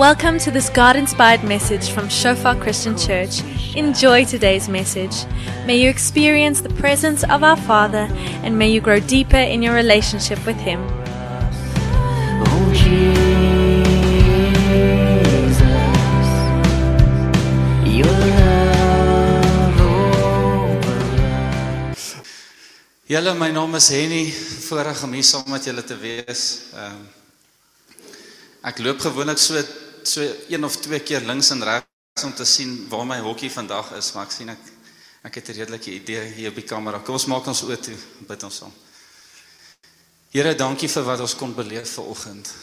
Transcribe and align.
Welcome 0.00 0.38
to 0.38 0.50
this 0.50 0.70
God 0.70 0.96
inspired 0.96 1.44
message 1.44 1.90
from 1.90 2.08
Shofar 2.08 2.56
Christian 2.56 2.96
Church. 2.96 3.42
Enjoy 3.76 4.24
today's 4.24 4.66
message. 4.66 5.26
May 5.66 5.76
you 5.76 5.90
experience 5.90 6.62
the 6.62 6.70
presence 6.70 7.22
of 7.24 7.44
our 7.44 7.58
Father 7.68 8.08
and 8.40 8.58
may 8.58 8.70
you 8.70 8.80
grow 8.80 8.98
deeper 8.98 9.36
in 9.36 9.60
your 9.60 9.74
relationship 9.74 10.40
with 10.46 10.56
Him. 10.56 10.80
Julle, 23.06 23.36
my 23.36 23.50
naam 23.50 23.74
is 23.74 23.88
Henny, 23.90 24.32
voorreg 24.64 25.04
om 25.04 25.12
hier 25.12 25.28
saam 25.28 25.44
met 25.52 25.68
julle 25.68 25.84
te 25.84 26.00
wees. 26.00 26.72
Um, 26.72 27.04
ek 28.64 28.80
loop 28.80 29.04
gewoonlik 29.04 29.36
so 29.36 29.60
so 30.02 30.20
een 30.48 30.64
of 30.64 30.76
twee 30.76 31.00
keer 31.00 31.20
links 31.20 31.50
en 31.50 31.64
regs 31.64 32.24
om 32.24 32.34
te 32.34 32.44
sien 32.44 32.88
waar 32.88 33.06
my 33.06 33.18
hokkie 33.20 33.50
vandag 33.50 33.92
is, 33.96 34.12
maar 34.12 34.26
ek 34.26 34.32
sien 34.32 34.48
ek 34.48 34.58
ek 35.22 35.34
het 35.34 35.48
'n 35.48 35.52
redelike 35.52 35.90
idee 35.92 36.32
hier 36.32 36.48
op 36.48 36.54
die 36.54 36.64
kamera. 36.64 36.98
Kom 36.98 37.14
ons 37.14 37.26
maak 37.26 37.46
ons 37.46 37.62
oë 37.62 37.80
toe, 37.80 37.96
bid 38.26 38.42
ons 38.42 38.56
saam. 38.56 38.72
Here, 40.30 40.54
dankie 40.54 40.88
vir 40.88 41.02
wat 41.02 41.20
ons 41.20 41.34
kon 41.34 41.54
beleef 41.54 41.94
vanoggend. 41.94 42.54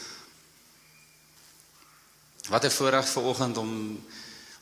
Wat 2.48 2.64
'n 2.64 2.70
voorreg 2.70 3.08
vanoggend 3.08 3.56
om 3.56 4.04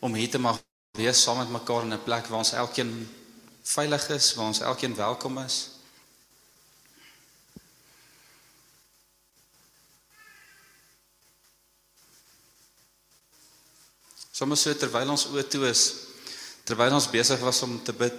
om 0.01 0.15
hier 0.15 0.31
te 0.31 0.39
mag 0.39 0.61
wees 0.93 1.23
saam 1.23 1.39
met 1.39 1.51
mekaar 1.51 1.83
in 1.83 1.93
'n 1.93 2.03
plek 2.03 2.27
waar 2.27 2.39
ons 2.39 2.53
elkeen 2.53 3.09
veilig 3.63 4.09
is, 4.09 4.35
waar 4.35 4.47
ons 4.47 4.61
elkeen 4.61 4.95
welkom 4.95 5.39
is. 5.39 5.76
Sommige 14.37 14.61
so 14.61 14.77
terwyl 14.77 15.15
ons 15.15 15.23
oë 15.33 15.47
toe 15.49 15.63
is, 15.65 15.83
terwyl 16.69 16.93
ons 16.93 17.07
besig 17.09 17.41
was 17.41 17.63
om 17.65 17.79
te 17.81 17.95
bid, 17.97 18.17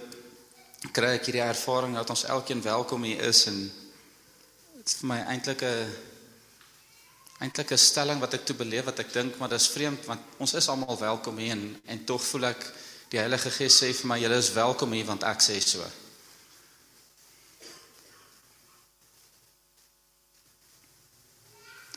kry 0.90 1.12
ek 1.14 1.28
hierdie 1.28 1.44
ervaring 1.44 1.94
dat 1.94 2.10
ons 2.10 2.24
elkeen 2.34 2.62
welkom 2.64 3.04
hier 3.06 3.22
is 3.28 3.44
en 3.46 3.60
dit 3.60 4.82
is 4.82 4.96
vir 4.98 5.08
my 5.12 5.18
eintlik 5.30 5.62
'n 5.62 5.94
eintlik 7.46 7.70
'n 7.70 7.78
stelling 7.78 8.18
wat 8.18 8.34
ek 8.34 8.44
toe 8.46 8.56
beleef 8.56 8.90
wat 8.90 8.98
ek 8.98 9.12
dink 9.12 9.38
maar 9.38 9.48
dis 9.54 9.70
vreemd 9.70 10.06
want 10.10 10.20
ons 10.38 10.54
is 10.54 10.68
almal 10.68 10.98
welkom 10.98 11.38
hier 11.38 11.54
en 11.54 11.80
en 11.86 12.04
tog 12.04 12.22
voel 12.22 12.50
ek 12.50 12.66
die 13.10 13.22
Heilige 13.22 13.50
Gees 13.50 13.78
sê 13.78 13.92
vir 13.94 14.06
my 14.06 14.18
julle 14.18 14.38
is 14.38 14.50
welkom 14.52 14.92
hier 14.92 15.06
want 15.06 15.22
ek 15.22 15.40
sê 15.40 15.60
so. 15.60 15.86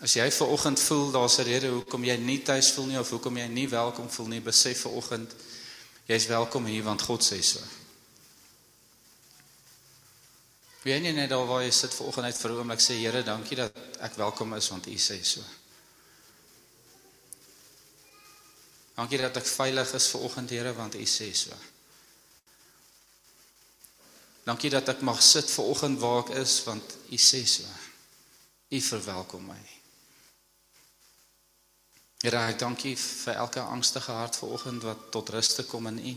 As 0.02 0.16
jy 0.18 0.32
ver 0.34 0.50
oggend 0.50 0.80
voel 0.82 1.12
daar's 1.12 1.38
'n 1.38 1.46
rede 1.46 1.68
hoekom 1.68 2.04
jy 2.04 2.16
nie 2.18 2.42
tuis 2.42 2.72
voel 2.72 2.86
nie 2.86 3.00
of 3.00 3.10
hoekom 3.10 3.38
jy 3.38 3.48
nie 3.48 3.70
welkom 3.70 4.10
voel 4.10 4.28
nie, 4.28 4.42
besef 4.42 4.82
ver 4.82 4.92
oggend 4.92 5.36
jy's 6.08 6.26
welkom 6.26 6.66
hier 6.66 6.84
want 6.84 7.02
God 7.02 7.22
sê 7.24 7.42
so. 7.42 7.60
Wie 10.82 10.94
enige 10.94 11.14
net 11.14 11.30
daar 11.30 11.46
waar 11.46 11.62
jy 11.62 11.72
sit 11.72 11.94
ver 11.94 12.06
oggend 12.06 12.26
uit 12.26 12.38
vir 12.38 12.52
'n 12.52 12.58
oomblik 12.58 12.80
sê 12.80 12.94
Here, 12.98 13.24
dankie 13.24 13.56
dat 13.56 13.74
ek 14.00 14.14
welkom 14.14 14.54
is 14.54 14.70
want 14.70 14.88
U 14.88 14.98
sê 14.98 15.24
so. 15.24 15.42
Dankie 18.96 19.18
dat 19.18 19.38
ek 19.38 19.46
veilig 19.46 19.94
is 19.94 20.08
ver 20.08 20.22
oggend 20.22 20.50
Here 20.50 20.74
want 20.74 20.96
U 20.96 21.06
sê 21.06 21.34
so. 21.34 21.54
Dankie 24.44 24.70
dat 24.70 24.90
ek 24.90 25.02
mag 25.02 25.22
sit 25.22 25.52
ver 25.52 25.64
oggend 25.64 26.00
waar 26.00 26.24
ek 26.26 26.38
is 26.38 26.64
want 26.64 26.98
U 27.12 27.18
sê 27.18 27.46
so. 27.46 27.64
U 28.72 28.82
verwelkom 28.82 29.46
my. 29.46 29.81
Here, 32.22 32.38
ek 32.52 32.60
dankie 32.62 32.94
vir 32.94 33.40
elke 33.42 33.62
angstige 33.66 34.14
hart 34.14 34.36
vanoggend 34.38 34.84
wat 34.86 35.08
tot 35.14 35.30
rus 35.34 35.56
te 35.56 35.64
kom 35.66 35.88
in 35.90 35.98
U. 35.98 36.12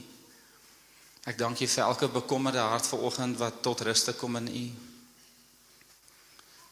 Ek 1.25 1.39
dankie 1.41 1.69
vir 1.69 1.87
elke 1.87 2.11
bekommerde 2.13 2.61
hart 2.61 2.85
vanoggend 2.91 3.39
wat 3.41 3.63
tot 3.65 3.81
rus 3.89 4.05
te 4.05 4.13
kom 4.13 4.37
in 4.37 4.51
U. 4.53 4.67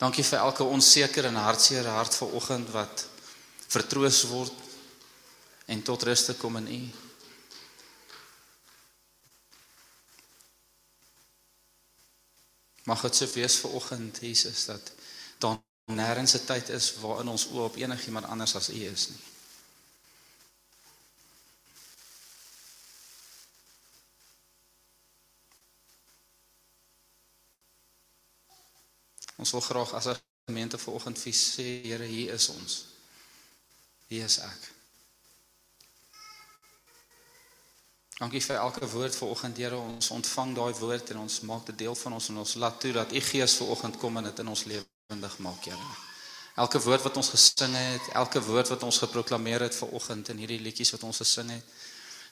Dankie 0.03 0.27
vir 0.29 0.43
elke 0.43 0.67
onseker 0.69 1.31
en 1.31 1.41
hartseer 1.41 1.89
hart 1.89 2.19
vanoggend 2.21 2.69
wat 2.77 3.07
vertroos 3.73 4.21
word 4.29 4.53
en 5.73 5.81
tot 5.81 6.05
rus 6.05 6.27
te 6.29 6.37
kom 6.37 6.61
in 6.61 6.69
U. 6.69 6.83
Mag 12.85 13.09
dit 13.09 13.17
so 13.17 13.33
wees 13.33 13.61
vanoggend 13.65 14.21
Jesus 14.21 14.69
dat 14.69 14.93
daar 15.41 15.63
nêrens 15.95 16.35
'n 16.35 16.47
tyd 16.47 16.69
is 16.69 16.95
waarin 17.01 17.29
ons 17.29 17.47
oop 17.51 17.73
op 17.73 17.77
enigiemand 17.77 18.27
anders 18.27 18.55
as 18.55 18.69
U 18.69 18.85
is 18.93 19.09
nie. 19.09 19.23
Ons 29.43 29.51
wil 29.51 29.61
graag 29.61 29.93
as 29.93 30.07
'n 30.07 30.17
gemeente 30.45 30.79
vanoggend 30.79 31.19
vir 31.19 31.33
sê 31.33 31.83
Here, 31.83 32.05
hier 32.05 32.33
is 32.33 32.49
ons. 32.49 32.85
Hier 34.07 34.25
is 34.25 34.39
ek. 34.39 34.71
Dankie 38.19 38.43
vir 38.43 38.57
elke 38.57 38.89
woord 38.89 39.17
vanoggend, 39.17 39.57
Here. 39.57 39.77
Ons 39.77 40.11
ontvang 40.11 40.55
daai 40.55 40.75
woord 40.75 41.11
en 41.11 41.19
ons 41.19 41.41
maak 41.41 41.67
dit 41.67 41.79
deel 41.79 41.95
van 41.95 42.13
ons 42.13 42.29
en 42.29 42.37
ons 42.37 42.55
laat 42.55 42.81
toe 42.81 42.93
dat 42.93 43.13
U 43.13 43.21
Gees 43.21 43.57
vanoggend 43.57 43.97
kom 43.97 44.17
en 44.17 44.25
dit 44.25 44.39
in 44.39 44.49
ons 44.49 44.65
lewendig 45.13 45.39
maak, 45.39 45.65
Here. 45.65 45.77
Elke 46.57 46.81
woord 46.81 47.03
wat 47.03 47.17
ons 47.17 47.29
gesing 47.33 47.75
het, 47.77 48.09
elke 48.13 48.41
woord 48.45 48.69
wat 48.69 48.83
ons 48.83 48.99
geproklaameer 48.99 49.61
het 49.61 49.77
vanoggend 49.77 50.29
in 50.29 50.41
hierdie 50.41 50.61
liedjies 50.61 50.93
wat 50.93 51.03
ons 51.03 51.21
gesing 51.21 51.51
het. 51.51 51.65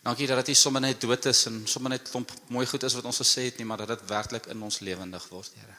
Dankie 0.05 0.27
dat 0.27 0.41
dit 0.41 0.53
nie 0.53 0.57
sommer 0.57 0.81
net 0.81 1.01
dood 1.01 1.27
is 1.29 1.45
en 1.47 1.67
sommer 1.69 1.93
net 1.93 2.09
klomp 2.09 2.33
mooi 2.49 2.67
goed 2.67 2.83
is 2.83 2.97
wat 2.97 3.05
ons 3.05 3.21
gesê 3.21 3.49
het 3.51 3.61
nie, 3.61 3.69
maar 3.69 3.85
dat 3.85 3.93
dit 3.93 4.09
werklik 4.09 4.49
in 4.49 4.63
ons 4.63 4.81
lewendig 4.81 5.29
word, 5.29 5.53
Here. 5.61 5.77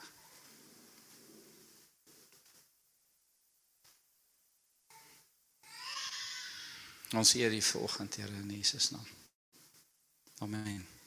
Ons 7.17 7.34
eer 7.35 7.51
U 7.51 7.61
vanoggend, 7.61 8.16
Here 8.16 8.41
in 8.45 8.57
Jesus 8.57 8.91
naam. 8.94 9.06
Amen. 10.41 11.00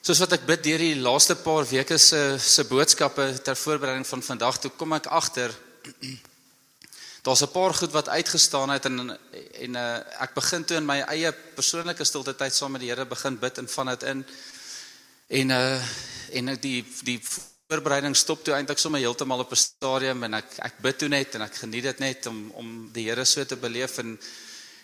Soos 0.00 0.20
wat 0.22 0.32
ek 0.32 0.46
bid 0.46 0.62
deur 0.62 0.78
die 0.78 0.94
laaste 1.02 1.34
paar 1.42 1.66
weke 1.66 1.98
se 1.98 2.38
se 2.38 2.64
boodskappe 2.64 3.42
ter 3.44 3.56
voorbereiding 3.58 4.06
van 4.06 4.22
vandag, 4.22 4.60
toe 4.62 4.70
kom 4.70 4.92
ek 4.92 5.10
agter 5.10 5.54
daar's 7.26 7.42
'n 7.42 7.50
paar 7.52 7.74
goed 7.74 7.92
wat 7.92 8.08
uitgestaan 8.08 8.70
het 8.70 8.84
en 8.84 9.18
en 9.64 9.74
uh, 9.74 10.22
ek 10.22 10.34
begin 10.34 10.64
toe 10.64 10.76
in 10.76 10.86
my 10.86 11.00
eie 11.00 11.32
persoonlike 11.32 12.04
stilte 12.04 12.34
tyd 12.36 12.54
saam 12.54 12.72
met 12.72 12.80
die 12.80 12.90
Here 12.90 13.04
begin 13.04 13.38
bid 13.38 13.58
en 13.58 13.68
van 13.68 13.86
dit 13.86 14.02
in. 14.02 14.26
En 15.28 15.50
uh 15.50 15.82
en 16.32 16.58
die 16.60 16.84
die 17.02 17.20
voorbereiding 17.24 18.16
stop 18.16 18.44
toe 18.44 18.54
eintlik 18.54 18.78
sommer 18.78 19.00
heeltemal 19.00 19.40
op 19.40 19.52
'n 19.52 19.56
stadium 19.56 20.24
en 20.24 20.34
ek 20.34 20.58
ek 20.58 20.78
bid 20.80 20.98
toe 20.98 21.08
net 21.08 21.34
en 21.34 21.42
ek 21.42 21.54
geniet 21.54 21.82
dit 21.82 21.98
net 21.98 22.26
om 22.26 22.50
om 22.50 22.90
die 22.92 23.08
Here 23.08 23.24
so 23.24 23.44
te 23.44 23.56
beleef 23.56 23.98
en 23.98 24.18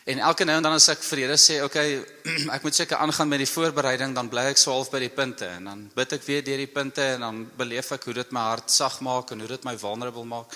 en 0.04 0.19
elke 0.19 0.44
nou 0.44 0.56
en 0.56 0.66
dan 0.66 0.76
as 0.76 0.88
ek 0.92 1.03
vir 1.06 1.22
Here 1.25 1.37
sê, 1.41 1.60
okay, 1.65 1.98
ek 2.56 2.65
moet 2.66 2.76
seker 2.76 3.00
aangaan 3.00 3.28
met 3.28 3.41
die 3.41 3.48
voorbereiding, 3.48 4.15
dan 4.16 4.28
bly 4.32 4.47
ek 4.50 4.60
so 4.60 4.72
half 4.72 4.91
by 4.92 5.00
die 5.04 5.12
punte 5.12 5.48
en 5.48 5.70
dan 5.70 5.87
bid 5.97 6.12
ek 6.19 6.26
weer 6.26 6.44
deur 6.44 6.60
die 6.60 6.70
punte 6.70 7.06
en 7.15 7.25
dan 7.25 7.41
beleef 7.56 7.92
ek 7.97 8.04
hoe 8.09 8.16
dit 8.20 8.34
my 8.37 8.48
hart 8.50 8.70
sag 8.70 9.00
maak 9.04 9.32
en 9.32 9.41
hoe 9.41 9.48
dit 9.48 9.64
my 9.64 9.76
vulnerable 9.81 10.26
maak. 10.28 10.53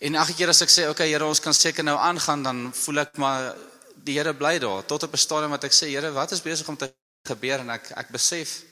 En 0.00 0.16
elke 0.16 0.32
keer 0.38 0.48
as 0.48 0.62
ek 0.64 0.72
sê, 0.72 0.88
okay, 0.88 1.10
Here, 1.12 1.26
ons 1.28 1.42
kan 1.44 1.56
seker 1.56 1.84
nou 1.84 1.98
aangaan, 2.00 2.42
dan 2.46 2.64
voel 2.72 3.04
ek 3.04 3.20
maar 3.20 3.52
die 4.00 4.16
Here 4.16 4.32
bly 4.32 4.56
daar 4.62 4.86
tot 4.88 5.04
op 5.04 5.12
'n 5.12 5.20
stadium 5.20 5.52
wat 5.52 5.64
ek 5.64 5.76
sê, 5.76 5.92
Here, 5.92 6.10
wat 6.12 6.32
is 6.32 6.40
besig 6.40 6.68
om 6.68 6.76
te 6.76 6.88
gebeur 7.28 7.60
en 7.60 7.70
ek 7.76 7.92
ek 7.96 8.08
besef 8.08 8.62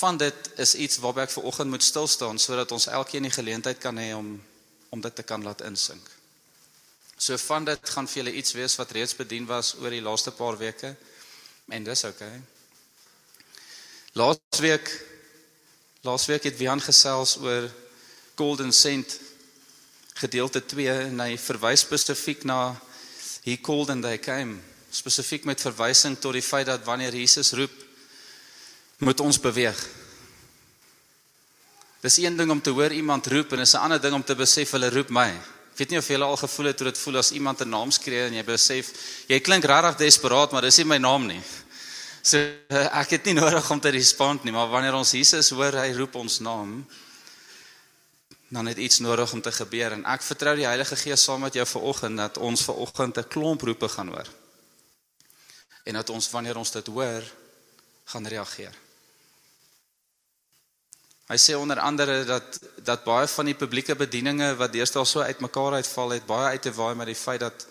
van 0.00 0.16
dit 0.16 0.50
is 0.56 0.74
iets 0.74 0.98
waarby 0.98 1.26
ek 1.26 1.34
ver 1.34 1.46
oggend 1.50 1.70
moet 1.70 1.82
stil 1.82 2.08
staan 2.08 2.38
sodat 2.38 2.72
ons 2.72 2.86
elkeen 2.86 3.22
die 3.22 3.34
geleentheid 3.34 3.78
kan 3.78 3.96
hê 3.98 4.12
om 4.14 4.40
om 4.90 5.00
dit 5.00 5.14
te 5.14 5.22
kan 5.22 5.42
laat 5.42 5.60
insink. 5.62 6.19
So 7.20 7.36
van 7.36 7.66
dit 7.68 7.90
gaan 7.92 8.08
vir 8.08 8.22
julle 8.22 8.32
iets 8.40 8.54
wees 8.56 8.78
wat 8.80 8.94
reeds 8.96 9.12
bedien 9.18 9.44
was 9.48 9.74
oor 9.76 9.92
die 9.92 10.00
laaste 10.00 10.32
paar 10.32 10.56
weke 10.56 10.94
en 11.68 11.84
dis 11.84 12.04
okay. 12.08 12.40
Laasweek 14.16 14.88
laasweek 16.00 16.48
het 16.48 16.56
Wian 16.56 16.80
gesels 16.80 17.36
oor 17.44 17.68
Golden 18.40 18.72
Cent 18.72 19.18
gedeelte 20.22 20.64
2 20.64 20.96
en 21.10 21.20
hy 21.20 21.36
verwys 21.36 21.84
spesifiek 21.84 22.48
na 22.48 22.72
he 23.44 23.58
called 23.60 23.92
and 23.92 24.04
they 24.04 24.16
came 24.16 24.56
spesifiek 24.90 25.44
met 25.44 25.60
verwysing 25.60 26.16
tot 26.16 26.32
die 26.32 26.44
feit 26.44 26.72
dat 26.72 26.88
wanneer 26.88 27.12
Jesus 27.14 27.52
roep 27.52 27.76
moet 29.04 29.20
ons 29.20 29.38
beweeg. 29.40 29.76
Dis 32.00 32.16
een 32.20 32.36
ding 32.36 32.50
om 32.50 32.60
te 32.60 32.72
hoor 32.72 32.92
iemand 32.92 33.28
roep 33.28 33.52
en 33.52 33.60
is 33.60 33.76
'n 33.76 33.84
ander 33.84 34.00
ding 34.00 34.14
om 34.14 34.24
te 34.24 34.34
besef 34.34 34.70
hulle 34.72 34.88
roep 34.88 35.10
my. 35.12 35.59
Ek 35.80 35.86
weet 35.86 35.94
nie 35.94 36.02
of 36.02 36.08
julle 36.12 36.26
al 36.28 36.36
gevoel 36.36 36.66
het 36.68 36.80
hoe 36.82 36.90
dit 36.90 36.98
voel 37.00 37.16
as 37.16 37.30
iemand 37.32 37.62
'n 37.64 37.70
naam 37.72 37.90
skree 37.90 38.26
en 38.26 38.34
jy 38.34 38.42
besef 38.44 38.92
jy 39.28 39.40
klink 39.40 39.64
regtig 39.64 39.96
desperaat 39.96 40.52
maar 40.52 40.60
dis 40.60 40.76
nie 40.76 40.84
my 40.84 40.98
naam 40.98 41.24
nie. 41.26 41.40
So 42.22 42.36
ek 43.02 43.10
het 43.10 43.24
nie 43.24 43.32
nodig 43.32 43.70
om 43.70 43.80
te 43.80 43.88
respond 43.88 44.44
nie, 44.44 44.52
maar 44.52 44.68
wanneer 44.68 44.92
ons 44.92 45.12
Jesus 45.12 45.48
hoor, 45.50 45.72
hy 45.72 45.94
roep 45.96 46.14
ons 46.14 46.40
naam, 46.40 46.84
dan 48.50 48.66
het 48.66 48.76
iets 48.76 48.98
nodig 49.00 49.32
om 49.32 49.40
te 49.40 49.52
gebeur 49.52 49.92
en 49.92 50.04
ek 50.04 50.20
vertrou 50.22 50.54
die 50.56 50.68
Heilige 50.68 50.96
Gees 50.96 51.24
saam 51.24 51.40
met 51.40 51.54
jou 51.54 51.64
vanoggend 51.66 52.16
dat 52.16 52.36
ons 52.36 52.60
vanoggend 52.60 53.16
'n 53.16 53.28
klomp 53.28 53.62
roepe 53.62 53.88
gaan 53.88 54.08
hoor. 54.08 54.28
En 55.84 55.94
dat 55.94 56.10
ons 56.10 56.30
wanneer 56.30 56.56
ons 56.56 56.70
dit 56.70 56.86
hoor, 56.86 57.22
gaan 58.04 58.26
reageer. 58.26 58.89
Hy 61.30 61.36
sê 61.38 61.54
onder 61.54 61.78
andere 61.78 62.24
dat 62.26 62.58
dat 62.82 63.04
baie 63.06 63.28
van 63.30 63.46
die 63.46 63.54
publieke 63.54 63.94
bedieninge 63.94 64.48
wat 64.58 64.72
deesdae 64.74 65.04
so 65.06 65.22
uitmekaar 65.22 65.76
uitval 65.78 66.16
het, 66.16 66.26
baie 66.26 66.56
uit 66.56 66.62
te 66.62 66.72
waai 66.74 66.94
met 66.98 67.06
die 67.06 67.18
feit 67.18 67.44
dat 67.44 67.66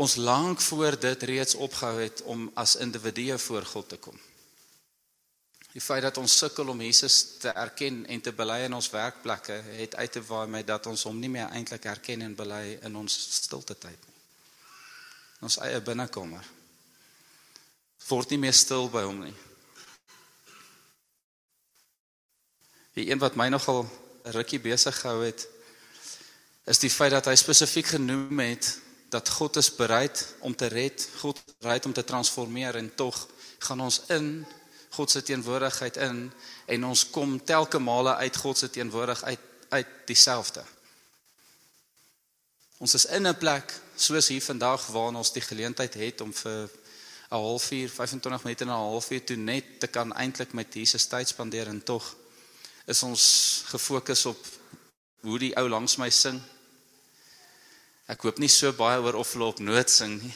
ons 0.00 0.16
lank 0.16 0.62
voor 0.64 0.96
dit 1.00 1.22
reeds 1.28 1.54
opgehou 1.54 2.00
het 2.00 2.22
om 2.22 2.46
as 2.54 2.78
individue 2.80 3.36
voor 3.38 3.68
God 3.68 3.88
te 3.88 3.98
kom. 4.00 4.16
Die 5.74 5.82
feit 5.82 6.02
dat 6.02 6.16
ons 6.18 6.38
sukkel 6.38 6.72
om 6.72 6.80
Jesus 6.80 7.18
te 7.38 7.52
erken 7.52 8.06
en 8.06 8.20
te 8.20 8.32
bely 8.32 8.62
in 8.64 8.74
ons 8.74 8.88
werkplekke 8.90 9.60
het 9.76 9.94
uit 9.94 10.12
te 10.12 10.24
waai 10.24 10.48
met 10.48 10.66
dat 10.66 10.86
ons 10.86 11.04
hom 11.04 11.20
nie 11.20 11.30
meer 11.30 11.52
eintlik 11.52 11.84
erken 11.84 12.24
en 12.26 12.34
bely 12.34 12.78
in 12.80 12.96
ons 12.96 13.18
stilte 13.36 13.76
tyd 13.76 14.08
nie. 14.08 14.18
In 15.42 15.50
ons 15.52 15.60
eie 15.68 15.84
binnekamer. 15.84 16.48
Word 18.08 18.32
nie 18.32 18.40
meer 18.48 18.56
stil 18.56 18.88
by 18.88 19.04
hom 19.04 19.20
nie. 19.28 19.36
Die 22.94 23.10
een 23.10 23.18
wat 23.18 23.34
my 23.34 23.48
nogal 23.48 23.86
'n 24.24 24.30
rukkie 24.30 24.60
besig 24.60 25.00
gehou 25.00 25.24
het 25.24 25.48
is 26.64 26.78
die 26.78 26.90
feit 26.90 27.10
dat 27.10 27.24
hy 27.24 27.34
spesifiek 27.34 27.86
genoem 27.86 28.38
het 28.38 28.78
dat 29.08 29.28
God 29.28 29.56
is 29.56 29.74
bereid 29.74 30.34
om 30.38 30.56
te 30.56 30.66
red, 30.66 31.08
God 31.16 31.36
is 31.46 31.54
bereid 31.58 31.86
om 31.86 31.92
te 31.92 32.04
transformeer 32.04 32.76
en 32.76 32.94
tog 32.94 33.28
gaan 33.58 33.80
ons 33.80 34.02
in 34.06 34.46
God 34.90 35.10
se 35.10 35.22
teenwoordigheid 35.22 35.96
in 35.96 36.32
en 36.66 36.84
ons 36.84 37.10
kom 37.10 37.44
telke 37.44 37.78
male 37.78 38.14
uit 38.14 38.36
God 38.36 38.58
se 38.58 38.70
teenwoordigheid 38.70 39.38
uit 39.38 39.50
uit 39.70 39.86
dieselfde. 40.06 40.64
Ons 42.78 42.94
is 42.94 43.04
in 43.04 43.26
'n 43.26 43.36
plek 43.36 43.80
soos 43.94 44.28
hier 44.28 44.42
vandag 44.42 44.86
waar 44.86 45.14
ons 45.14 45.32
die 45.32 45.42
geleentheid 45.42 45.94
het 45.94 46.20
om 46.20 46.32
vir 46.32 46.70
'n 47.30 47.36
halfuur, 47.36 47.88
25 47.88 48.44
minute 48.44 48.64
en 48.64 48.70
'n 48.70 48.74
halfuur 48.74 49.24
toe 49.24 49.36
net 49.36 49.80
te 49.80 49.86
kan 49.86 50.12
eintlik 50.12 50.52
met 50.52 50.74
Jesus 50.74 51.06
tyd 51.06 51.28
spandeer 51.28 51.66
en 51.66 51.82
tog 51.82 52.16
is 52.90 53.02
ons 53.06 53.24
gefokus 53.70 54.26
op 54.30 54.46
hoe 55.26 55.38
die 55.38 55.52
ou 55.60 55.68
langs 55.70 55.96
my 56.00 56.10
sing. 56.10 56.40
Ek 58.10 58.24
hoop 58.26 58.40
nie 58.42 58.50
so 58.50 58.72
baie 58.74 58.98
oor 58.98 59.20
of 59.20 59.36
hulle 59.36 59.52
op 59.52 59.62
noot 59.62 59.92
sing 59.92 60.18
nie 60.18 60.34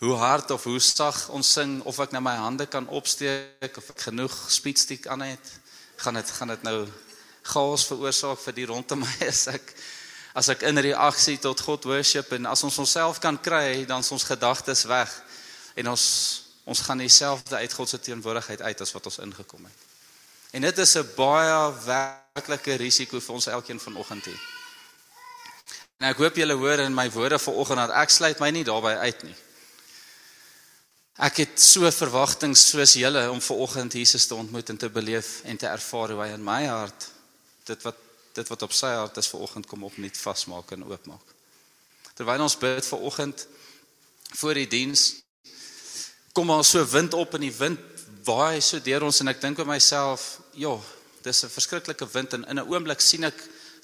hoe 0.00 0.16
hard 0.16 0.50
of 0.50 0.64
hoe 0.64 0.80
sag 0.80 1.28
ons 1.28 1.52
sing 1.52 1.80
of 1.84 1.98
ek 2.00 2.14
nou 2.16 2.22
my 2.24 2.32
hande 2.40 2.64
kan 2.72 2.86
opsteek 2.88 3.76
of 3.76 3.90
ek 3.92 4.06
genoeg 4.06 4.36
speedstick 4.48 5.04
aan 5.12 5.26
het 5.26 5.50
gaan 6.00 6.16
dit 6.16 6.30
gaan 6.38 6.54
dit 6.54 6.62
nou 6.64 6.76
chaos 7.52 7.84
veroorsaak 7.88 8.40
vir 8.46 8.56
die 8.56 8.68
rondom 8.70 9.04
my 9.04 9.12
as 9.28 9.44
ek 9.52 9.74
as 10.40 10.48
ek 10.54 10.64
in 10.70 10.80
reaksie 10.80 11.36
tot 11.42 11.60
God 11.66 11.84
worship 11.90 12.32
en 12.32 12.48
as 12.48 12.64
ons 12.64 12.80
onsself 12.80 13.20
kan 13.20 13.36
kry 13.36 13.84
dan 13.84 14.00
is 14.00 14.12
ons 14.16 14.24
gedagtes 14.24 14.86
weg 14.88 15.12
en 15.76 15.92
ons 15.92 16.06
ons 16.64 16.84
gaan 16.86 17.00
dieselfde 17.02 17.60
uit 17.60 17.72
God 17.76 17.88
se 17.92 18.00
teenwoordigheid 18.00 18.62
uit 18.62 18.80
as 18.80 18.92
wat 18.94 19.08
ons 19.10 19.18
ingekom 19.24 19.64
het. 19.66 19.89
En 20.50 20.60
dit 20.60 20.78
is 20.78 20.96
'n 20.96 21.12
baie 21.16 21.74
werklike 21.84 22.74
risiko 22.74 23.20
vir 23.20 23.34
ons 23.34 23.46
elkeen 23.46 23.80
vanoggend 23.80 24.24
hier. 24.24 24.40
En 25.98 26.08
ek 26.08 26.16
hoop 26.16 26.36
julle 26.36 26.54
hoor 26.54 26.78
in 26.78 26.94
my 26.94 27.10
woorde 27.10 27.38
vanoggend 27.38 27.78
dat 27.78 27.90
ek 27.90 28.10
sluit 28.10 28.38
my 28.38 28.50
nie 28.50 28.64
daarbey 28.64 28.96
uit 28.96 29.22
nie. 29.22 29.36
Ek 31.20 31.36
het 31.36 31.60
so 31.60 31.90
verwagtinge 31.90 32.56
soos 32.56 32.94
julle 32.96 33.30
om 33.30 33.40
ver 33.40 33.56
oggend 33.56 33.92
Jesus 33.92 34.26
te 34.26 34.34
ontmoet 34.34 34.68
en 34.68 34.76
te 34.76 34.88
beleef 34.88 35.42
en 35.44 35.56
te 35.56 35.66
ervaar 35.66 36.10
hoe 36.10 36.22
hy 36.22 36.28
in 36.32 36.44
my 36.44 36.64
hart 36.66 37.10
dit 37.64 37.82
wat 37.82 37.96
dit 38.32 38.48
wat 38.48 38.62
op 38.62 38.72
sy 38.72 38.86
hart 38.86 39.16
is 39.16 39.28
ver 39.28 39.40
oggend 39.40 39.66
kom 39.66 39.84
op 39.84 39.96
nuut 39.98 40.16
vasmaak 40.16 40.70
en 40.70 40.84
oopmaak. 40.84 41.34
Terwyl 42.14 42.40
ons 42.40 42.56
bid 42.56 42.86
ver 42.86 42.98
oggend 42.98 43.46
voor 44.40 44.54
die 44.54 44.68
diens 44.70 45.20
kom 46.32 46.46
maar 46.46 46.64
so 46.64 46.84
wind 46.86 47.14
op 47.14 47.34
en 47.34 47.40
die 47.40 47.52
wind 47.52 47.80
waai 48.24 48.60
so 48.60 48.80
deur 48.80 49.04
ons 49.04 49.20
en 49.20 49.28
ek 49.28 49.40
dink 49.42 49.58
by 49.58 49.66
myself, 49.68 50.39
ja, 50.52 50.78
dis 51.22 51.44
'n 51.44 51.48
verskriklike 51.48 52.06
wind 52.12 52.32
en 52.32 52.44
in 52.44 52.58
'n 52.58 52.68
oomblik 52.68 53.00
sien 53.00 53.24
ek 53.24 53.36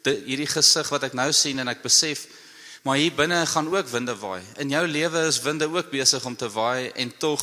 die, 0.02 0.22
hierdie 0.24 0.46
gesig 0.46 0.88
wat 0.88 1.02
ek 1.02 1.12
nou 1.12 1.32
sien 1.32 1.58
en 1.58 1.68
ek 1.68 1.82
besef 1.82 2.26
Maar 2.86 2.96
hier 2.96 3.14
binne 3.14 3.46
gaan 3.46 3.74
ook 3.74 3.88
winde 3.88 4.14
waai. 4.16 4.42
In 4.62 4.70
jou 4.70 4.86
lewe 4.86 5.24
is 5.26 5.40
winde 5.42 5.66
ook 5.66 5.90
besig 5.90 6.24
om 6.24 6.36
te 6.36 6.46
waai 6.50 6.92
en 6.94 7.10
tog 7.18 7.42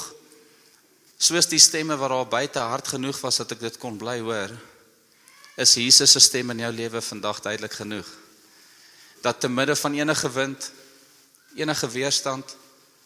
soos 1.17 1.49
die 1.51 1.59
stemme 1.59 1.97
wat 1.99 2.09
daar 2.09 2.27
buite 2.27 2.59
hard 2.59 2.87
genoeg 2.87 3.19
was 3.19 3.41
dat 3.41 3.51
ek 3.51 3.59
dit 3.59 3.77
kon 3.77 3.97
bly 3.99 4.21
hoor, 4.23 4.53
is 5.59 5.75
Jesus 5.75 6.15
se 6.15 6.19
stem 6.23 6.55
in 6.55 6.63
jou 6.63 6.71
lewe 6.71 7.01
vandag 7.01 7.41
duidelik 7.43 7.75
genoeg. 7.75 8.07
Dat 9.21 9.39
te 9.39 9.49
midde 9.51 9.75
van 9.75 9.99
enige 9.99 10.31
wind, 10.31 10.71
enige 11.55 11.89
weerstand, 11.91 12.55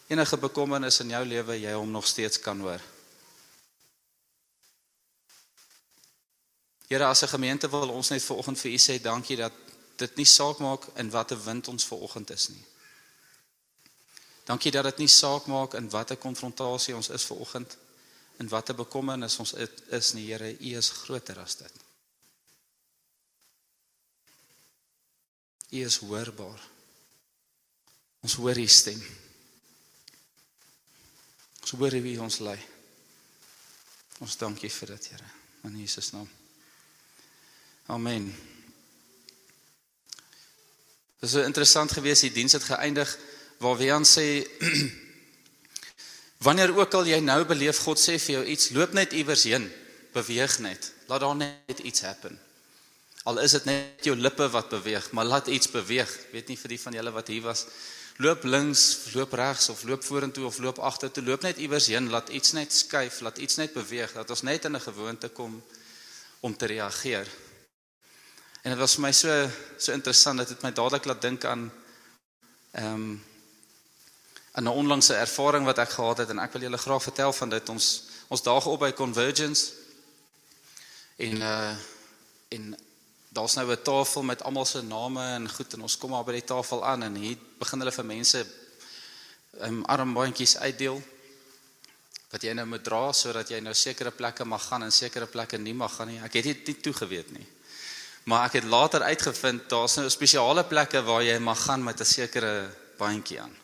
enige 0.06 0.38
bekommernis 0.38 1.00
in 1.02 1.10
jou 1.10 1.24
lewe 1.26 1.58
jy 1.58 1.74
hom 1.74 1.90
nog 1.90 2.06
steeds 2.06 2.38
kan 2.38 2.60
hoor. 2.60 2.82
Here 6.88 7.04
as 7.04 7.22
'n 7.22 7.28
gemeente 7.28 7.68
wil 7.70 7.88
ons 7.88 8.08
net 8.08 8.22
vanoggend 8.22 8.58
vir 8.58 8.70
u 8.70 8.78
sê 8.78 9.00
dankie 9.00 9.36
dat 9.36 9.52
dit 9.96 10.16
nie 10.16 10.24
saak 10.24 10.58
maak 10.58 10.86
in 10.96 11.10
watter 11.10 11.44
wind 11.44 11.68
ons 11.68 11.84
ver 11.84 11.98
oggend 11.98 12.30
is 12.30 12.48
nie. 12.48 12.64
Dankie 14.44 14.70
dat 14.70 14.84
dit 14.84 14.98
nie 14.98 15.08
saak 15.08 15.46
maak 15.46 15.74
in 15.74 15.90
watter 15.90 16.16
konfrontasie 16.16 16.96
ons 16.96 17.08
is 17.08 17.24
ver 17.24 17.36
oggend 17.36 17.76
en 18.38 18.48
watter 18.48 18.74
bekommernis 18.74 19.38
ons 19.38 19.52
is 19.90 20.12
nie, 20.14 20.26
Here, 20.30 20.54
U 20.60 20.78
is 20.78 20.90
groter 20.90 21.38
as 21.38 21.56
dit. 21.56 21.84
U 25.70 25.84
is 25.84 25.98
hoorbaar. 25.98 26.68
Ons 28.22 28.34
hoor 28.34 28.56
U 28.56 28.66
stem. 28.66 29.02
Ons 31.60 31.70
hoor 31.76 32.00
wie 32.02 32.20
ons 32.20 32.38
lei. 32.38 32.58
Ons 34.24 34.36
dankie 34.36 34.70
vir 34.70 34.94
dit, 34.96 35.10
Here, 35.12 35.32
in 35.64 35.80
Jesus 35.82 36.14
naam. 36.16 36.47
Amen. 37.88 38.26
Dit 41.18 41.28
is 41.28 41.30
so 41.30 41.40
interessant 41.40 41.92
geweest 41.96 42.26
die 42.26 42.34
diens 42.34 42.52
het 42.52 42.66
geëindig 42.68 43.14
waar 43.64 43.78
Wian 43.80 44.04
sê 44.04 44.44
wanneer 46.46 46.74
ook 46.76 46.98
al 46.98 47.08
jy 47.08 47.22
nou 47.24 47.38
beleef 47.48 47.80
God 47.86 47.96
sê 47.96 48.18
vir 48.20 48.34
jou 48.34 48.42
iets 48.52 48.68
loop 48.76 48.92
net 48.92 49.16
iewers 49.16 49.46
heen 49.48 49.64
beweeg 50.12 50.58
net. 50.66 50.90
Laat 51.08 51.24
daar 51.24 51.40
net 51.40 51.80
iets 51.80 52.04
happen. 52.04 52.36
Al 53.24 53.40
is 53.40 53.56
dit 53.56 53.70
net 53.72 54.04
jou 54.04 54.18
lippe 54.20 54.50
wat 54.52 54.68
beweeg 54.76 55.08
maar 55.16 55.32
laat 55.32 55.48
iets 55.48 55.72
beweeg. 55.72 56.12
Weet 56.36 56.52
nie 56.52 56.60
vir 56.60 56.76
die 56.76 56.80
van 56.84 57.00
julle 57.00 57.16
wat 57.16 57.32
hier 57.32 57.48
was. 57.48 57.64
Loop 58.20 58.44
links 58.44 59.14
loop 59.16 59.32
regs 59.32 59.72
of 59.72 59.88
loop 59.88 60.04
vorentoe 60.04 60.44
of 60.52 60.60
loop 60.60 60.84
agtertoe 60.92 61.24
loop 61.24 61.48
net 61.48 61.56
iewers 61.56 61.88
heen 61.88 62.12
laat 62.12 62.28
iets 62.28 62.52
net 62.52 62.68
skuif 62.68 63.22
laat 63.24 63.40
iets 63.40 63.56
net 63.56 63.72
beweeg 63.72 64.12
dat 64.12 64.28
ons 64.28 64.44
net 64.44 64.68
in 64.68 64.76
'n 64.76 64.88
gewoonte 64.92 65.32
kom 65.32 65.62
om 66.40 66.56
te 66.56 66.66
reageer 66.66 67.47
En 68.68 68.74
dit 68.74 68.82
was 68.82 68.98
vir 68.98 69.02
my 69.06 69.12
so 69.16 69.34
so 69.80 69.92
interessant 69.96 70.42
dat 70.42 70.50
dit 70.52 70.62
my 70.62 70.70
dadelik 70.76 71.06
laat 71.08 71.22
dink 71.24 71.44
aan 71.48 71.70
ehm 72.76 72.94
um, 72.94 73.24
aan 74.52 74.64
'n 74.64 74.78
onlangse 74.80 75.14
ervaring 75.14 75.64
wat 75.64 75.78
ek 75.78 75.90
gehad 75.90 76.18
het 76.18 76.28
en 76.28 76.38
ek 76.38 76.52
wil 76.52 76.62
julle 76.62 76.78
graag 76.78 77.02
vertel 77.02 77.32
van 77.32 77.48
dit 77.48 77.68
ons 77.68 77.86
ons 78.28 78.42
daag 78.42 78.66
op 78.66 78.80
by 78.80 78.92
Convergence 78.92 79.72
en 81.16 81.40
uh 81.40 81.76
en 82.48 82.76
daar's 83.28 83.54
nou 83.54 83.72
'n 83.72 83.82
tafel 83.82 84.22
met 84.22 84.42
almal 84.42 84.64
se 84.64 84.82
name 84.82 85.24
en 85.34 85.50
goed 85.50 85.72
en 85.72 85.82
ons 85.82 85.98
kom 85.98 86.10
maar 86.10 86.24
by 86.24 86.32
die 86.32 86.44
tafel 86.44 86.84
aan 86.84 87.02
en 87.02 87.14
hier 87.14 87.38
begin 87.58 87.78
hulle 87.78 87.92
vir 87.92 88.04
mense 88.04 88.46
ehm 89.60 89.78
um, 89.78 89.84
armbandjies 89.84 90.56
uitdeel 90.56 91.02
wat 92.30 92.42
jy 92.42 92.52
nou 92.52 92.66
moet 92.66 92.84
dra 92.84 93.12
sodat 93.12 93.48
jy 93.48 93.60
nou 93.60 93.74
sekere 93.74 94.10
plekke 94.10 94.44
mag 94.44 94.64
gaan 94.68 94.82
en 94.82 94.92
sekere 94.92 95.26
plekke 95.26 95.58
nie 95.58 95.74
mag 95.74 95.94
gaan 95.94 96.08
nie. 96.08 96.20
Ek 96.20 96.32
het 96.32 96.44
dit 96.44 96.66
nie 96.66 96.80
toegeweet 96.80 97.30
nie. 97.30 97.46
Maar 98.28 98.44
ek 98.50 98.58
het 98.60 98.64
later 98.68 99.02
uitgevind 99.02 99.70
daar's 99.72 99.94
nou 99.96 100.08
spesiale 100.12 100.64
plekke 100.68 101.00
waar 101.02 101.22
jy 101.24 101.38
mag 101.40 101.62
gaan 101.64 101.84
met 101.84 102.00
'n 102.00 102.04
sekere 102.04 102.68
bandjie 102.98 103.40
aan. 103.40 103.54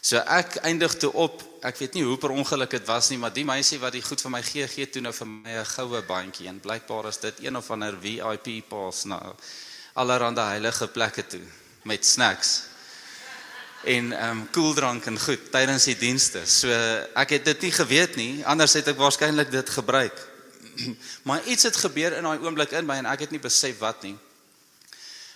So 0.00 0.16
ek 0.16 0.56
eindig 0.56 0.96
toe 0.96 1.12
op, 1.12 1.42
ek 1.62 1.76
weet 1.76 1.94
nie 1.94 2.02
hoe 2.02 2.18
per 2.18 2.30
ongeluk 2.30 2.70
dit 2.70 2.86
was 2.86 3.08
nie, 3.08 3.18
maar 3.18 3.32
die 3.32 3.44
meisie 3.44 3.78
wat 3.78 3.92
die 3.92 4.02
goed 4.02 4.20
vir 4.20 4.30
my 4.30 4.42
gee, 4.42 4.66
gee 4.68 4.90
toe 4.90 5.02
nou 5.02 5.12
vir 5.12 5.26
my 5.26 5.50
'n 5.50 5.64
goue 5.64 6.02
bandjie 6.02 6.48
en 6.48 6.60
blykbaar 6.60 7.08
is 7.08 7.18
dit 7.18 7.34
een 7.40 7.56
of 7.56 7.70
ander 7.70 7.94
VIP 8.00 8.68
pass 8.68 9.04
na 9.04 9.34
allerhande 9.94 10.40
heilige 10.40 10.88
plekke 10.88 11.26
toe 11.26 11.46
met 11.82 12.06
snacks. 12.06 12.62
En 13.84 14.12
ehm 14.12 14.30
um, 14.30 14.50
koeldrank 14.50 15.06
en 15.06 15.20
goed 15.20 15.52
tydens 15.52 15.84
die 15.84 15.96
dienste. 15.96 16.46
So 16.46 16.68
ek 17.14 17.30
het 17.30 17.44
dit 17.44 17.60
nie 17.60 17.72
geweet 17.72 18.16
nie, 18.16 18.46
anders 18.46 18.72
het 18.72 18.88
ek 18.88 18.96
waarskynlik 18.96 19.50
dit 19.50 19.70
gebruik. 19.70 20.33
maar 21.28 21.44
iets 21.44 21.62
het 21.62 21.76
gebeur 21.76 22.16
in 22.16 22.22
daai 22.22 22.38
oomblik 22.38 22.70
in 22.70 22.86
my 22.86 22.96
en 23.00 23.10
ek 23.10 23.26
het 23.26 23.30
nie 23.34 23.42
besef 23.42 23.78
wat 23.78 24.02
nie. 24.02 24.16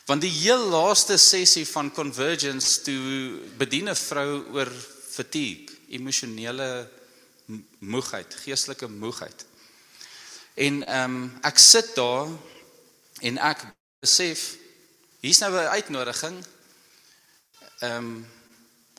Want 0.08 0.24
die 0.24 0.32
heel 0.32 0.68
laaste 0.72 1.18
sessie 1.20 1.66
van 1.68 1.92
convergence 1.92 2.80
toe 2.80 3.40
bedien 3.60 3.90
'n 3.90 3.96
vrou 3.96 4.44
oor 4.56 4.70
fatigue, 5.10 5.68
emosionele 5.88 6.88
moegheid, 7.78 8.34
geestelike 8.44 8.88
moegheid. 8.88 9.44
En 10.54 10.86
ehm 10.86 11.14
um, 11.14 11.38
ek 11.42 11.58
sit 11.58 11.94
daar 11.94 12.28
en 13.20 13.38
ek 13.38 13.66
besef 14.00 14.56
hier's 15.20 15.38
nou 15.38 15.52
'n 15.52 15.76
uitnodiging. 15.76 16.44
Ehm 17.78 17.96
um, 17.96 18.26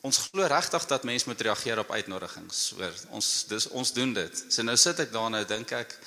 ons 0.00 0.16
glo 0.16 0.46
regtig 0.46 0.86
dat 0.86 1.04
mense 1.04 1.28
moet 1.28 1.40
reageer 1.40 1.78
op 1.78 1.90
uitnodigings. 1.90 2.72
Hoor, 2.76 2.94
ons 3.10 3.44
dis 3.48 3.68
ons 3.68 3.92
doen 3.92 4.12
dit. 4.12 4.44
So 4.48 4.62
nou 4.62 4.76
sit 4.76 4.98
ek 4.98 5.12
daar 5.12 5.30
nou 5.30 5.44
dink 5.44 5.72
ek 5.76 5.98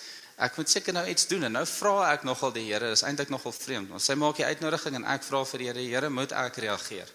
ek 0.43 0.57
moet 0.59 0.69
seker 0.69 0.95
nou 0.95 1.05
iets 1.07 1.27
doen 1.31 1.47
en 1.47 1.55
nou 1.59 1.63
vra 1.69 2.09
ek 2.12 2.25
nogal 2.27 2.51
die 2.55 2.65
Here, 2.67 2.91
is 2.91 3.03
eintlik 3.07 3.31
nogal 3.31 3.53
vreemd. 3.55 3.93
Want 3.93 4.03
sy 4.03 4.15
maak 4.19 4.39
die 4.39 4.47
uitnodiging 4.47 4.97
en 5.00 5.05
ek 5.15 5.23
vra 5.23 5.43
vir 5.47 5.63
die 5.63 5.69
Here, 5.69 5.85
Here, 5.88 6.09
moet 6.12 6.35
ek 6.35 6.59
reageer? 6.65 7.13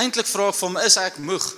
Eintlik 0.00 0.30
vra 0.30 0.48
ek 0.48 0.56
vir 0.56 0.68
hom, 0.68 0.80
is 0.80 0.96
ek 1.00 1.20
moeg? 1.20 1.50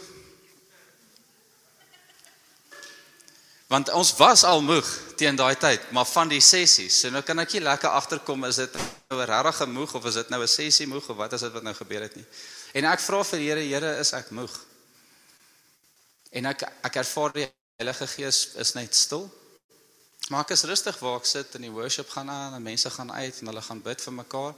Want 3.71 3.91
ons 3.95 4.11
was 4.19 4.45
al 4.47 4.63
moeg 4.63 4.89
teen 5.19 5.39
daai 5.39 5.55
tyd, 5.59 5.87
maar 5.95 6.07
van 6.07 6.29
die 6.31 6.43
sessies. 6.43 6.99
So 7.01 7.11
nou 7.15 7.23
kan 7.27 7.39
ek 7.43 7.55
nie 7.57 7.63
lekker 7.65 7.95
agterkom 7.95 8.45
is 8.51 8.59
dit 8.61 8.77
nou 9.11 9.21
'n 9.23 9.31
regte 9.31 9.67
moeg 9.67 9.95
of 9.95 10.05
is 10.07 10.15
dit 10.15 10.31
nou 10.31 10.43
'n 10.43 10.49
sessie 10.49 10.87
moeg 10.87 11.09
of 11.09 11.17
wat 11.17 11.33
is 11.33 11.41
dit 11.41 11.53
wat 11.53 11.63
nou 11.63 11.75
gebeur 11.75 12.03
het 12.03 12.17
nie. 12.17 12.27
En 12.75 12.85
ek 12.85 13.01
vra 13.01 13.23
vir 13.25 13.39
die 13.39 13.49
Here, 13.49 13.61
Here, 13.61 13.99
is 14.01 14.13
ek 14.13 14.31
moeg? 14.31 14.53
En 16.33 16.47
ek 16.47 16.63
ek 16.83 16.97
ervaar 16.97 17.33
die 17.33 17.49
Heilige 17.79 18.07
Gees 18.07 18.55
is 18.55 18.75
net 18.75 18.95
stil. 18.95 19.31
Maar 20.29 20.47
ek 20.47 20.55
is 20.57 20.65
rustig 20.65 20.99
waar 21.05 21.19
ek 21.21 21.29
sit 21.29 21.57
en 21.59 21.67
die 21.67 21.73
worship 21.73 22.09
gaan 22.15 22.31
aan 22.33 22.55
en 22.57 22.63
mense 22.65 22.91
gaan 22.91 23.13
uit 23.13 23.41
en 23.41 23.51
hulle 23.51 23.63
gaan 23.63 23.83
bid 23.85 24.01
vir 24.01 24.15
mekaar. 24.23 24.55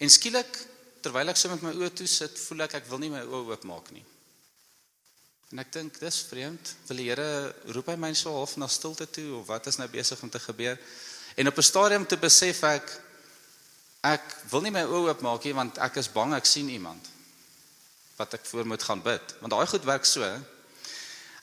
En 0.00 0.10
skielik 0.10 0.58
terwyl 1.04 1.28
ek 1.28 1.36
so 1.36 1.52
met 1.52 1.62
my 1.62 1.74
oë 1.76 1.90
toe 1.92 2.08
sit, 2.08 2.38
voel 2.46 2.64
ek 2.64 2.78
ek 2.80 2.88
wil 2.88 3.02
nie 3.02 3.12
my 3.12 3.20
oë 3.20 3.42
oopmaak 3.52 3.90
nie. 3.92 4.04
En 5.52 5.60
ek 5.60 5.74
dink 5.76 5.98
dis 6.00 6.20
vreemd. 6.30 6.72
Wil 6.88 7.02
die 7.02 7.08
Here 7.10 7.26
roep 7.76 7.90
hy 7.92 7.98
my 8.00 8.14
so 8.16 8.32
half 8.32 8.56
na 8.56 8.66
stilte 8.72 9.06
toe 9.06 9.28
of 9.42 9.50
wat 9.52 9.68
is 9.68 9.76
nou 9.78 9.90
besig 9.92 10.22
om 10.24 10.32
te 10.32 10.40
gebeur? 10.40 10.80
En 11.36 11.48
op 11.52 11.58
'n 11.58 11.62
stadium 11.62 12.06
te 12.06 12.16
besef 12.16 12.62
ek 12.62 12.88
ek 14.04 14.24
wil 14.50 14.60
nie 14.60 14.72
my 14.72 14.84
oë 14.84 15.12
oopmaak 15.12 15.44
nie 15.44 15.54
want 15.54 15.78
ek 15.78 15.96
is 15.96 16.08
bang 16.08 16.34
ek 16.34 16.46
sien 16.46 16.68
iemand 16.68 17.08
wat 18.16 18.34
ek 18.34 18.44
voor 18.44 18.66
moet 18.66 18.82
gaan 18.82 19.02
bid. 19.02 19.34
Want 19.40 19.52
daai 19.52 19.66
goed 19.66 19.84
werk 19.84 20.04
so. 20.04 20.24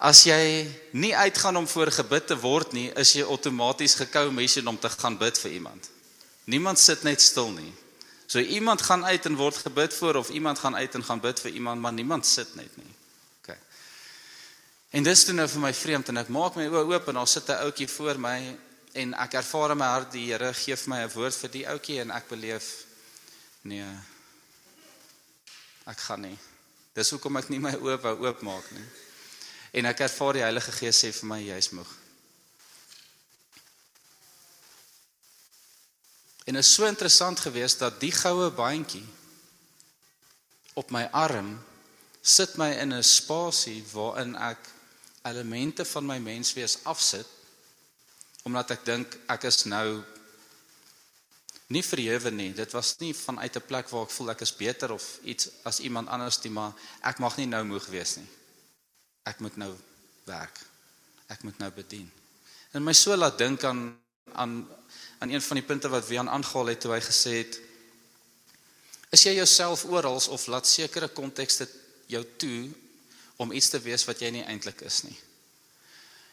As 0.02 0.24
jy 0.26 0.66
nie 0.98 1.14
uitgaan 1.14 1.60
om 1.60 1.68
voor 1.70 1.92
gebid 1.94 2.26
te 2.32 2.36
word 2.42 2.72
nie, 2.74 2.88
is 2.98 3.14
jy 3.14 3.22
outomaties 3.22 3.94
gekou 4.00 4.32
mense 4.34 4.64
om 4.66 4.80
te 4.82 4.90
gaan 4.90 5.18
bid 5.20 5.38
vir 5.38 5.52
iemand. 5.60 5.90
Niemand 6.50 6.82
sit 6.82 7.04
net 7.06 7.22
stil 7.22 7.52
nie. 7.54 7.70
So 8.26 8.40
iemand 8.40 8.82
gaan 8.82 9.06
uit 9.06 9.26
en 9.30 9.36
word 9.38 9.60
gebid 9.62 9.94
voor 9.94 10.16
of 10.16 10.30
iemand 10.30 10.60
gaan 10.60 10.76
uit 10.76 10.96
en 10.96 11.04
gaan 11.04 11.22
bid 11.22 11.40
vir 11.40 11.52
iemand, 11.52 11.82
maar 11.82 11.94
niemand 11.94 12.26
sit 12.26 12.56
net 12.56 12.78
nie. 12.78 12.94
OK. 13.44 13.54
En 14.90 15.04
dis 15.04 15.24
toe 15.26 15.36
nou 15.38 15.46
vir 15.52 15.62
my 15.68 15.74
vreemd 15.74 16.10
en 16.10 16.22
ek 16.24 16.34
maak 16.34 16.58
my 16.58 16.66
oë 16.72 16.84
oop 16.96 17.12
en 17.12 17.22
daar 17.22 17.28
sit 17.28 17.50
'n 17.50 17.62
ouetjie 17.68 17.88
voor 17.88 18.20
my 18.20 18.58
en 18.94 19.14
ek 19.14 19.34
ervaar 19.34 19.72
in 19.72 19.78
my 19.78 19.86
hart 19.86 20.12
die 20.12 20.26
Here 20.32 20.54
gee 20.54 20.76
vir 20.76 20.90
my 20.90 21.04
'n 21.04 21.14
woord 21.14 21.36
vir 21.36 21.50
die 21.50 21.68
ouetjie 21.68 22.00
en 22.02 22.12
ek 22.12 22.28
beleef 22.28 22.86
nee. 23.62 23.86
Ek 25.86 25.98
gaan 25.98 26.22
nie. 26.22 26.38
Dis 26.94 27.10
hoekom 27.10 27.38
ek 27.38 27.50
nie 27.50 27.60
my 27.60 27.76
oë 27.76 28.02
wou 28.02 28.18
oopmaak 28.26 28.72
nie. 28.72 28.88
En 29.72 29.88
ek 29.88 30.00
ervaar 30.00 30.34
die 30.34 30.44
Heilige 30.44 30.72
Gees 30.76 31.00
sê 31.04 31.12
vir 31.16 31.30
my 31.30 31.40
jy's 31.40 31.72
moeg. 31.72 31.92
En 36.46 36.56
is 36.60 36.74
so 36.74 36.86
interessant 36.86 37.40
geweest 37.40 37.80
dat 37.80 38.00
die 38.02 38.12
goue 38.12 38.50
bandjie 38.52 39.06
op 40.74 40.92
my 40.92 41.06
arm 41.16 41.54
sit 42.22 42.58
my 42.58 42.72
in 42.82 42.94
'n 42.94 43.04
spasie 43.04 43.84
waarin 43.94 44.36
ek 44.36 44.58
elemente 45.24 45.86
van 45.86 46.06
my 46.06 46.18
menswees 46.18 46.80
afsit 46.84 47.28
omdat 48.44 48.72
ek 48.72 48.86
dink 48.86 49.18
ek 49.30 49.44
is 49.44 49.66
nou 49.66 50.04
nie 51.68 51.84
verhewe 51.84 52.32
nie. 52.32 52.54
Dit 52.54 52.72
was 52.72 52.98
nie 53.00 53.14
vanuit 53.14 53.56
'n 53.56 53.68
plek 53.68 53.90
waar 53.90 54.04
ek 54.04 54.12
voel 54.12 54.30
ek 54.32 54.42
is 54.42 54.56
beter 54.56 54.92
of 54.92 55.20
iets 55.24 55.50
as 55.64 55.80
iemand 55.80 56.10
anders 56.10 56.44
nie, 56.44 56.52
maar 56.52 56.74
ek 57.02 57.20
mag 57.20 57.38
nie 57.38 57.46
nou 57.46 57.64
moeg 57.64 57.86
wees 57.86 58.16
nie. 58.16 58.28
Ek 59.24 59.40
moet 59.40 59.56
nou 59.56 59.74
werk. 60.26 60.60
Ek 61.28 61.44
moet 61.44 61.58
nou 61.58 61.72
bedien. 61.72 62.12
En 62.72 62.84
my 62.84 62.94
so 62.94 63.16
laat 63.16 63.38
dink 63.38 63.64
aan 63.64 63.90
aan 64.32 64.68
aan 65.20 65.30
een 65.30 65.42
van 65.42 65.60
die 65.60 65.66
punte 65.66 65.90
wat 65.90 66.08
Wian 66.08 66.30
aangehaal 66.30 66.72
het 66.72 66.80
toe 66.82 66.94
hy 66.94 67.02
gesê 67.04 67.34
het 67.44 67.60
is 69.12 69.24
jy 69.28 69.34
jouself 69.36 69.84
oral 69.86 70.22
of 70.34 70.46
laat 70.48 70.68
sekere 70.68 71.08
kontekste 71.12 71.68
jou 72.08 72.24
toe 72.38 72.70
om 73.36 73.52
iets 73.52 73.70
te 73.70 73.80
wees 73.84 74.06
wat 74.08 74.22
jy 74.22 74.32
nie 74.32 74.46
eintlik 74.46 74.82
is 74.88 75.02
nie. 75.04 75.18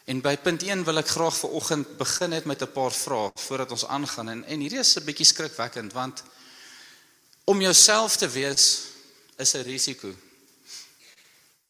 En 0.09 0.23
by 0.25 0.37
punt 0.41 0.63
1 0.65 0.87
wil 0.87 1.03
ek 1.03 1.11
graag 1.13 1.37
vir 1.37 1.57
oggend 1.59 1.91
begin 1.99 2.33
het 2.33 2.47
met 2.49 2.63
'n 2.63 2.73
paar 2.73 2.93
vrae 2.93 3.33
voordat 3.35 3.71
ons 3.71 3.87
aangaan 3.87 4.29
en 4.29 4.45
en 4.45 4.61
hierdie 4.61 4.81
is 4.81 4.97
'n 4.97 5.05
bietjie 5.05 5.27
skrikwekkend 5.27 5.93
want 5.93 6.23
om 7.45 7.61
jouself 7.61 8.17
te 8.17 8.29
wees 8.29 8.85
is 9.37 9.55
'n 9.55 9.63
risiko. 9.63 10.15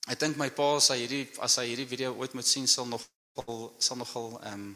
Ek 0.08 0.16
dink 0.20 0.38
my 0.40 0.48
pa 0.56 0.66
as 0.78 0.88
hy 0.88 1.02
hierdie 1.02 1.24
as 1.44 1.58
hy 1.60 1.66
hierdie 1.68 1.88
video 1.88 2.14
ooit 2.16 2.32
moet 2.32 2.48
sien 2.48 2.66
sal 2.66 2.86
nog 2.88 3.02
sal 3.78 3.98
nogal 4.00 4.38
ehm 4.40 4.54
um, 4.54 4.68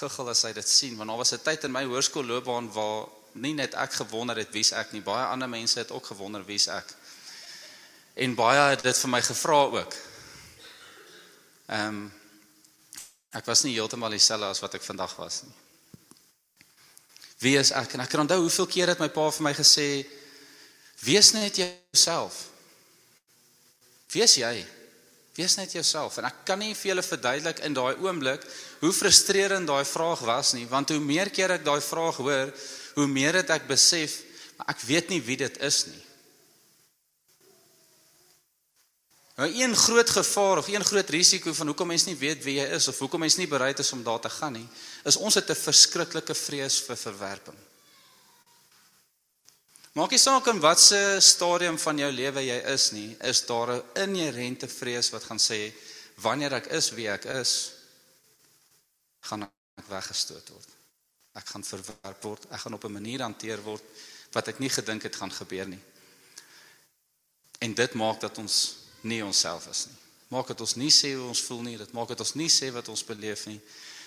guggel 0.00 0.30
as 0.32 0.44
hy 0.46 0.52
dit 0.56 0.68
sien 0.68 0.94
want 0.96 1.10
daar 1.10 1.18
was 1.20 1.32
'n 1.34 1.42
tyd 1.44 1.64
in 1.64 1.72
my 1.72 1.84
hoërskoolloopbaan 1.84 2.70
waar 2.72 3.08
nie 3.34 3.52
net 3.54 3.74
ek 3.74 3.92
gewonder 4.00 4.36
het 4.36 4.50
wie's 4.50 4.72
ek 4.72 4.92
nie 4.92 5.02
baie 5.04 5.26
ander 5.26 5.48
mense 5.48 5.78
het 5.78 5.90
ook 5.90 6.06
gewonder 6.06 6.44
wie's 6.44 6.66
ek. 6.66 6.94
En 8.14 8.34
baie 8.34 8.70
het 8.70 8.82
dit 8.82 8.96
vir 8.98 9.10
my 9.10 9.22
gevra 9.22 9.60
ook. 9.76 9.94
Ehm 11.68 11.88
um, 11.88 12.12
ek 13.30 13.46
was 13.46 13.62
nie 13.62 13.74
heeltemal 13.74 14.10
dieselfde 14.10 14.46
as 14.46 14.60
wat 14.60 14.74
ek 14.74 14.82
vandag 14.82 15.16
was 15.16 15.42
nie. 15.42 15.54
Wie 17.38 17.58
is 17.58 17.70
ek? 17.70 17.92
En 17.94 18.00
ek 18.00 18.08
kan 18.08 18.20
onthou 18.20 18.40
hoeveel 18.40 18.66
keer 18.66 18.88
het 18.88 18.98
my 18.98 19.08
pa 19.08 19.30
vir 19.30 19.42
my 19.42 19.54
gesê 19.54 20.06
wees 21.04 21.32
net 21.32 21.56
jouself 21.56 22.48
wees 24.12 24.36
jy 24.36 24.54
Wees 25.38 25.54
net 25.56 25.72
jouself 25.72 26.18
en 26.18 26.26
ek 26.26 26.42
kan 26.44 26.58
nie 26.58 26.74
vir 26.74 26.90
julle 26.90 27.04
verduidelik 27.06 27.62
in 27.64 27.76
daai 27.76 27.94
oomblik 28.02 28.42
hoe 28.82 28.90
frustrerend 28.92 29.68
daai 29.70 29.84
vraag 29.86 30.24
was 30.26 30.52
nie 30.56 30.66
want 30.68 30.90
hoe 30.90 31.00
meer 31.00 31.30
keer 31.30 31.54
ek 31.54 31.64
daai 31.64 31.80
vraag 31.80 32.18
hoor, 32.18 32.50
hoe 32.98 33.06
meer 33.06 33.38
het 33.40 33.52
ek 33.54 33.68
besef 33.70 34.18
maar 34.58 34.74
ek 34.74 34.82
weet 34.84 35.08
nie 35.08 35.22
wie 35.24 35.38
dit 35.40 35.54
is 35.64 35.86
nie. 35.88 36.02
Nou 39.40 39.48
een 39.48 39.72
groot 39.76 40.10
gevaar 40.10 40.58
of 40.60 40.68
een 40.68 40.84
groot 40.84 41.10
risiko 41.10 41.54
van 41.56 41.72
hoekom 41.72 41.88
mense 41.88 42.10
nie 42.10 42.18
weet 42.20 42.42
wie 42.44 42.58
jy 42.58 42.66
is 42.76 42.90
of 42.92 42.98
hoekom 43.00 43.24
mense 43.24 43.40
nie 43.40 43.48
bereid 43.48 43.78
is 43.80 43.92
om 43.96 44.02
daar 44.04 44.20
te 44.20 44.28
gaan 44.28 44.52
nie, 44.58 44.66
is 45.08 45.16
ons 45.16 45.34
het 45.40 45.48
'n 45.48 45.56
verskriklike 45.56 46.34
vrees 46.34 46.76
vir 46.84 46.96
verwerping. 46.96 47.56
Maak 49.98 50.12
nie 50.14 50.20
saak 50.22 50.46
in 50.46 50.60
watter 50.62 51.18
stadium 51.18 51.74
van 51.82 51.98
jou 51.98 52.08
lewe 52.14 52.44
jy 52.46 52.58
is 52.70 52.90
nie, 52.94 53.16
is 53.26 53.40
daar 53.46 53.72
'n 53.74 53.82
inherente 53.98 54.68
vrees 54.68 55.10
wat 55.10 55.24
gaan 55.24 55.38
sê 55.38 55.72
wanneer 56.22 56.52
ek 56.52 56.66
is 56.66 56.90
wie 56.90 57.08
ek 57.10 57.24
is, 57.24 57.72
gaan 59.20 59.42
ek 59.42 59.88
weggestoot 59.88 60.48
word. 60.48 60.68
Ek 61.34 61.46
gaan 61.46 61.64
verwerp 61.64 62.22
word, 62.22 62.46
ek 62.50 62.60
gaan 62.60 62.74
op 62.74 62.84
'n 62.84 62.92
manier 62.92 63.20
hanteer 63.20 63.62
word 63.62 63.82
wat 64.32 64.48
ek 64.48 64.58
nie 64.58 64.70
gedink 64.70 65.02
het 65.02 65.16
gaan 65.16 65.32
gebeur 65.32 65.66
nie. 65.66 65.82
En 67.58 67.74
dit 67.74 67.94
maak 67.94 68.20
dat 68.20 68.38
ons 68.38 68.76
nie 69.00 69.24
onsself 69.24 69.66
is 69.66 69.86
nie. 69.86 69.96
Maak 70.28 70.46
dat 70.46 70.60
ons 70.60 70.74
nie 70.76 70.90
sê 70.90 71.14
hoe 71.14 71.28
ons 71.28 71.42
voel 71.42 71.62
nie, 71.62 71.76
dit 71.76 71.92
maak 71.92 72.08
dat 72.08 72.20
ons 72.20 72.34
nie 72.34 72.48
sê 72.48 72.70
wat 72.70 72.88
ons 72.88 73.04
beleef 73.04 73.46
nie. 73.46 73.60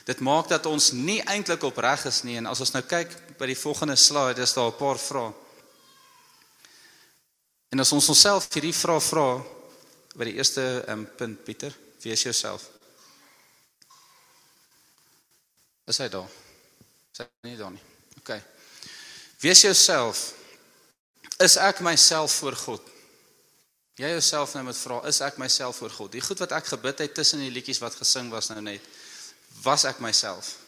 Dit 0.05 0.19
maak 0.19 0.47
dat 0.47 0.65
ons 0.65 0.91
nie 0.91 1.21
eintlik 1.21 1.63
opreg 1.63 2.05
is 2.05 2.23
nie 2.23 2.37
en 2.37 2.45
as 2.45 2.59
ons 2.59 2.71
nou 2.71 2.83
kyk 2.83 3.37
by 3.37 3.45
die 3.45 3.59
volgende 3.59 3.95
slide, 3.95 4.41
is 4.41 4.53
daar 4.53 4.71
'n 4.71 4.77
paar 4.77 4.97
vrae. 4.97 5.42
En 7.73 7.81
as 7.81 7.89
ons 7.95 8.07
onsself 8.13 8.45
hierdie 8.53 8.75
vraag 8.75 9.01
vra 9.01 9.27
by 10.13 10.27
die 10.29 10.35
eerste 10.37 10.61
um, 10.93 11.07
punt 11.17 11.39
Pieter, 11.41 11.73
wees 12.03 12.21
jouself. 12.21 12.67
Is 15.89 15.97
hy 15.97 16.05
daar? 16.13 16.29
Is 17.09 17.23
hy 17.23 17.27
nie 17.49 17.57
daar 17.57 17.73
nie? 17.73 17.81
OK. 18.19 18.35
Wees 19.41 19.65
jouself. 19.65 20.21
Is 21.41 21.57
ek 21.57 21.81
myself 21.81 22.37
voor 22.43 22.59
God? 22.61 22.93
Jy 23.97 24.13
jouself 24.19 24.53
nou 24.53 24.67
moet 24.69 24.77
vra, 24.77 25.01
is 25.09 25.23
ek 25.25 25.41
myself 25.41 25.81
voor 25.81 25.97
God? 25.97 26.13
Die 26.13 26.21
goed 26.21 26.45
wat 26.45 26.53
ek 26.53 26.69
gebid 26.75 27.01
het 27.07 27.17
tussen 27.17 27.41
die 27.41 27.51
liedjies 27.57 27.81
wat 27.81 27.97
gesing 27.97 28.29
was 28.33 28.53
nou 28.53 28.61
net, 28.61 28.85
was 29.65 29.89
ek 29.89 29.97
myself? 30.01 30.59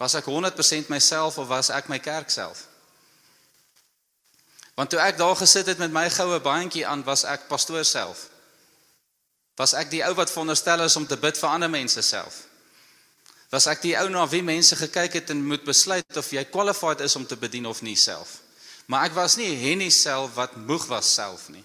Was 0.00 0.16
ek 0.16 0.24
100% 0.32 0.88
myself 0.88 1.36
of 1.36 1.52
was 1.52 1.68
ek 1.68 1.92
my 1.92 2.00
kerk 2.00 2.32
self? 2.32 2.64
Want 4.74 4.90
toe 4.90 5.00
ek 5.04 5.18
daar 5.18 5.36
gesit 5.36 5.66
het 5.66 5.78
met 5.78 5.92
my 5.92 6.06
goue 6.10 6.38
bandjie 6.40 6.86
aan, 6.86 7.04
was 7.04 7.24
ek 7.28 7.48
pastoor 7.48 7.84
self. 7.84 8.28
Was 9.60 9.74
ek 9.76 9.90
die 9.92 10.00
ou 10.06 10.14
wat 10.16 10.30
veronderstel 10.32 10.80
is 10.86 10.96
om 10.96 11.06
te 11.06 11.18
bid 11.20 11.36
vir 11.38 11.48
ander 11.48 11.70
mense 11.70 12.02
self? 12.02 12.46
Was 13.52 13.68
ek 13.68 13.82
die 13.84 13.92
ou 14.00 14.06
na 14.08 14.24
wie 14.32 14.40
mense 14.42 14.76
gekyk 14.80 15.18
het 15.20 15.30
en 15.34 15.44
moet 15.44 15.64
besluit 15.64 16.16
of 16.16 16.30
jy 16.32 16.44
qualified 16.48 17.04
is 17.04 17.16
om 17.20 17.26
te 17.28 17.36
bedien 17.36 17.68
of 17.68 17.82
nie 17.84 17.98
self? 18.00 18.38
Maar 18.88 19.10
ek 19.10 19.16
was 19.16 19.36
nie 19.36 19.50
Henny 19.60 19.90
self 19.92 20.38
wat 20.40 20.56
moeg 20.56 20.86
was 20.88 21.10
self 21.14 21.50
nie. 21.52 21.64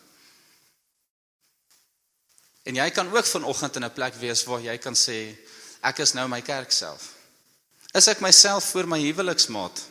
En 2.68 2.76
jy 2.76 2.90
kan 2.92 3.08
ook 3.08 3.26
vanoggend 3.26 3.80
in 3.80 3.86
'n 3.86 3.94
plek 3.94 4.16
wees 4.20 4.44
waar 4.44 4.60
jy 4.60 4.78
kan 4.78 4.96
sê 4.96 5.38
ek 5.82 6.00
is 6.00 6.14
nou 6.14 6.28
my 6.28 6.42
kerk 6.42 6.72
self. 6.72 7.16
Is 7.94 8.08
ek 8.08 8.20
myself 8.20 8.64
voor 8.64 8.88
my 8.88 9.00
huweliksmaat 9.00 9.82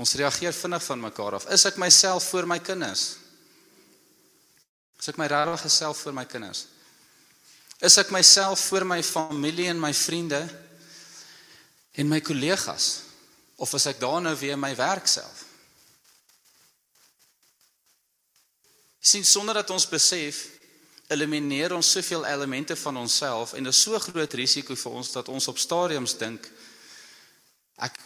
Ons 0.00 0.14
reageer 0.18 0.54
vinnig 0.54 0.82
van 0.82 1.00
mekaar 1.00 1.36
af. 1.38 1.46
Is 1.54 1.64
ek 1.70 1.78
myself 1.78 2.26
voor 2.32 2.48
my 2.50 2.58
kinders? 2.58 3.14
Is 4.98 5.10
ek 5.12 5.18
my 5.20 5.28
regte 5.30 5.70
self 5.70 6.00
voor 6.02 6.16
my 6.16 6.24
kinders? 6.26 6.66
Is 7.84 7.98
ek 8.00 8.10
myself 8.14 8.60
voor 8.70 8.86
my 8.86 9.02
familie 9.02 9.68
en 9.68 9.80
my 9.80 9.92
vriende 9.94 10.40
en 11.94 12.08
my 12.08 12.20
kollegas 12.24 13.02
of 13.56 13.74
is 13.76 13.86
ek 13.86 14.00
daar 14.02 14.22
nou 14.24 14.34
weer 14.38 14.58
my 14.58 14.72
werk 14.78 15.06
self? 15.06 15.44
Sien 19.04 19.26
sonder 19.28 19.60
dat 19.60 19.70
ons 19.70 19.86
besef 19.86 20.46
elimineer 21.12 21.74
ons 21.76 21.90
soveel 21.90 22.24
elemente 22.26 22.76
van 22.76 22.96
onsself 22.96 23.52
en 23.52 23.66
dit 23.66 23.74
is 23.74 23.82
so 23.84 23.98
groot 24.00 24.34
risiko 24.40 24.74
vir 24.74 24.98
ons 25.02 25.12
dat 25.12 25.28
ons 25.28 25.48
op 25.52 25.60
stadiums 25.60 26.16
dink 26.18 26.48
ek 27.84 27.98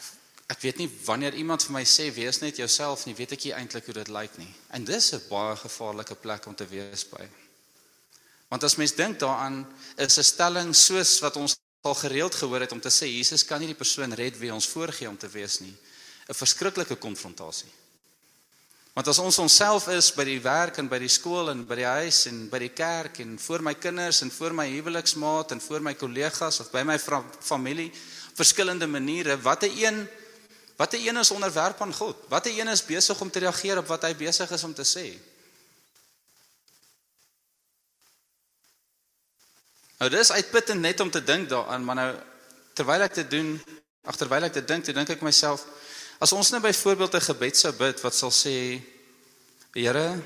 ek 0.48 0.62
weet 0.64 0.78
nie 0.80 0.88
wanneer 1.04 1.34
iemand 1.36 1.62
vir 1.66 1.74
my 1.76 1.84
sê 1.84 2.08
wees 2.14 2.40
net 2.40 2.56
jouself 2.56 3.04
nie 3.06 3.14
weet 3.14 3.34
ek 3.36 3.44
nie 3.44 3.52
eintlik 3.52 3.88
hoe 3.90 3.98
dit 4.00 4.08
lyk 4.08 4.38
nie. 4.40 4.52
En 4.72 4.84
dis 4.84 5.12
'n 5.12 5.20
baie 5.28 5.56
gevaarlike 5.56 6.14
plek 6.14 6.46
om 6.46 6.54
te 6.54 6.66
wees 6.66 7.04
by. 7.04 7.28
Want 8.48 8.64
as 8.64 8.76
mens 8.76 8.94
dink 8.94 9.18
daaraan 9.18 9.66
is 9.96 10.18
'n 10.18 10.22
stelling 10.24 10.74
soos 10.74 11.20
wat 11.20 11.36
ons 11.36 11.56
al 11.82 11.94
gereeld 11.94 12.34
gehoor 12.34 12.60
het 12.60 12.72
om 12.72 12.80
te 12.80 12.88
sê 12.88 13.06
Jesus 13.06 13.44
kan 13.44 13.60
nie 13.60 13.68
die 13.68 13.82
persoon 13.84 14.12
red 14.12 14.38
wie 14.38 14.52
ons 14.52 14.66
voorgee 14.66 15.08
om 15.08 15.16
te 15.16 15.28
wees 15.28 15.60
nie 15.60 15.76
'n 16.28 16.34
verskriklike 16.34 16.96
konfrontasie. 16.96 17.68
Want 18.94 19.08
as 19.08 19.18
ons 19.18 19.38
onsself 19.38 19.86
is 19.88 20.10
by 20.10 20.24
die 20.24 20.40
werk 20.40 20.78
en 20.78 20.88
by 20.88 20.98
die 20.98 21.08
skool 21.08 21.50
en 21.50 21.66
by 21.66 21.76
die 21.76 21.86
huis 21.86 22.26
en 22.26 22.48
by 22.48 22.58
die 22.58 22.74
kerk 22.74 23.20
en 23.22 23.38
voor 23.38 23.62
my 23.62 23.74
kinders 23.74 24.22
en 24.22 24.30
voor 24.30 24.54
my 24.54 24.66
huweliksmaat 24.68 25.52
en 25.52 25.60
voor 25.60 25.80
my 25.80 25.94
kollegas 25.94 26.60
of 26.60 26.72
by 26.72 26.82
my 26.82 26.98
familie 27.40 27.92
verskillende 28.34 28.86
maniere, 28.86 29.40
watter 29.40 29.70
een 29.70 30.08
watter 30.78 31.02
een 31.02 31.16
is 31.20 31.30
onderwerp 31.34 31.80
aan 31.82 31.94
God? 31.94 32.16
Watter 32.30 32.54
een 32.54 32.70
is 32.70 32.84
besig 32.86 33.20
om 33.20 33.30
te 33.30 33.42
reageer 33.42 33.82
op 33.82 33.90
wat 33.90 34.06
hy 34.06 34.14
besig 34.16 34.50
is 34.54 34.64
om 34.64 34.74
te 34.74 34.86
sê? 34.86 35.06
Nou 39.98 40.10
dis 40.10 40.30
uitputtend 40.30 40.80
net 40.80 41.00
om 41.02 41.10
te 41.10 41.24
dink 41.24 41.48
daaraan, 41.50 41.84
maar 41.84 41.98
nou 41.98 42.12
terwyl 42.78 43.02
ek 43.02 43.18
dit 43.18 43.30
doen, 43.30 43.56
agterwyl 44.06 44.46
ek 44.46 44.54
dit 44.60 44.68
dink, 44.68 44.86
dink 44.86 45.10
ek 45.18 45.26
myself 45.26 45.66
As 46.18 46.34
ons 46.34 46.50
nou 46.50 46.60
byvoorbeeld 46.60 47.14
'n 47.14 47.28
gebed 47.30 47.56
sou 47.56 47.72
bid 47.72 48.00
wat 48.00 48.14
sal 48.14 48.30
sê 48.30 48.82
Here 49.72 50.22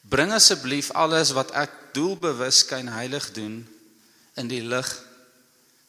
bring 0.00 0.32
asseblief 0.32 0.90
alles 0.90 1.30
wat 1.30 1.50
ek 1.50 1.70
doelbewus 1.92 2.58
skyn 2.58 2.88
heilig 2.88 3.32
doen 3.32 3.68
in 4.36 4.48
die 4.48 4.62
lig 4.62 4.88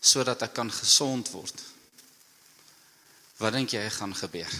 sodat 0.01 0.41
ek 0.41 0.53
kan 0.53 0.71
gesond 0.71 1.29
word. 1.31 1.74
Wat 3.37 3.53
dink 3.53 3.73
jy 3.75 3.83
gaan 3.89 4.15
gebeur? 4.15 4.51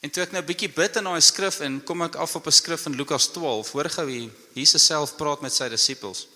En 0.00 0.10
toe 0.10 0.22
ek 0.22 0.32
nou 0.32 0.42
'n 0.42 0.46
bietjie 0.46 0.70
bid 0.70 0.96
in 0.96 1.04
daai 1.04 1.20
skrif 1.20 1.60
en 1.60 1.82
kom 1.82 2.02
ek 2.02 2.16
af 2.16 2.36
op 2.36 2.46
'n 2.46 2.52
skrif 2.52 2.86
in 2.86 2.96
Lukas 2.96 3.26
12, 3.26 3.70
hoor 3.70 3.90
gou 3.90 4.06
wie 4.06 4.30
Jesus 4.52 4.84
self 4.84 5.16
praat 5.16 5.40
met 5.40 5.52
sy 5.52 5.68
disippels. 5.68 6.28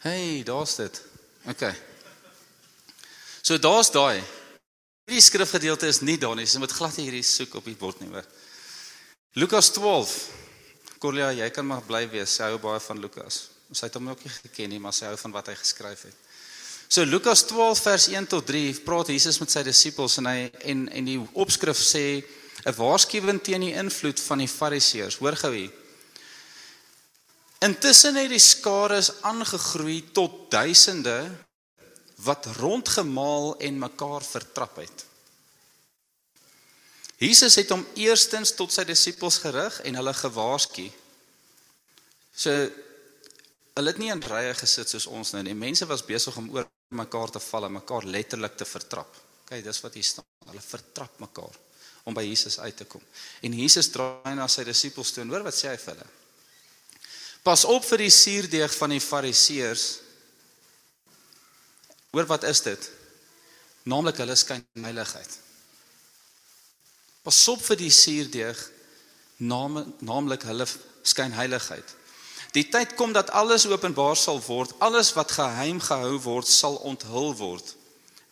Hey, 0.00 0.42
daar's 0.42 0.76
dit. 0.76 1.02
Okay. 1.46 1.74
So 3.42 3.58
daar's 3.58 3.90
daai. 3.90 4.22
Hierdie 5.04 5.24
skrifgedeelte 5.24 5.86
is 5.86 6.00
nie 6.00 6.18
daar 6.18 6.36
nie. 6.36 6.46
Jy 6.46 6.58
moet 6.58 6.72
glad 6.72 6.96
hierdie 6.96 7.22
soek 7.22 7.54
op 7.54 7.64
die 7.64 7.76
bord 7.76 8.00
nie 8.00 8.08
hoor. 8.08 8.26
Lukas 9.32 9.70
12. 9.72 10.28
Corlia, 10.98 11.32
jy 11.32 11.50
kan 11.50 11.66
maar 11.66 11.82
bly 11.82 12.08
wees. 12.08 12.34
Sy 12.34 12.42
hou 12.42 12.58
baie 12.58 12.80
van 12.80 13.00
Lukas. 13.00 13.48
Sy 13.72 13.86
het 13.86 13.94
hom 13.94 14.08
ook 14.08 14.24
nie 14.24 14.32
geken 14.32 14.68
nie, 14.68 14.78
maar 14.78 14.92
sy 14.92 15.06
hou 15.06 15.16
van 15.16 15.32
wat 15.32 15.46
hy 15.46 15.54
geskryf 15.54 16.02
het. 16.02 16.29
So 16.90 17.04
Lukas 17.04 17.44
12 17.46 17.80
vers 17.80 18.08
1 18.10 18.26
tot 18.26 18.46
3 18.46 18.80
praat 18.82 19.12
Jesus 19.12 19.36
met 19.38 19.52
sy 19.52 19.60
disippels 19.62 20.16
en 20.18 20.26
hy 20.26 20.48
en 20.72 20.88
en 20.90 21.06
die 21.06 21.20
opskrif 21.38 21.78
sê 21.78 22.18
'n 22.66 22.74
waarskuwing 22.74 23.38
teen 23.46 23.62
die 23.62 23.76
invloed 23.78 24.18
van 24.18 24.38
die 24.42 24.50
Fariseërs. 24.50 25.20
Hoor 25.22 25.36
gou 25.38 25.52
hier. 25.54 25.70
Intussen 27.62 28.16
het 28.16 28.30
die 28.30 28.42
skare 28.42 28.98
aangegroei 29.22 30.10
tot 30.12 30.50
duisende 30.50 31.30
wat 32.26 32.46
rondgemaal 32.58 33.54
en 33.58 33.78
mekaar 33.78 34.24
vertrap 34.24 34.76
het. 34.76 35.06
Jesus 37.18 37.54
het 37.54 37.70
hom 37.70 37.86
eerstens 37.94 38.54
tot 38.54 38.72
sy 38.72 38.84
disippels 38.84 39.38
gerig 39.38 39.80
en 39.80 39.94
hulle 39.94 40.14
gewaarsku. 40.14 40.90
So 42.34 42.50
hulle 43.78 43.90
het 43.94 43.98
nie 43.98 44.10
in 44.10 44.22
rye 44.22 44.54
gesit 44.58 44.88
soos 44.88 45.06
ons 45.06 45.32
nou 45.32 45.42
nie. 45.42 45.54
Mense 45.54 45.86
was 45.86 46.02
besig 46.02 46.36
om 46.36 46.50
oor 46.50 46.66
mekaar 46.96 47.30
te 47.30 47.42
val 47.42 47.66
en 47.66 47.76
mekaar 47.78 48.06
letterlik 48.06 48.56
te 48.58 48.66
vertrap. 48.68 49.18
Kyk, 49.48 49.64
dis 49.64 49.82
wat 49.84 49.96
hier 49.98 50.06
staan. 50.06 50.26
Hulle 50.50 50.62
vertrap 50.64 51.18
mekaar 51.22 51.58
om 52.08 52.16
by 52.16 52.24
Jesus 52.24 52.58
uit 52.58 52.76
te 52.76 52.86
kom. 52.88 53.02
En 53.44 53.54
Jesus 53.54 53.90
draai 53.92 54.34
na 54.34 54.46
sy 54.48 54.64
disippels 54.66 55.12
toe 55.12 55.22
en 55.24 55.32
hoor 55.34 55.44
wat 55.46 55.54
sê 55.54 55.68
hy 55.70 55.78
vir 55.78 55.94
hulle? 55.94 56.08
Pas 57.44 57.64
op 57.68 57.84
vir 57.86 58.04
die 58.04 58.12
suurdeeg 58.12 58.72
van 58.76 58.94
die 58.96 59.02
Fariseërs 59.04 59.88
Hoor 62.10 62.26
wat 62.26 62.42
is 62.48 62.62
dit? 62.66 62.90
Naamlik 63.86 64.18
hulle 64.18 64.34
skynheiligheid. 64.36 65.36
Pas 67.22 67.38
op 67.52 67.62
vir 67.62 67.78
die 67.78 67.92
suurdeeg 67.94 68.58
naam 69.40 69.78
naamlik 70.04 70.42
hulle 70.48 70.66
skynheiligheid. 71.06 71.94
Die 72.54 72.66
tyd 72.66 72.96
kom 72.98 73.12
dat 73.14 73.30
alles 73.30 73.66
openbaar 73.70 74.16
sal 74.18 74.40
word, 74.42 74.72
alles 74.82 75.12
wat 75.14 75.30
geheim 75.38 75.78
gehou 75.80 76.16
word 76.24 76.48
sal 76.50 76.80
onthul 76.82 77.34
word. 77.38 77.76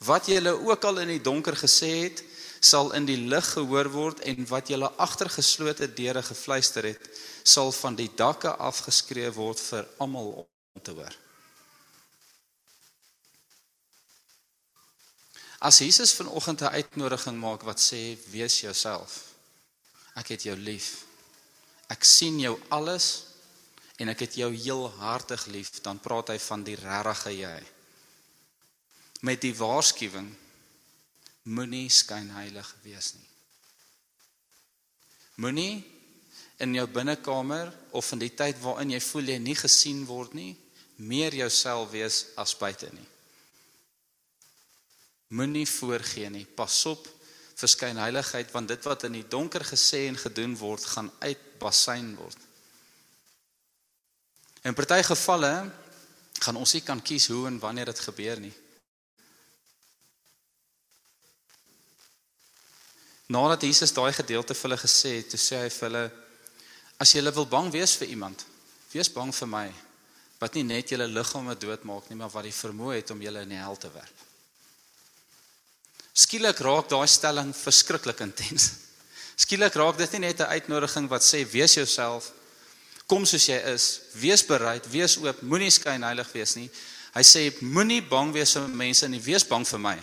Wat 0.02 0.26
julle 0.26 0.56
ook 0.58 0.84
al 0.84 1.04
in 1.04 1.12
die 1.14 1.22
donker 1.22 1.54
gesê 1.58 1.90
het, 2.08 2.24
sal 2.60 2.90
in 2.98 3.06
die 3.06 3.18
lig 3.30 3.46
gehoor 3.54 3.90
word 3.94 4.20
en 4.26 4.46
wat 4.50 4.70
julle 4.72 4.90
agter 4.98 5.30
geslote 5.30 5.86
deure 5.94 6.22
gefluister 6.26 6.90
het, 6.90 7.08
sal 7.46 7.70
van 7.72 7.94
die 7.94 8.10
dakke 8.18 8.50
afgeskree 8.56 9.30
word 9.34 9.62
vir 9.62 9.86
almal 10.02 10.32
om 10.42 10.82
te 10.82 10.94
hoor. 10.98 11.14
As 15.58 15.78
Jesus 15.82 16.14
vanoggend 16.14 16.62
'n 16.62 16.74
uitnodiging 16.74 17.38
maak 17.38 17.62
wat 17.62 17.80
sê 17.80 18.18
wees 18.30 18.60
jouself. 18.60 19.34
Ek 20.14 20.28
het 20.28 20.42
jou 20.42 20.56
lief. 20.56 21.04
Ek 21.88 22.04
sien 22.04 22.38
jou 22.38 22.60
alles 22.68 23.27
en 23.98 24.12
ek 24.12 24.24
het 24.26 24.36
jou 24.38 24.50
heel 24.54 24.84
hartig 25.00 25.46
lief, 25.50 25.80
dan 25.82 25.98
praat 25.98 26.30
hy 26.32 26.38
van 26.42 26.62
die 26.66 26.76
regte 26.78 27.32
jy. 27.34 27.58
Met 29.26 29.42
die 29.42 29.54
waarskuwing 29.58 30.28
moenie 31.50 31.88
skynheilig 31.90 32.68
wees 32.84 33.14
nie. 33.16 33.26
Moenie 35.42 35.74
in 36.62 36.74
jou 36.74 36.86
binnekamer 36.90 37.70
of 37.94 38.12
in 38.14 38.22
die 38.22 38.34
tyd 38.34 38.58
waarin 38.62 38.94
jy 38.94 39.02
voel 39.02 39.30
jy 39.32 39.38
nie 39.42 39.58
gesien 39.58 40.02
word 40.06 40.34
nie, 40.38 40.52
meer 40.98 41.34
jouself 41.34 41.92
wees 41.94 42.24
as 42.38 42.54
buite 42.58 42.90
nie. 42.94 43.06
Moenie 45.38 45.66
voorgee 45.68 46.30
nie. 46.32 46.46
Pas 46.46 46.74
op 46.90 47.06
vir 47.58 47.70
skynheiligheid 47.70 48.50
want 48.54 48.70
dit 48.70 48.86
wat 48.86 49.06
in 49.06 49.18
die 49.18 49.26
donker 49.28 49.64
gesê 49.66 50.06
en 50.08 50.18
gedoen 50.18 50.54
word, 50.58 50.86
gaan 50.86 51.10
uitbasyn 51.22 52.14
word. 52.18 52.47
In 54.68 54.76
party 54.76 55.00
gevalle 55.06 55.52
gaan 56.44 56.58
ons 56.60 56.74
nie 56.76 56.84
kan 56.84 57.00
kies 57.00 57.30
hoe 57.32 57.46
en 57.48 57.56
wanneer 57.62 57.88
dit 57.88 58.00
gebeur 58.04 58.40
nie. 58.42 58.52
Nadat 63.32 63.64
Jesus 63.64 63.92
daai 63.96 64.12
gedeelte 64.16 64.56
vir 64.56 64.68
hulle 64.68 64.80
gesê 64.80 65.18
het, 65.18 65.34
sê 65.40 65.64
hy 65.64 65.72
vir 65.72 65.86
hulle 65.88 66.04
as 67.00 67.12
jy 67.14 67.22
wil 67.30 67.46
bang 67.48 67.68
wees 67.72 67.94
vir 68.00 68.12
iemand, 68.12 68.44
wees 68.92 69.10
bang 69.12 69.32
vir 69.34 69.48
my 69.48 69.66
wat 70.38 70.54
nie 70.54 70.64
net 70.66 70.92
julle 70.92 71.08
liggame 71.10 71.56
doodmaak 71.58 72.08
nie, 72.08 72.16
maar 72.18 72.30
wat 72.30 72.46
die 72.46 72.54
vermoë 72.54 73.00
het 73.00 73.10
om 73.10 73.22
julle 73.22 73.42
in 73.42 73.52
die 73.56 73.58
hel 73.58 73.76
te 73.76 73.90
werp. 73.90 74.24
Skielik 76.14 76.60
raak 76.62 76.88
daai 76.90 77.08
stelling 77.10 77.50
verskriklik 77.54 78.20
intens. 78.22 78.70
Skielik 79.38 79.74
raak 79.78 79.98
dit 79.98 80.12
nie 80.12 80.28
net 80.28 80.40
'n 80.40 80.52
uitnodiging 80.54 81.08
wat 81.08 81.22
sê 81.22 81.44
wees 81.46 81.74
jouself, 81.74 82.32
kom 83.08 83.24
soos 83.26 83.48
jy 83.48 83.56
is, 83.72 83.88
wees 84.20 84.44
bereid, 84.44 84.86
wees 84.92 85.16
oop, 85.22 85.40
moenie 85.42 85.72
skyn 85.72 86.04
heilig 86.04 86.28
wees 86.34 86.54
nie. 86.58 86.68
Hy 87.14 87.24
sê 87.24 87.44
moenie 87.64 88.02
bang 88.04 88.32
wees 88.34 88.52
vir 88.58 88.68
mense 88.68 89.08
nie, 89.08 89.20
wees 89.24 89.46
bang 89.48 89.64
vir 89.66 89.80
my. 89.80 89.96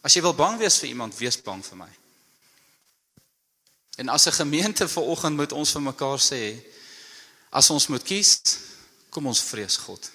As 0.00 0.16
jy 0.16 0.22
wil 0.24 0.36
bang 0.36 0.56
wees 0.58 0.78
vir 0.80 0.94
iemand, 0.94 1.18
wees 1.20 1.36
bang 1.44 1.60
vir 1.64 1.82
my. 1.82 1.90
En 4.00 4.08
as 4.08 4.26
'n 4.26 4.32
gemeente 4.32 4.88
vanoggend 4.88 5.36
moet 5.36 5.52
ons 5.52 5.72
vir 5.72 5.82
mekaar 5.82 6.18
sê 6.18 6.64
as 7.52 7.70
ons 7.70 7.88
moet 7.88 8.02
kies, 8.02 8.40
kom 9.10 9.26
ons 9.26 9.42
vrees 9.42 9.76
God. 9.76 10.10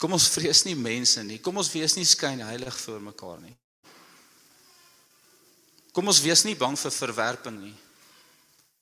Kom 0.00 0.12
ons 0.16 0.28
vrees 0.32 0.64
nie 0.64 0.74
mense 0.74 1.22
nie. 1.22 1.38
Kom 1.38 1.58
ons 1.60 1.72
wees 1.72 1.96
nie 1.96 2.06
skyn 2.08 2.40
heilig 2.40 2.76
voor 2.80 3.00
mekaar 3.00 3.40
nie. 3.40 3.56
Kom 5.92 6.08
ons 6.08 6.22
wees 6.24 6.44
nie 6.44 6.54
bang 6.54 6.78
vir 6.78 6.90
verwerping 6.90 7.58
nie. 7.60 7.74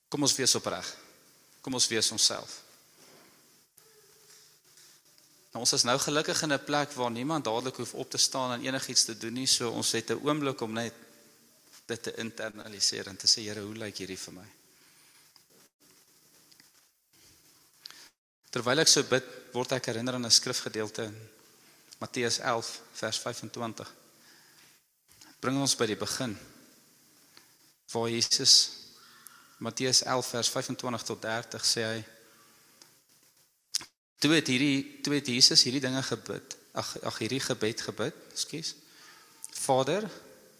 Kom 0.09 0.23
ons 0.23 0.37
wees 0.37 0.55
opreg. 0.55 0.89
Kom 1.61 1.75
ons 1.77 1.89
wees 1.89 2.11
onsself. 2.13 2.63
Nou, 5.53 5.65
ons 5.65 5.73
is 5.73 5.85
nou 5.85 5.97
gelukkig 5.99 6.43
in 6.43 6.53
'n 6.53 6.65
plek 6.65 6.93
waar 6.93 7.11
niemand 7.11 7.45
dadelik 7.45 7.77
hoef 7.77 7.95
op 7.95 8.11
te 8.11 8.19
staan 8.19 8.53
en 8.53 8.65
enigiets 8.65 9.05
te 9.05 9.19
doen 9.19 9.33
nie, 9.33 9.47
so 9.47 9.71
ons 9.71 9.93
het 9.93 10.11
'n 10.11 10.21
oomblik 10.25 10.61
om 10.61 10.73
net 10.73 10.95
dit 11.87 12.03
te 12.03 12.15
internaliseer 12.15 13.07
en 13.09 13.17
te 13.17 13.27
sê 13.27 13.43
Here, 13.43 13.61
hoe 13.61 13.75
lyk 13.75 13.97
hierdie 13.97 14.19
vir 14.19 14.35
my? 14.35 14.47
Terwyl 18.51 18.79
ek 18.79 18.89
so 18.89 19.03
bid, 19.03 19.25
word 19.53 19.73
ek 19.73 19.87
herinner 19.87 20.15
aan 20.15 20.27
'n 20.27 20.31
skrifgedeelte 20.31 21.05
in 21.05 21.29
Matteus 21.99 22.39
11 22.39 22.81
vers 22.93 23.19
25. 23.19 23.95
Bring 25.41 25.59
ons 25.61 25.77
by 25.77 25.87
die 25.87 25.97
begin. 25.97 26.39
Waar 27.93 28.09
Jesus 28.09 28.78
Matteus 29.59 30.03
11 30.03 30.27
vers 30.27 30.51
25 30.55 31.03
tot 31.03 31.23
30 31.23 31.67
sê 31.67 31.85
hy 31.87 31.99
Toe 34.19 34.33
het 34.35 34.49
hierdie 34.51 34.99
toe 35.03 35.15
het 35.15 35.29
Jesus 35.31 35.63
hierdie 35.63 35.83
dinge 35.83 36.03
gebid. 36.03 36.57
Ag 36.75 36.89
ag 37.07 37.19
hierdie 37.23 37.43
gebed 37.43 37.83
gebid, 37.87 38.17
skus. 38.35 38.75
Vader, 39.55 40.09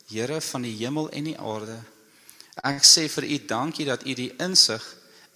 Here 0.09 0.41
van 0.41 0.63
die 0.65 0.73
hemel 0.79 1.11
en 1.13 1.27
die 1.29 1.37
aarde, 1.37 1.75
ek 2.65 2.87
sê 2.87 3.03
vir 3.13 3.27
U 3.29 3.37
dankie 3.51 3.85
dat 3.85 4.07
U 4.09 4.15
die 4.17 4.31
insig 4.41 4.85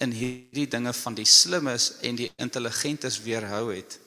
in 0.01 0.15
hierdie 0.17 0.65
dinge 0.65 0.93
van 0.97 1.13
die 1.13 1.27
slimmes 1.29 1.91
en 2.01 2.17
die 2.17 2.31
intelligentes 2.41 3.19
weerhou 3.21 3.67
het 3.69 3.99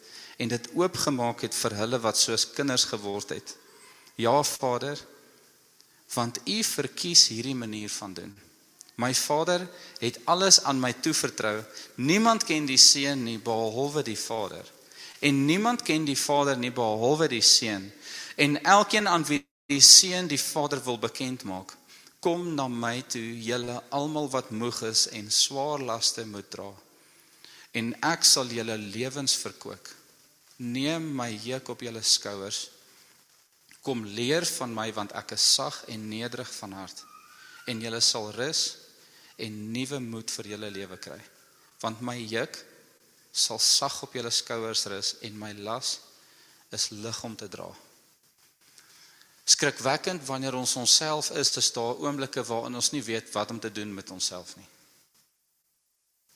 en 0.42 0.50
dit 0.50 0.66
oopgemaak 0.74 1.46
het 1.46 1.54
vir 1.54 1.76
hulle 1.78 2.00
wat 2.02 2.18
soos 2.18 2.48
kinders 2.52 2.84
geword 2.90 3.30
het. 3.32 3.54
Ja 4.20 4.42
Vader, 4.42 4.98
want 6.12 6.42
U 6.44 6.58
verkies 6.66 7.28
hierdie 7.32 7.54
manier 7.54 7.92
van 7.94 8.16
doen. 8.18 8.34
My 8.96 9.14
Vader 9.14 9.68
het 10.00 10.18
alles 10.24 10.62
aan 10.64 10.80
my 10.80 10.92
toevertrou. 10.92 11.60
Niemand 11.94 12.44
ken 12.44 12.64
die 12.66 12.80
Seun 12.80 13.24
nie 13.24 13.38
behalwe 13.38 14.02
die 14.02 14.18
Vader. 14.18 14.64
En 15.20 15.44
niemand 15.44 15.82
ken 15.82 16.04
die 16.04 16.16
Vader 16.16 16.56
nie 16.56 16.72
behalwe 16.72 17.28
die 17.28 17.42
Seun. 17.44 17.92
En 18.36 18.62
elkeen 18.62 19.08
aan 19.08 19.26
wie 19.28 19.44
die 19.66 19.80
Seun 19.80 20.28
die 20.28 20.40
Vader 20.40 20.84
wil 20.84 20.98
bekend 20.98 21.44
maak, 21.44 21.76
Kom 22.26 22.54
na 22.56 22.64
my 22.66 23.04
toe, 23.06 23.22
julle 23.44 23.76
almal 23.94 24.26
wat 24.32 24.48
moeg 24.50 24.80
is 24.88 25.04
en 25.14 25.28
swaar 25.30 25.82
laste 25.84 26.24
moet 26.26 26.48
dra, 26.50 26.70
en 27.76 27.92
ek 28.08 28.24
sal 28.26 28.48
julle 28.50 28.74
lewens 28.80 29.36
verkoop. 29.38 29.90
Neem 30.56 31.06
my 31.14 31.28
juk 31.44 31.68
op 31.74 31.84
julle 31.84 32.02
skouers. 32.02 32.70
Kom 33.84 34.02
leer 34.16 34.46
van 34.56 34.72
my 34.74 34.88
want 34.96 35.14
ek 35.14 35.36
is 35.36 35.44
sag 35.54 35.82
en 35.92 36.08
nederig 36.08 36.50
van 36.56 36.74
hart, 36.80 37.04
en 37.70 37.84
julle 37.84 38.00
sal 38.02 38.32
rus 38.34 38.64
en 39.36 39.72
nuwe 39.72 40.00
moed 40.00 40.30
vir 40.30 40.52
julle 40.54 40.70
lewe 40.70 40.98
kry. 40.98 41.20
Want 41.82 42.00
my 42.00 42.16
juk 42.16 42.56
sal 43.32 43.58
sag 43.60 44.02
op 44.02 44.14
julle 44.16 44.30
skouers 44.32 44.86
rus 44.88 45.16
en 45.26 45.38
my 45.38 45.52
las 45.52 45.98
is 46.72 46.90
lig 46.90 47.24
om 47.24 47.36
te 47.36 47.48
dra 47.48 47.68
skrikwekkend 49.46 50.24
wanneer 50.26 50.54
ons 50.58 50.74
onsself 50.76 51.30
is 51.30 51.50
te 51.54 51.62
staan 51.62 52.00
oomblikke 52.02 52.42
waarin 52.44 52.74
ons 52.74 52.90
nie 52.90 53.02
weet 53.02 53.30
wat 53.34 53.50
om 53.54 53.60
te 53.62 53.70
doen 53.72 53.92
met 53.94 54.10
onsself 54.10 54.56
nie. 54.58 54.66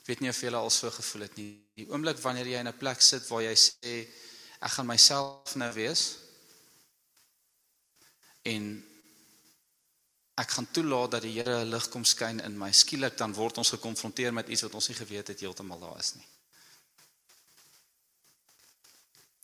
Ek 0.01 0.07
weet 0.07 0.23
nie 0.23 0.31
of 0.31 0.39
jy 0.43 0.53
al 0.55 0.71
so 0.71 0.91
gevoel 0.95 1.27
het 1.27 1.35
nie. 1.39 1.51
Die 1.75 1.89
oomblik 1.91 2.21
wanneer 2.23 2.47
jy 2.47 2.61
in 2.63 2.71
'n 2.71 2.79
plek 2.79 3.03
sit 3.03 3.27
waar 3.29 3.43
jy 3.43 3.55
sê 3.55 3.95
ek 4.61 4.73
gaan 4.77 4.87
myself 4.87 5.57
nou 5.57 5.73
wees 5.73 6.17
en 8.45 8.85
ek 10.41 10.57
gaan 10.57 10.69
toelaat 10.73 11.17
dat 11.17 11.23
die 11.23 11.35
Here 11.37 11.61
'n 11.61 11.71
lig 11.71 11.89
kom 11.89 12.05
skyn 12.05 12.41
in 12.41 12.59
my. 12.59 12.73
Skielik 12.73 13.17
dan 13.19 13.35
word 13.35 13.59
ons 13.59 13.73
gekonfronteer 13.77 14.33
met 14.33 14.49
iets 14.49 14.63
wat 14.63 14.75
ons 14.75 14.89
nie 14.89 14.97
geweet 14.97 15.29
het 15.29 15.41
heeltemal 15.41 15.81
daar 15.81 15.99
is 15.99 16.15
nie. 16.15 16.29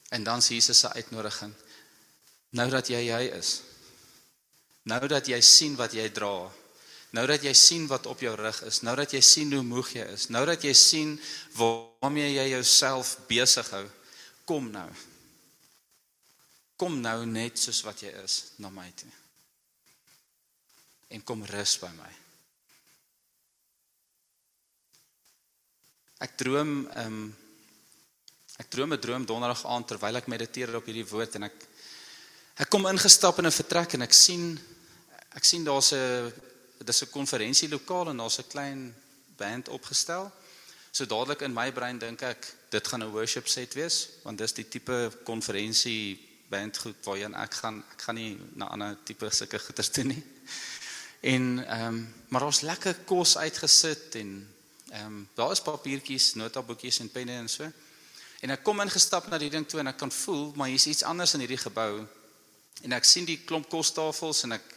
En 0.09 0.25
dan 0.25 0.43
sien 0.43 0.57
Jesus 0.57 0.79
se 0.79 0.89
uitnodiging 0.89 1.55
nou 2.51 2.71
dat 2.71 2.89
jy 2.89 3.01
jy 3.07 3.23
is. 3.37 3.61
Nou 4.83 5.07
dat 5.09 5.27
jy 5.27 5.41
sien 5.41 5.77
wat 5.77 5.93
jy 5.93 6.09
dra. 6.11 6.53
Nou 7.11 7.27
dat 7.27 7.43
jy 7.43 7.53
sien 7.53 7.87
wat 7.87 8.07
op 8.07 8.21
jou 8.21 8.35
rug 8.37 8.63
is. 8.63 8.81
Nou 8.81 8.97
dat 8.97 9.13
jy 9.13 9.21
sien 9.21 9.53
hoe 9.53 9.63
moeg 9.63 9.93
jy 9.97 10.07
is. 10.15 10.29
Nou 10.29 10.45
dat 10.47 10.63
jy 10.63 10.73
sien 10.73 11.21
waarmee 11.59 12.33
jy 12.35 12.49
jouself 12.49 13.17
besig 13.29 13.71
hou. 13.71 13.85
Kom 14.45 14.71
nou. 14.71 14.89
Kom 16.77 17.01
nou 17.01 17.27
net 17.27 17.59
soos 17.59 17.83
wat 17.83 18.01
jy 18.01 18.13
is 18.25 18.43
na 18.63 18.71
my 18.71 18.91
toe. 18.95 19.26
En 21.09 21.25
kom 21.25 21.45
rus 21.45 21.79
by 21.79 21.91
my. 21.97 22.13
Ek 26.19 26.37
droom 26.37 26.87
ehm 26.87 27.07
um, 27.07 27.35
ek 28.57 28.71
droom 28.73 28.93
'n 28.93 29.01
droom 29.01 29.25
donderdag 29.27 29.67
aand 29.69 29.87
terwyl 29.87 30.17
ek 30.17 30.27
mediteer 30.33 30.77
op 30.77 30.87
hierdie 30.87 31.05
woord 31.05 31.35
en 31.37 31.43
ek 31.43 31.57
Ek 32.57 32.71
kom 32.73 32.87
ingestap 32.89 33.37
in 33.39 33.47
'n 33.47 33.53
vertrek 33.53 33.95
en 33.95 34.03
ek 34.03 34.15
sien 34.17 34.59
ek 35.37 35.45
sien 35.45 35.65
daar's 35.65 35.93
'n 35.93 36.33
dis 36.85 37.03
'n 37.03 37.11
konferensielokale 37.13 38.11
en 38.11 38.17
daar's 38.17 38.39
'n 38.39 38.49
klein 38.49 38.95
band 39.37 39.69
opgestel. 39.69 40.33
So 40.91 41.05
dadelik 41.05 41.43
in 41.43 41.53
my 41.53 41.71
brein 41.71 41.99
dink 41.99 42.23
ek 42.23 42.55
dit 42.71 42.87
gaan 42.89 43.03
'n 43.03 43.13
worship 43.13 43.47
set 43.47 43.75
wees 43.75 44.09
want 44.25 44.39
dis 44.39 44.53
die 44.53 44.69
tipe 44.69 45.13
konferensie 45.25 46.19
band 46.49 46.79
goed 46.79 46.97
waarheen 47.05 47.35
ek 47.35 47.55
gaan 47.55 47.85
ek 47.93 48.03
gaan 48.03 48.15
nie 48.15 48.39
na 48.55 48.67
ander 48.67 48.97
tipe 49.05 49.31
sulke 49.31 49.59
goeters 49.59 49.91
toe 49.91 50.05
nie. 50.05 50.23
En 51.21 51.67
ehm 51.67 51.87
um, 51.87 52.15
maar 52.29 52.43
ons 52.43 52.61
lekker 52.61 52.95
kos 53.05 53.37
uitgesit 53.37 54.15
en 54.15 54.55
ehm 54.91 55.07
um, 55.07 55.29
daar 55.35 55.53
is 55.53 55.61
papiertjies, 55.61 56.35
notaboekies 56.35 56.99
en 57.01 57.11
penne 57.11 57.33
en 57.33 57.49
so. 57.49 57.71
En 58.41 58.51
ek 58.51 58.63
kom 58.63 58.81
ingestap 58.81 59.29
na 59.29 59.39
die 59.39 59.51
ding 59.51 59.69
toe 59.69 59.81
en 59.81 59.87
ek 59.87 59.97
kan 59.97 60.13
voel 60.13 60.53
maar 60.55 60.69
hier's 60.69 60.87
iets 60.87 61.03
anders 61.03 61.35
in 61.35 61.41
hierdie 61.41 61.65
gebou 61.65 62.07
En 62.85 62.97
ek 62.97 63.07
sien 63.09 63.25
die 63.25 63.39
klomp 63.47 63.71
kostafels 63.73 64.45
en 64.49 64.59
ek 64.59 64.75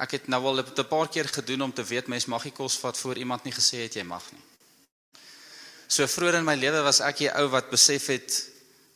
ek 0.00 0.14
het 0.16 0.28
nou 0.32 0.40
al 0.48 0.62
'n 0.64 0.88
paar 0.88 1.08
keer 1.12 1.28
gedoen 1.28 1.62
om 1.62 1.72
te 1.72 1.84
weet 1.84 2.06
mens 2.08 2.24
mag 2.24 2.44
nie 2.44 2.56
kos 2.56 2.78
vat 2.80 2.96
voor 2.96 3.18
iemand 3.18 3.44
nie 3.44 3.52
gesê 3.52 3.84
het 3.84 3.94
jy 3.94 4.02
mag 4.02 4.24
nie. 4.32 4.40
So 5.88 6.06
vroeër 6.06 6.38
in 6.38 6.44
my 6.44 6.54
lewe 6.54 6.80
was 6.82 7.00
ek 7.00 7.18
die 7.18 7.28
ou 7.28 7.48
wat 7.48 7.70
besef 7.70 8.06
het 8.06 8.48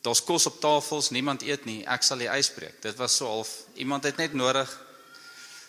daar's 0.03 0.25
kos 0.25 0.47
op 0.47 0.61
tafels, 0.61 1.11
niemand 1.11 1.43
eet 1.43 1.65
nie, 1.65 1.85
ek 1.87 2.03
sal 2.03 2.19
die 2.19 2.29
eis 2.29 2.51
breek. 2.51 2.81
Dit 2.81 2.97
was 2.97 3.17
so 3.17 3.27
half 3.27 3.65
iemand 3.75 4.05
het 4.05 4.17
net 4.17 4.33
nodig 4.33 4.81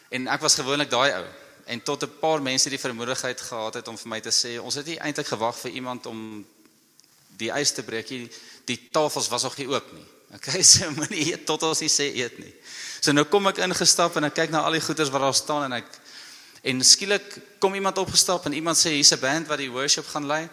en 0.09 0.27
ek 0.27 0.41
was 0.41 0.55
gewoonlik 0.55 0.89
daai 0.89 1.11
ou 1.11 1.25
en 1.65 1.81
tot 1.81 2.03
'n 2.03 2.19
paar 2.19 2.41
mense 2.41 2.69
die 2.69 2.79
vermoedigheid 2.79 3.41
gehad 3.41 3.73
het 3.73 3.87
om 3.87 3.97
vir 3.97 4.07
my 4.07 4.19
te 4.21 4.29
sê 4.29 4.59
ons 4.61 4.75
het 4.75 4.85
nie 4.85 4.99
eintlik 4.99 5.27
gewag 5.27 5.57
vir 5.57 5.71
iemand 5.71 6.05
om 6.05 6.45
die 7.37 7.51
eis 7.51 7.71
te 7.71 7.83
breek 7.83 8.09
nie. 8.09 8.29
Die 8.65 8.89
tafels 8.91 9.27
was 9.27 9.43
nog 9.43 9.57
nie 9.57 9.67
oop 9.67 9.91
nie. 9.93 10.05
Okay, 10.35 10.63
so 10.73 10.91
moenie 10.91 11.31
eet 11.31 11.45
tot 11.45 11.63
ons 11.63 11.79
nie 11.79 11.89
sê 11.89 12.09
eet 12.15 12.39
nie. 12.39 12.53
So 13.01 13.11
nou 13.11 13.25
kom 13.25 13.47
ek 13.47 13.57
ingestap 13.57 14.15
en 14.15 14.23
ek 14.23 14.33
kyk 14.33 14.51
na 14.51 14.63
al 14.65 14.77
die 14.77 14.81
goeders 14.81 15.11
wat 15.13 15.21
daar 15.21 15.37
staan 15.37 15.63
en 15.69 15.73
ek 15.81 16.01
en 16.65 16.81
skielik 16.83 17.59
kom 17.61 17.75
iemand 17.77 17.97
opgestap 17.97 18.45
en 18.45 18.53
iemand 18.53 18.77
sê 18.77 18.95
hier's 18.97 19.13
'n 19.13 19.19
band 19.19 19.47
wat 19.47 19.57
die 19.57 19.69
worship 19.69 20.07
gaan 20.07 20.25
lei. 20.25 20.49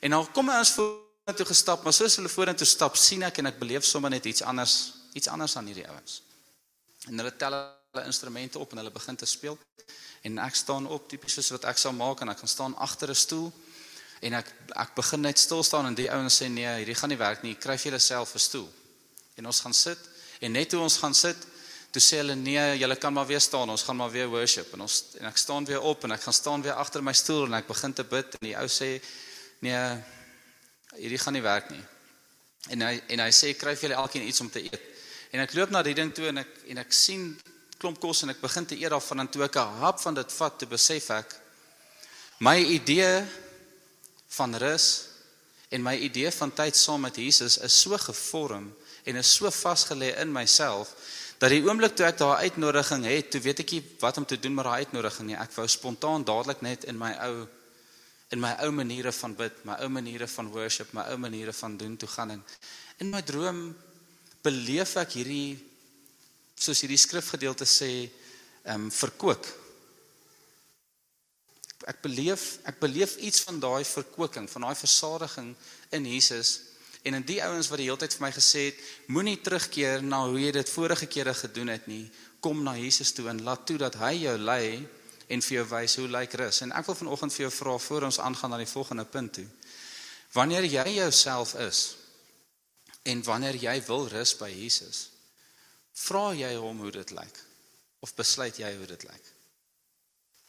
En 0.00 0.10
dan 0.10 0.32
kom 0.32 0.48
hy 0.48 0.58
ons 0.58 0.70
vorentoe 0.70 1.46
gestap, 1.46 1.84
maar 1.84 1.92
soos 1.92 2.16
hulle 2.16 2.28
vorentoe 2.28 2.66
stap, 2.66 2.96
sien 2.96 3.22
ek 3.22 3.38
en 3.38 3.46
ek 3.46 3.58
beleef 3.58 3.84
sommer 3.84 4.10
net 4.10 4.24
iets 4.24 4.42
anders, 4.42 4.92
iets 5.12 5.28
anders 5.28 5.56
aan 5.56 5.66
hierdie 5.66 5.88
ouens. 5.88 6.22
En 7.06 7.18
hulle 7.18 7.36
tel 7.36 7.81
hulle 7.92 8.06
instrumente 8.06 8.58
op 8.58 8.70
en 8.70 8.76
hulle 8.76 8.90
begin 8.90 9.16
te 9.16 9.26
speel. 9.26 9.58
En 10.22 10.38
ek 10.38 10.54
staan 10.56 10.86
op 10.88 11.08
tipies 11.08 11.34
soos 11.36 11.50
wat 11.52 11.66
ek 11.68 11.80
sou 11.80 11.92
maak 11.92 12.22
en 12.24 12.32
ek 12.32 12.38
gaan 12.40 12.48
staan 12.48 12.76
agter 12.76 13.10
'n 13.10 13.14
stoel 13.14 13.52
en 14.22 14.34
ek 14.34 14.48
ek 14.76 14.94
begin 14.94 15.20
net 15.20 15.38
stil 15.38 15.62
staan 15.62 15.86
en 15.86 15.94
die 15.94 16.10
ouens 16.10 16.40
sê 16.40 16.48
nee, 16.48 16.76
hierdie 16.78 16.94
gaan 16.94 17.10
nie 17.10 17.18
werk 17.18 17.42
nie. 17.42 17.54
Kry 17.54 17.76
vir 17.76 17.92
jouself 17.92 18.34
'n 18.34 18.38
stoel 18.38 18.68
en 19.36 19.46
ons 19.46 19.60
gaan 19.60 19.74
sit 19.74 19.98
en 20.40 20.52
net 20.52 20.68
toe 20.68 20.80
ons 20.80 20.96
gaan 20.96 21.14
sit 21.14 21.36
toe 21.90 22.00
sê 22.00 22.16
hulle 22.16 22.34
nee 22.34 22.78
julle 22.78 22.96
kan 22.96 23.12
maar 23.12 23.26
weer 23.26 23.40
staan 23.40 23.70
ons 23.70 23.82
gaan 23.82 23.96
maar 23.96 24.10
weer 24.10 24.28
worship 24.28 24.72
en 24.72 24.80
ons 24.80 25.04
en 25.20 25.26
ek 25.26 25.36
staan 25.36 25.64
weer 25.64 25.80
op 25.80 26.04
en 26.04 26.12
ek 26.12 26.22
gaan 26.22 26.32
staan 26.34 26.62
weer 26.62 26.72
agter 26.72 27.02
my 27.02 27.12
stoel 27.12 27.44
en 27.46 27.54
ek 27.54 27.66
begin 27.66 27.92
te 27.92 28.04
bid 28.04 28.36
en 28.38 28.46
die 28.48 28.56
ou 28.56 28.68
sê 28.68 29.02
nee 29.60 29.82
hierdie 30.96 31.18
gaan 31.18 31.32
nie 31.32 31.44
werk 31.44 31.70
nie 31.70 31.84
en 32.68 32.80
hy 32.80 33.02
en 33.08 33.20
hy 33.20 33.30
sê 33.30 33.52
kry 33.52 33.76
vir 33.76 33.88
julle 33.88 34.00
elkeen 34.00 34.28
iets 34.28 34.40
om 34.40 34.50
te 34.50 34.64
eet 34.64 34.80
en 35.32 35.40
ek 35.44 35.52
loop 35.54 35.70
na 35.70 35.82
die 35.82 35.94
ding 35.94 36.12
toe 36.14 36.28
en 36.28 36.38
ek 36.38 36.62
en 36.72 36.78
ek 36.78 36.92
sien 36.92 37.34
klomp 37.82 38.00
kos 38.00 38.22
en 38.22 38.30
ek 38.30 38.42
begin 38.42 38.66
te 38.66 38.78
eet 38.78 38.92
daarvan 38.94 39.24
en 39.24 39.30
toe 39.30 39.44
ek 39.44 39.56
'n 39.58 39.80
hap 39.82 39.98
van 40.00 40.14
dit 40.14 40.32
vat 40.38 40.58
toe 40.58 40.68
besef 40.68 41.10
ek 41.10 41.34
my 42.38 42.58
idee 42.58 43.26
van 44.38 44.54
rus 44.54 44.86
en 45.70 45.82
my 45.82 45.96
idee 45.96 46.30
van 46.30 46.52
tyd 46.52 46.76
saam 46.76 47.00
met 47.00 47.16
Jesus 47.16 47.58
is 47.58 47.80
so 47.80 47.98
gevorm 47.98 48.70
en 49.04 49.16
is 49.16 49.34
so 49.34 49.50
vasgelê 49.50 50.14
in 50.20 50.32
myself 50.32 50.94
dat 51.42 51.50
die 51.50 51.62
oomblik 51.66 51.96
toe 51.98 52.06
ek 52.06 52.20
daai 52.20 52.46
uitnodiging 52.46 53.02
het, 53.08 53.32
toe 53.34 53.40
weet 53.42 53.64
ek 53.64 53.72
nie 53.74 53.82
wat 53.98 54.18
om 54.20 54.26
te 54.28 54.38
doen 54.38 54.54
met 54.54 54.66
daai 54.68 54.84
uitnodiging 54.84 55.32
nie. 55.32 55.38
Ek 55.42 55.50
wou 55.56 55.64
spontaan 55.66 56.22
dadelik 56.22 56.62
net 56.62 56.84
in 56.86 56.98
my 56.98 57.10
ou 57.26 57.48
in 58.32 58.40
my 58.40 58.52
ou 58.64 58.70
maniere 58.72 59.10
van 59.12 59.34
bid, 59.36 59.56
my 59.66 59.74
ou 59.82 59.88
maniere 59.92 60.28
van 60.30 60.46
worship, 60.54 60.92
my 60.94 61.02
ou 61.10 61.18
maniere 61.20 61.52
van 61.52 61.74
doen 61.76 61.96
toe 61.98 62.08
gaan 62.08 62.30
en 62.36 62.44
in 63.02 63.10
my 63.10 63.20
droom 63.26 63.58
beleef 64.46 64.94
ek 65.02 65.18
hierdie 65.18 65.58
soos 66.62 66.82
hierdie 66.84 67.00
skrifgedeelte 67.00 67.66
sê, 67.66 67.92
ehm 68.62 68.86
um, 68.86 68.90
verkoop. 68.94 69.46
Ek 71.90 71.98
beleef 72.04 72.60
ek 72.70 72.78
beleef 72.78 73.16
iets 73.18 73.42
van 73.42 73.58
daai 73.60 73.82
verkoeking, 73.84 74.46
van 74.50 74.68
daai 74.68 74.78
versadiging 74.78 75.56
in 75.90 76.06
Jesus 76.06 76.60
En 77.02 77.14
in 77.14 77.24
die 77.26 77.40
ouens 77.42 77.66
wat 77.70 77.80
die 77.82 77.88
hele 77.88 77.98
tyd 77.98 78.14
vir 78.14 78.22
my 78.28 78.30
gesê 78.34 78.68
het, 78.68 78.82
moenie 79.10 79.38
terugkeer 79.42 80.04
na 80.06 80.22
hoe 80.28 80.38
jy 80.38 80.52
dit 80.54 80.70
vorige 80.70 81.08
kere 81.10 81.34
gedoen 81.34 81.72
het 81.72 81.88
nie. 81.90 82.04
Kom 82.42 82.62
na 82.62 82.76
Jesus 82.78 83.10
toe 83.14 83.26
en 83.30 83.42
laat 83.42 83.64
toe 83.66 83.78
dat 83.80 83.98
hy 83.98 84.12
jou 84.22 84.36
lei 84.38 84.86
en 85.32 85.42
vir 85.42 85.56
jou 85.56 85.64
wys 85.72 85.96
hoe 85.98 86.06
lyk 86.10 86.36
rus. 86.38 86.62
En 86.62 86.74
ek 86.78 86.86
wil 86.86 86.98
vanoggend 87.00 87.34
vir 87.34 87.46
jou 87.46 87.52
vra 87.56 87.74
voor 87.86 88.06
ons 88.06 88.20
aangaan 88.22 88.54
na 88.54 88.60
die 88.62 88.70
volgende 88.70 89.06
punt 89.10 89.34
toe. 89.40 89.48
Wanneer 90.32 90.68
jy 90.68 90.86
jouself 91.00 91.56
is 91.58 91.82
en 93.02 93.22
wanneer 93.26 93.58
jy 93.58 93.74
wil 93.88 94.06
rus 94.12 94.36
by 94.38 94.52
Jesus, 94.52 95.08
vra 95.94 96.32
jy 96.36 96.54
hom 96.56 96.80
hoe 96.84 96.92
dit 96.94 97.10
lyk 97.16 97.40
of 98.02 98.14
besluit 98.18 98.58
jy 98.58 98.70
hoe 98.76 98.88
dit 98.90 99.04
lyk? 99.06 99.32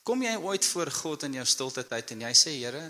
Kom 0.03 0.23
jy 0.23 0.33
ooit 0.43 0.65
voor 0.65 0.91
God 0.91 1.23
in 1.27 1.37
jou 1.39 1.45
stilte 1.47 1.83
tyd 1.87 2.11
en 2.15 2.25
jy 2.25 2.31
sê 2.35 2.55
Here, 2.57 2.83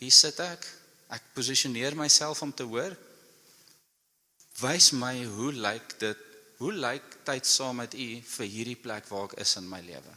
hier 0.00 0.14
sit 0.14 0.38
ek. 0.40 0.64
Ek 1.12 1.32
posisioneer 1.36 1.96
myself 1.96 2.40
om 2.42 2.52
te 2.52 2.64
hoor. 2.64 2.94
Wys 4.62 4.92
my 4.96 5.18
hoe 5.36 5.52
lyk 5.52 5.98
dit? 6.00 6.22
Hoe 6.62 6.72
lyk 6.72 7.18
tyd 7.26 7.46
saam 7.46 7.82
met 7.82 7.94
U 7.98 8.08
vir 8.30 8.48
hierdie 8.48 8.78
plek 8.80 9.10
waar 9.10 9.28
ek 9.28 9.40
is 9.44 9.56
in 9.60 9.68
my 9.68 9.82
lewe? 9.84 10.14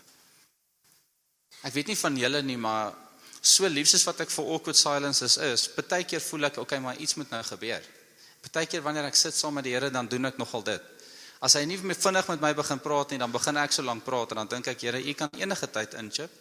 Ek 1.66 1.74
weet 1.74 1.92
nie 1.92 2.00
van 2.00 2.18
julle 2.22 2.42
nie, 2.46 2.58
maar 2.62 2.94
so 3.42 3.68
liefs 3.68 3.96
as 3.98 4.06
wat 4.08 4.22
ek 4.24 4.32
vir 4.32 4.52
awkward 4.54 4.78
silence 4.78 5.26
is, 5.26 5.38
is 5.42 5.66
partykeer 5.74 6.22
voel 6.24 6.48
ek 6.52 6.60
okay, 6.62 6.80
maar 6.80 7.00
iets 7.02 7.18
moet 7.18 7.32
nou 7.34 7.42
gebeur. 7.50 7.84
Partykeer 8.46 8.86
wanneer 8.86 9.10
ek 9.10 9.18
sit 9.20 9.36
saam 9.36 9.58
met 9.58 9.66
die 9.68 9.74
Here, 9.74 9.90
dan 9.92 10.08
doen 10.08 10.30
ek 10.30 10.40
nogal 10.40 10.64
dit. 10.70 10.94
As 11.40 11.54
hy 11.54 11.66
nie 11.70 11.78
meer 11.78 11.96
vinnig 11.96 12.28
met 12.28 12.42
my 12.42 12.54
begin 12.58 12.80
praat 12.82 13.12
nie, 13.14 13.20
dan 13.22 13.32
begin 13.32 13.58
ek 13.62 13.72
so 13.72 13.86
lank 13.86 14.04
praat 14.04 14.32
en 14.34 14.42
dan 14.42 14.48
dink 14.48 14.68
ek, 14.68 14.82
Here, 14.82 15.02
U 15.02 15.14
kan 15.14 15.30
enige 15.38 15.68
tyd 15.70 15.94
inchip. 15.94 16.32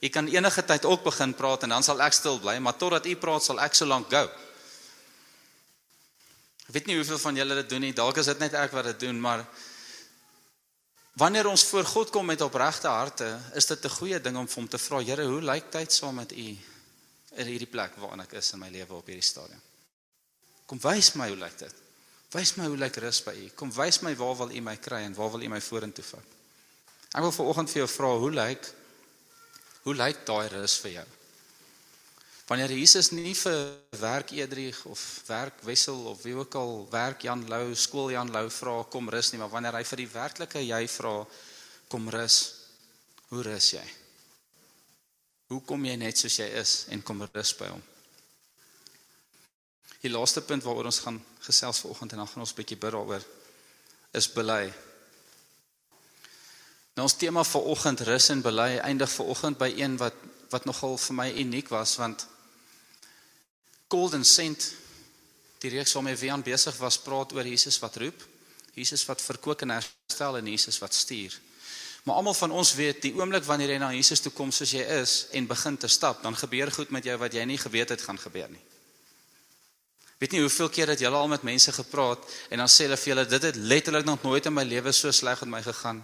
U 0.00 0.08
kan 0.08 0.28
enige 0.32 0.64
tyd 0.64 0.84
ook 0.88 1.02
begin 1.04 1.34
praat 1.36 1.66
en 1.66 1.74
dan 1.74 1.84
sal 1.84 2.00
ek 2.00 2.16
stil 2.16 2.38
bly, 2.40 2.56
maar 2.64 2.76
totdat 2.80 3.04
u 3.06 3.16
praat 3.20 3.44
sal 3.44 3.60
ek 3.60 3.76
so 3.76 3.84
lank 3.84 4.08
gou. 4.08 4.24
Ek 6.70 6.72
weet 6.72 6.88
nie 6.88 6.96
hoeveel 6.96 7.20
van 7.20 7.36
julle 7.36 7.58
dit 7.60 7.68
doen 7.68 7.84
nie. 7.84 7.92
Dalk 7.92 8.16
is 8.22 8.30
dit 8.30 8.40
net 8.40 8.56
ek 8.56 8.72
wat 8.72 8.88
dit 8.94 9.02
doen, 9.04 9.20
maar 9.20 9.44
wanneer 11.20 11.50
ons 11.50 11.66
voor 11.68 11.84
God 11.84 12.12
kom 12.14 12.30
met 12.32 12.40
opregte 12.40 12.88
harte, 12.88 13.28
is 13.58 13.66
dit 13.66 13.84
'n 13.84 13.96
goeie 13.98 14.20
ding 14.20 14.36
om 14.36 14.48
vir 14.48 14.56
hom 14.56 14.68
te 14.68 14.78
vra, 14.78 15.02
Here, 15.02 15.26
hoe 15.26 15.42
lyk 15.42 15.70
tyd 15.70 15.92
saam 15.92 16.14
met 16.14 16.32
u 16.32 16.56
in 17.36 17.46
hierdie 17.46 17.70
plek 17.70 17.96
waarin 17.96 18.20
ek 18.20 18.32
is 18.32 18.52
in 18.52 18.58
my 18.58 18.70
lewe 18.70 18.94
op 18.94 19.06
hierdie 19.06 19.28
stadium? 19.28 19.60
Kom 20.66 20.78
wys 20.80 21.12
my 21.14 21.28
hoe 21.28 21.36
lyk 21.36 21.58
dit? 21.58 21.74
Wys 22.30 22.54
my 22.56 22.68
hoe 22.70 22.78
lyk 22.78 23.00
rus 23.02 23.22
by 23.26 23.34
u? 23.34 23.46
Kom 23.58 23.72
wys 23.74 24.00
my 24.06 24.12
waar 24.18 24.36
wil 24.38 24.52
u 24.54 24.60
my 24.62 24.76
kry 24.78 25.02
en 25.06 25.16
waar 25.16 25.32
wil 25.34 25.42
u 25.42 25.48
my 25.50 25.60
vorentoe 25.60 26.04
vat? 26.12 26.36
Ek 27.10 27.24
wil 27.24 27.34
vanoggend 27.34 27.72
vir 27.72 27.82
jou 27.82 27.88
vra, 27.90 28.12
hoe 28.22 28.30
lyk 28.30 28.68
Hoe 29.86 29.96
lyk 29.96 30.26
daai 30.28 30.48
rus 30.52 30.76
vir 30.84 30.98
jou? 30.98 31.06
Wanneer 32.50 32.72
Jesus 32.74 33.12
nie 33.14 33.32
vir 33.38 33.60
werk 34.00 34.32
Edrich 34.36 34.80
of 34.90 35.00
werk 35.28 35.62
Wessel 35.64 36.02
of 36.10 36.20
wie 36.26 36.34
ook 36.36 36.54
al 36.58 36.74
werk 36.92 37.24
Jan 37.24 37.46
Lou, 37.48 37.74
skool 37.74 38.10
Jan 38.12 38.32
Lou 38.34 38.48
vra 38.50 38.74
kom 38.90 39.08
rus 39.08 39.30
nie, 39.32 39.40
maar 39.40 39.52
wanneer 39.52 39.78
hy 39.78 39.84
vir 39.86 40.02
die 40.02 40.10
werklike 40.10 40.64
jy 40.66 40.82
vra 40.98 41.14
kom 41.90 42.10
rus, 42.12 42.40
hoe 43.30 43.44
rus 43.46 43.70
jy? 43.76 43.86
Hoe 45.50 45.62
kom 45.66 45.86
jy 45.86 45.96
net 45.96 46.20
soos 46.20 46.36
jy 46.42 46.50
is 46.60 46.74
en 46.90 47.02
kom 47.06 47.24
rus 47.30 47.54
by 47.56 47.70
hom? 47.72 47.86
Die 50.00 50.10
laaste 50.10 50.40
punt 50.40 50.64
waaroor 50.64 50.88
ons 50.90 51.02
gaan 51.04 51.18
gesels 51.44 51.82
vanoggend 51.84 52.12
en 52.12 52.22
dan 52.22 52.28
gaan 52.28 52.44
ons 52.46 52.52
'n 52.52 52.60
bietjie 52.60 52.76
bid 52.76 52.92
daaroor 52.92 53.24
is 54.12 54.32
bely. 54.32 54.72
Nou 56.94 57.06
ons 57.06 57.16
tema 57.16 57.44
vir 57.44 57.62
oggend 57.62 58.00
rus 58.00 58.28
en 58.28 58.42
bely 58.42 58.78
eindig 58.78 59.10
vir 59.10 59.26
oggend 59.26 59.58
by 59.58 59.72
een 59.76 59.96
wat 59.96 60.14
wat 60.50 60.64
nogal 60.64 60.98
vir 60.98 61.14
my 61.14 61.28
uniek 61.30 61.68
was 61.68 61.96
want 61.96 62.26
Golden 63.88 64.24
Sent 64.24 64.72
die 65.58 65.70
reeks 65.70 65.92
waarmee 65.92 66.16
wie 66.16 66.32
aan 66.32 66.42
besig 66.42 66.76
was 66.76 66.98
praat 66.98 67.32
oor 67.32 67.46
Jesus 67.46 67.78
wat 67.78 67.96
roep, 67.96 68.26
Jesus 68.74 69.04
wat 69.06 69.22
verkoop 69.22 69.62
en 69.62 69.70
herstel 69.70 70.36
en 70.36 70.46
Jesus 70.46 70.78
wat 70.78 70.94
stuur. 70.94 71.38
Maar 72.04 72.14
almal 72.14 72.34
van 72.34 72.50
ons 72.50 72.74
weet 72.74 73.02
die 73.02 73.12
oomblik 73.18 73.44
wanneer 73.44 73.74
jy 73.74 73.78
na 73.82 73.92
Jesus 73.92 74.22
toe 74.24 74.32
kom 74.32 74.52
soos 74.52 74.72
jy 74.72 74.84
is 75.00 75.26
en 75.36 75.46
begin 75.46 75.76
te 75.76 75.88
stap, 75.88 76.22
dan 76.22 76.36
gebeur 76.36 76.72
goed 76.72 76.90
met 76.90 77.04
jou 77.04 77.16
wat 77.20 77.34
jy 77.36 77.44
nie 77.44 77.58
geweet 77.60 77.92
het 77.92 78.02
gaan 78.02 78.18
gebeur 78.18 78.48
nie. 78.48 78.62
Weet 80.20 80.34
nie 80.36 80.42
hoeveel 80.44 80.68
keer 80.68 80.90
dat 80.92 81.00
jy 81.00 81.08
al 81.08 81.30
met 81.32 81.44
mense 81.48 81.72
gepraat 81.72 82.26
en 82.52 82.60
dan 82.60 82.68
sê 82.68 82.84
hulle 82.84 82.98
vir 83.00 83.10
julle 83.14 83.24
dit 83.24 83.44
het 83.48 83.56
letterlik 83.56 84.04
nog 84.04 84.22
nooit 84.22 84.46
in 84.46 84.52
my 84.52 84.66
lewe 84.68 84.92
so 84.92 85.08
sleg 85.16 85.40
met 85.46 85.54
my 85.54 85.62
gegaan 85.64 86.02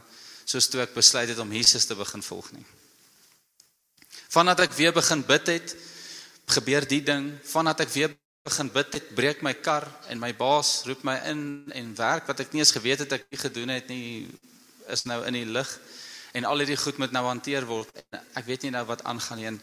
soos 0.48 0.70
toe 0.72 0.81
ek 0.81 0.94
besluit 0.94 1.29
het 1.29 1.42
om 1.42 1.52
Jesus 1.52 1.85
te 1.85 1.96
begin 1.98 2.22
volg 2.24 2.48
nie. 2.55 2.64
Vandat 4.33 4.62
ek 4.64 4.72
weer 4.79 4.94
begin 4.96 5.24
bid 5.26 5.50
het, 5.50 5.74
gebeur 6.48 6.87
die 6.88 7.02
ding, 7.05 7.29
vandat 7.44 7.83
ek 7.85 7.92
weer 7.92 8.14
begin 8.46 8.70
bid 8.72 8.96
het, 8.96 9.12
breek 9.18 9.44
my 9.44 9.52
kar 9.59 9.85
en 10.09 10.22
my 10.22 10.33
baas 10.38 10.85
roep 10.87 11.05
my 11.05 11.18
in 11.29 11.40
en 11.74 11.92
werk 11.98 12.31
wat 12.31 12.40
ek 12.46 12.55
nie 12.55 12.62
eens 12.62 12.72
geweet 12.72 13.05
het 13.05 13.16
ek 13.18 13.29
nie 13.29 13.42
gedoen 13.42 13.74
het 13.74 13.92
nie 13.92 14.29
is 14.94 15.05
nou 15.05 15.18
in 15.26 15.37
die 15.37 15.48
lig 15.50 15.68
en 16.38 16.48
al 16.48 16.62
hierdie 16.62 16.79
goed 16.79 17.00
moet 17.02 17.12
nou 17.12 17.26
hanteer 17.26 17.68
word. 17.68 17.90
Ek 18.38 18.46
weet 18.48 18.64
nie 18.64 18.72
nou 18.72 18.87
wat 18.88 19.05
aangaan 19.05 19.42
nie. 19.42 19.57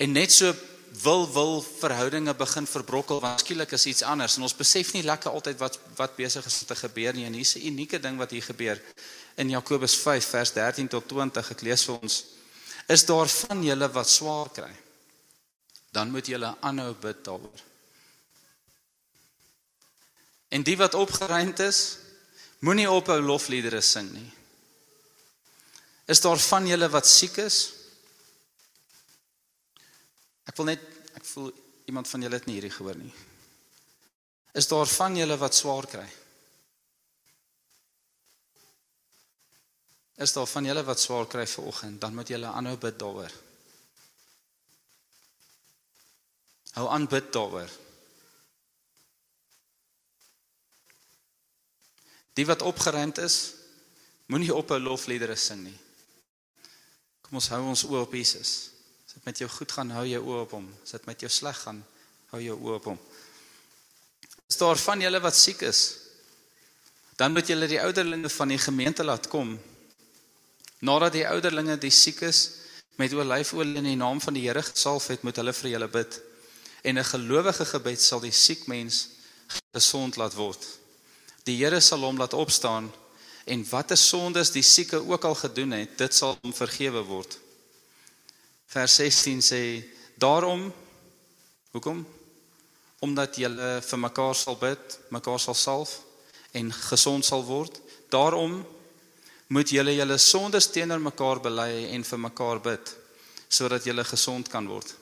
En 0.00 0.16
net 0.16 0.32
so 0.32 0.54
wil 0.90 1.32
wil 1.32 1.62
verhoudinge 1.62 2.34
begin 2.34 2.66
verbrokkel 2.66 3.20
want 3.20 3.40
skielik 3.40 3.70
is 3.72 3.86
iets 3.86 4.02
anders. 4.02 4.36
En 4.36 4.42
ons 4.42 4.56
besef 4.56 4.92
nie 4.92 5.02
lekker 5.02 5.30
altyd 5.30 5.58
wat 5.58 5.78
wat 5.96 6.16
besig 6.16 6.46
is 6.46 6.60
om 6.60 6.66
te 6.66 6.76
gebeur 6.76 7.14
nie. 7.14 7.24
En 7.24 7.32
hier's 7.32 7.54
'n 7.54 7.66
unieke 7.66 8.00
ding 8.00 8.18
wat 8.18 8.30
hier 8.30 8.42
gebeur. 8.42 8.80
In 9.34 9.50
Jakobus 9.50 9.94
5 9.94 10.24
vers 10.24 10.52
13 10.52 10.88
tot 10.88 11.08
20 11.08 11.50
ek 11.50 11.60
lees 11.60 11.84
vir 11.84 11.98
ons. 12.02 12.24
Is 12.88 13.04
daar 13.04 13.28
van 13.28 13.62
julle 13.62 13.88
wat 13.88 14.08
swaar 14.08 14.50
kry? 14.50 14.74
Dan 15.92 16.10
moet 16.10 16.26
julle 16.26 16.56
aanhou 16.60 16.94
bid 16.94 17.24
daaroor. 17.24 17.60
En 20.48 20.62
die 20.62 20.76
wat 20.76 20.94
opgeruimd 20.94 21.58
is 21.58 21.98
moenie 22.58 22.90
ophou 22.90 23.20
lofliedere 23.20 23.80
sing 23.80 24.12
nie. 24.12 24.32
Is 26.06 26.20
daar 26.20 26.38
van 26.38 26.66
julle 26.66 26.88
wat 26.88 27.06
siek 27.06 27.36
is 27.36 27.79
Ek 30.50 30.56
wil 30.58 30.72
net 30.72 30.82
ek 31.14 31.26
voel 31.30 31.52
iemand 31.90 32.08
van 32.10 32.24
julle 32.24 32.38
het 32.38 32.46
nie 32.48 32.56
hierdie 32.58 32.74
gehoor 32.74 32.98
nie. 32.98 33.12
Is 34.58 34.66
daar 34.66 34.88
van 34.90 35.14
julle 35.18 35.36
wat 35.38 35.54
swaar 35.54 35.86
kry? 35.86 36.06
Is 40.20 40.34
daar 40.34 40.48
van 40.50 40.66
julle 40.66 40.82
wat 40.84 41.00
swaar 41.00 41.28
kry 41.30 41.46
ver 41.46 41.68
oggend, 41.70 42.00
dan 42.02 42.16
moet 42.18 42.28
julle 42.28 42.50
aanhou 42.50 42.74
bid 42.82 42.98
daaroor. 42.98 43.36
Hou 46.74 46.88
aan 46.90 47.06
bid 47.10 47.30
daaroor. 47.34 47.70
Die 52.38 52.46
wat 52.46 52.66
opgeruimd 52.66 53.22
is, 53.22 53.38
moenie 54.26 54.54
op 54.54 54.70
'n 54.70 54.82
lofliedere 54.82 55.36
sing 55.36 55.62
nie. 55.64 55.78
Kom 57.22 57.38
ons 57.38 57.48
hou 57.48 57.62
ons 57.62 57.84
oë 57.84 58.02
op 58.02 58.12
Jesus. 58.12 58.79
Dit 59.20 59.28
met 59.28 59.38
jou 59.38 59.50
goed 59.52 59.72
gaan, 59.76 59.90
hou 59.92 60.06
jou 60.08 60.20
oë 60.24 60.36
op 60.46 60.52
hom. 60.56 60.68
As 60.80 60.94
dit 60.94 61.02
met 61.04 61.20
jou 61.20 61.28
sleg 61.28 61.58
gaan, 61.60 61.82
hou 62.32 62.38
jou 62.40 62.54
oë 62.56 62.76
op 62.78 62.86
hom. 62.88 63.00
Is 64.48 64.56
daar 64.56 64.80
van 64.80 65.02
julle 65.04 65.18
wat 65.20 65.36
siek 65.36 65.60
is? 65.68 65.80
Dan 67.20 67.36
moet 67.36 67.50
julle 67.52 67.68
die 67.68 67.82
ouderlinge 67.82 68.30
van 68.32 68.48
die 68.48 68.56
gemeente 68.58 69.04
laat 69.04 69.28
kom. 69.28 69.58
Nadat 70.80 71.12
die 71.18 71.26
ouderlinge 71.28 71.76
die 71.82 71.92
siekes 71.92 72.40
met 72.96 73.12
olyfolie 73.12 73.76
in 73.82 73.90
die 73.90 73.98
naam 74.00 74.22
van 74.24 74.38
die 74.38 74.46
Here 74.46 74.62
gesalf 74.64 75.10
het, 75.12 75.20
moet 75.20 75.36
hulle 75.36 75.52
vir 75.52 75.70
julle 75.74 75.90
bid. 75.92 76.16
En 76.80 76.96
'n 76.96 77.04
gelowige 77.04 77.68
gebed 77.74 78.00
sal 78.00 78.24
die 78.24 78.32
siek 78.32 78.66
mens 78.72 79.08
gesond 79.76 80.16
laat 80.16 80.32
word. 80.32 80.64
Die 81.44 81.60
Here 81.60 81.80
sal 81.80 82.00
hom 82.08 82.16
laat 82.16 82.32
opstaan 82.32 82.88
en 83.44 83.68
watter 83.68 84.00
sondes 84.00 84.50
die 84.50 84.64
sieke 84.64 84.96
ook 84.96 85.24
al 85.24 85.34
gedoen 85.34 85.70
het, 85.76 85.98
dit 85.98 86.14
sal 86.14 86.38
hom 86.40 86.56
vergewe 86.56 87.04
word 87.04 87.36
vers 88.70 88.94
16 88.94 89.42
sê 89.42 89.62
daarom 90.20 90.68
hoekom 91.74 92.04
omdat 93.00 93.38
julle 93.40 93.70
vir 93.80 93.98
mekaar 93.98 94.36
sal 94.36 94.58
bid, 94.60 94.98
mekaar 95.10 95.40
sal 95.40 95.56
salf 95.56 95.94
en 96.52 96.68
gesond 96.72 97.24
sal 97.24 97.44
word. 97.48 97.78
Daarom 98.12 98.58
moet 99.48 99.72
julle 99.72 99.94
julle 99.96 100.18
sondes 100.18 100.68
teenoor 100.70 101.00
mekaar 101.00 101.40
bely 101.40 101.86
en 101.94 102.04
vir 102.04 102.20
mekaar 102.28 102.60
bid 102.62 102.96
sodat 103.50 103.86
julle 103.88 104.04
gesond 104.06 104.48
kan 104.52 104.68
word. 104.68 104.92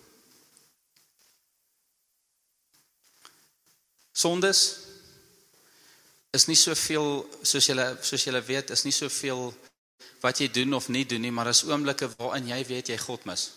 Sondes 4.17 4.63
is 6.33 6.47
nie 6.49 6.57
soveel 6.57 7.27
soos 7.43 7.69
julle 7.69 7.91
soos 8.01 8.25
julle 8.25 8.41
weet, 8.47 8.71
is 8.73 8.87
nie 8.87 8.95
soveel 8.95 9.51
wat 10.21 10.39
jy 10.39 10.51
doen 10.51 10.75
of 10.75 10.89
nie 10.89 11.07
doen 11.07 11.21
nie, 11.21 11.33
maar 11.33 11.49
is 11.49 11.65
oomblikke 11.65 12.11
waarin 12.17 12.49
jy 12.49 12.65
weet 12.67 12.89
jy 12.89 12.99
God 12.99 13.25
mis. 13.25 13.51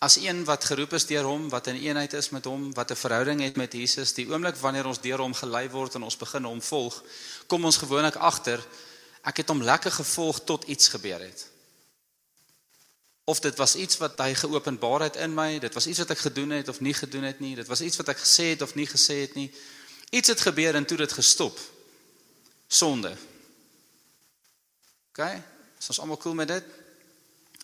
As 0.00 0.16
een 0.16 0.44
wat 0.48 0.64
geroep 0.64 0.92
is 0.96 1.06
deur 1.06 1.24
hom, 1.28 1.48
wat 1.52 1.66
in 1.66 1.76
eenheid 1.76 2.12
is 2.16 2.30
met 2.30 2.44
hom, 2.44 2.72
wat 2.74 2.90
'n 2.90 2.96
verhouding 2.96 3.40
het 3.40 3.56
met 3.56 3.72
Jesus, 3.72 4.12
die 4.12 4.28
oomblik 4.28 4.56
wanneer 4.56 4.86
ons 4.86 5.00
deur 5.00 5.18
hom 5.18 5.34
gelei 5.34 5.68
word 5.68 5.94
en 5.94 6.02
ons 6.02 6.16
begin 6.16 6.44
hom 6.44 6.62
volg, 6.62 7.02
kom 7.46 7.64
ons 7.64 7.76
gewoonlik 7.76 8.16
agter 8.16 8.64
ek 9.22 9.36
het 9.36 9.48
hom 9.48 9.62
lekker 9.62 9.92
gevolg 9.92 10.44
tot 10.44 10.64
iets 10.64 10.88
gebeur 10.88 11.20
het. 11.20 11.50
of 13.30 13.40
dit 13.40 13.56
was 13.56 13.76
iets 13.76 13.96
wat 14.02 14.18
hy 14.18 14.34
geopenbaar 14.34 15.00
het 15.06 15.16
in 15.16 15.34
my, 15.34 15.58
dit 15.62 15.74
was 15.74 15.86
iets 15.86 15.98
wat 16.02 16.10
ek 16.10 16.24
gedoen 16.26 16.50
het 16.50 16.68
of 16.68 16.80
nie 16.80 16.94
gedoen 16.94 17.22
het 17.28 17.38
nie, 17.38 17.54
dit 17.54 17.68
was 17.70 17.80
iets 17.80 18.00
wat 18.00 18.10
ek 18.10 18.18
gesê 18.24 18.50
het 18.54 18.62
of 18.66 18.74
nie 18.74 18.88
gesê 18.90 19.20
het 19.22 19.36
nie. 19.38 19.46
Iets 20.10 20.32
het 20.32 20.40
gebeur 20.40 20.74
en 20.74 20.86
toe 20.86 20.98
dit 20.98 21.12
gestop. 21.12 21.60
Sonde. 22.66 23.14
OK? 25.10 25.24
Is 25.80 25.90
ons 25.92 26.00
almal 26.00 26.20
cool 26.22 26.34
met 26.38 26.48
dit? 26.48 26.64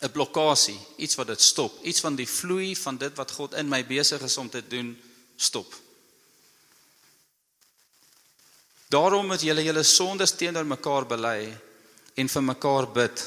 'n 0.00 0.12
Blokkasie, 0.12 0.78
iets 0.96 1.14
wat 1.14 1.26
dit 1.26 1.40
stop, 1.40 1.84
iets 1.84 2.00
van 2.00 2.16
die 2.16 2.28
vloei 2.28 2.76
van 2.76 2.98
dit 3.00 3.14
wat 3.16 3.30
God 3.30 3.54
in 3.54 3.68
my 3.68 3.80
besig 3.86 4.20
is 4.22 4.36
om 4.36 4.50
te 4.50 4.60
doen, 4.66 4.92
stop. 5.36 5.74
Daarom 8.88 9.26
moet 9.26 9.40
julle 9.42 9.64
julle 9.64 9.82
sondes 9.82 10.36
teenoor 10.36 10.66
mekaar 10.66 11.06
bely 11.06 11.56
en 12.14 12.28
vir 12.28 12.42
mekaar 12.42 12.86
bid 12.92 13.24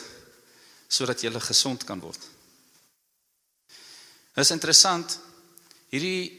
sodat 0.88 1.22
julle 1.22 1.40
gesond 1.40 1.84
kan 1.84 2.00
word. 2.00 2.22
Dit 4.34 4.46
is 4.46 4.54
interessant 4.56 5.20
hierdie 5.90 6.32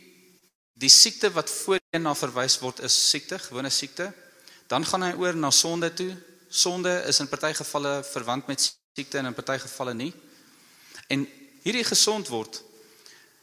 die 0.80 0.88
siekte 0.88 1.28
wat 1.34 1.50
voorheen 1.50 2.06
na 2.06 2.14
verwys 2.16 2.56
word 2.62 2.80
is 2.86 2.96
siekte, 3.10 3.38
gewone 3.38 3.70
siekte. 3.70 4.08
Dan 4.70 4.86
gaan 4.86 5.02
hy 5.02 5.12
oor 5.18 5.36
na 5.36 5.50
sonde 5.50 5.90
toe. 5.92 6.14
Sonde 6.50 7.04
is 7.06 7.20
in 7.22 7.28
party 7.30 7.52
gevalle 7.54 8.00
verwant 8.04 8.46
met 8.50 8.64
siekte 8.94 9.18
en 9.18 9.30
in 9.30 9.34
party 9.34 9.58
gevalle 9.62 9.94
nie. 9.94 10.10
En 11.06 11.22
hierdie 11.62 11.86
gesond 11.86 12.28
word 12.28 12.62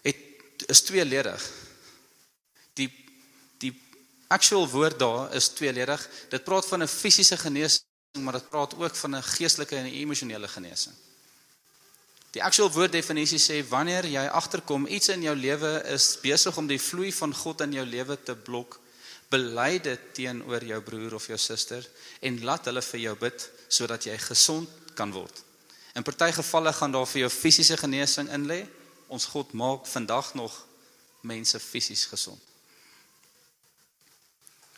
het 0.04 0.68
is 0.68 0.82
tweeledig. 0.84 1.44
Die 2.76 2.92
die 3.64 3.72
actual 4.28 4.68
woord 4.70 5.00
daar 5.00 5.34
is 5.34 5.48
tweeledig. 5.56 6.04
Dit 6.30 6.44
praat 6.44 6.68
van 6.68 6.84
'n 6.84 6.88
fisiese 6.88 7.38
genesing, 7.38 7.86
maar 8.20 8.34
dit 8.34 8.50
praat 8.50 8.76
ook 8.76 8.96
van 8.96 9.16
'n 9.16 9.24
geestelike 9.24 9.76
en 9.76 9.86
'n 9.86 10.00
emosionele 10.04 10.48
genesing. 10.48 10.96
Die 12.32 12.44
actual 12.44 12.72
woorddefinisie 12.72 13.40
sê 13.40 13.68
wanneer 13.70 14.06
jy 14.06 14.28
agterkom 14.28 14.88
iets 14.88 15.08
in 15.10 15.22
jou 15.22 15.36
lewe 15.36 15.84
is 15.94 16.18
besig 16.22 16.58
om 16.58 16.68
die 16.68 16.82
vloei 16.82 17.14
van 17.14 17.34
God 17.34 17.62
in 17.62 17.72
jou 17.72 17.86
lewe 17.86 18.18
te 18.24 18.36
blok, 18.36 18.80
bely 19.30 19.80
dit 19.84 20.00
teenoor 20.14 20.64
jou 20.64 20.82
broer 20.82 21.14
of 21.14 21.28
jou 21.28 21.38
suster 21.38 21.88
en 22.22 22.44
laat 22.44 22.66
hulle 22.66 22.82
vir 22.82 23.00
jou 23.00 23.16
bid 23.20 23.50
sodat 23.68 24.08
jy 24.08 24.18
gesond 24.18 24.70
kan 24.96 25.12
word. 25.12 25.44
In 25.98 26.04
party 26.04 26.32
gevalle 26.32 26.74
gaan 26.74 26.92
daar 26.92 27.08
vir 27.10 27.26
jou 27.26 27.30
fisiese 27.34 27.78
genesing 27.78 28.30
in 28.30 28.46
lê. 28.48 28.62
Ons 29.08 29.26
God 29.26 29.54
maak 29.54 29.88
vandag 29.88 30.34
nog 30.34 30.54
mense 31.22 31.60
fisies 31.60 32.06
gesond. 32.06 32.42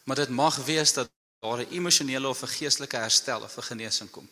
Maar 0.04 0.16
dit 0.16 0.30
mag 0.30 0.56
wees 0.66 0.94
dat 0.94 1.10
daar 1.40 1.60
'n 1.60 1.72
emosionele 1.72 2.28
of 2.28 2.42
'n 2.42 2.48
geestelike 2.48 2.98
herstel 2.98 3.42
of 3.42 3.58
'n 3.58 3.70
genesing 3.72 4.10
kom. 4.10 4.30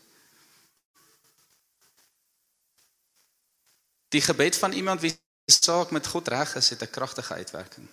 Die 4.10 4.22
gebed 4.22 4.56
van 4.56 4.72
iemand 4.72 5.02
wie 5.02 5.20
saak 5.46 5.92
met 5.92 6.08
God 6.08 6.28
reg 6.28 6.56
is, 6.56 6.70
het 6.70 6.82
'n 6.82 6.90
kragtige 6.90 7.34
uitwerking. 7.34 7.88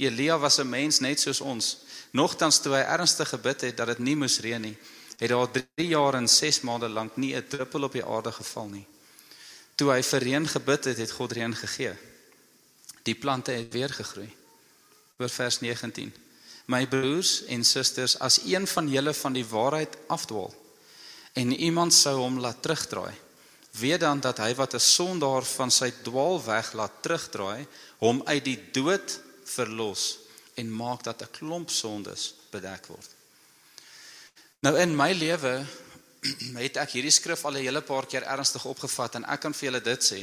Elia 0.00 0.38
was 0.38 0.58
'n 0.58 0.68
mens 0.68 1.00
net 1.00 1.20
soos 1.20 1.40
ons. 1.40 1.76
Nogtans 2.12 2.60
toe 2.60 2.72
hy 2.72 2.82
ernstig 2.82 3.28
gebid 3.28 3.60
het 3.60 3.76
dat 3.76 3.86
dit 3.86 3.98
nie 3.98 4.16
moes 4.16 4.40
reën 4.40 4.60
nie, 4.60 4.76
het 5.18 5.28
daar 5.28 5.50
3 5.50 5.88
jaar 5.88 6.14
en 6.14 6.28
6 6.28 6.60
maande 6.60 6.88
lank 6.88 7.16
nie 7.16 7.34
'n 7.36 7.48
druppel 7.48 7.82
op 7.82 7.92
die 7.92 8.04
aarde 8.04 8.32
geval 8.32 8.68
nie. 8.68 8.86
Toe 9.74 9.92
hy 9.92 10.02
vir 10.02 10.20
reën 10.20 10.48
gebid 10.48 10.84
het, 10.84 10.98
het 10.98 11.10
God 11.10 11.32
reën 11.32 11.54
gegee. 11.54 11.94
Die 13.02 13.14
plante 13.14 13.52
het 13.52 13.72
weer 13.72 13.88
gegroei. 13.88 14.28
Oor 15.18 15.28
vers 15.28 15.60
19. 15.60 16.12
My 16.66 16.86
broers 16.86 17.44
en 17.44 17.64
susters, 17.64 18.18
as 18.18 18.40
een 18.44 18.66
van 18.66 18.88
julle 18.88 19.14
van 19.14 19.32
die 19.32 19.44
waarheid 19.44 19.96
afdwaal 20.06 20.54
en 21.32 21.52
iemand 21.52 21.94
sou 21.94 22.16
hom 22.18 22.40
laat 22.40 22.62
terugdraai, 22.62 23.14
weet 23.70 24.00
dan 24.00 24.20
dat 24.20 24.38
hy 24.38 24.54
wat 24.54 24.74
'n 24.74 24.80
sondaar 24.80 25.44
van 25.44 25.70
sy 25.70 25.92
dwaalweg 26.02 26.72
laat 26.72 27.02
terugdraai, 27.02 27.66
hom 27.98 28.22
uit 28.24 28.44
die 28.44 28.58
dood 28.72 29.20
verlos 29.54 30.18
en 30.54 30.72
maak 30.72 31.04
dat 31.04 31.22
'n 31.22 31.30
klomp 31.30 31.70
sondes 31.70 32.34
bedek 32.50 32.86
word. 32.86 33.10
Nou 34.60 34.76
in 34.78 34.96
my 34.96 35.12
lewe 35.12 35.66
het 36.64 36.76
ek 36.76 36.96
hierdie 36.96 37.14
skrif 37.14 37.44
al 37.44 37.56
'n 37.56 37.64
hele 37.64 37.80
paar 37.80 38.06
keer 38.06 38.22
ernstig 38.22 38.64
opgevat 38.64 39.14
en 39.14 39.24
ek 39.24 39.40
kan 39.40 39.54
vir 39.54 39.70
julle 39.70 39.80
dit 39.80 40.02
sê. 40.04 40.20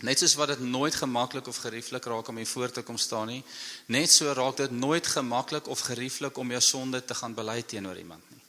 Net 0.00 0.18
soos 0.18 0.34
wat 0.34 0.48
dit 0.48 0.60
nooit 0.60 0.94
gemaklik 0.94 1.46
of 1.46 1.56
gerieflik 1.60 2.04
raak 2.04 2.28
om 2.28 2.36
hier 2.36 2.46
voor 2.46 2.70
te 2.70 2.82
kom 2.82 2.96
staan 2.96 3.26
nie, 3.26 3.44
net 3.86 4.10
so 4.10 4.32
raak 4.32 4.56
dit 4.56 4.70
nooit 4.70 5.06
gemaklik 5.06 5.68
of 5.68 5.80
gerieflik 5.80 6.38
om 6.38 6.50
jou 6.50 6.60
sonde 6.60 7.04
te 7.04 7.14
gaan 7.14 7.34
bely 7.34 7.62
teenoor 7.62 7.98
iemand 7.98 8.24
nie. 8.30 8.40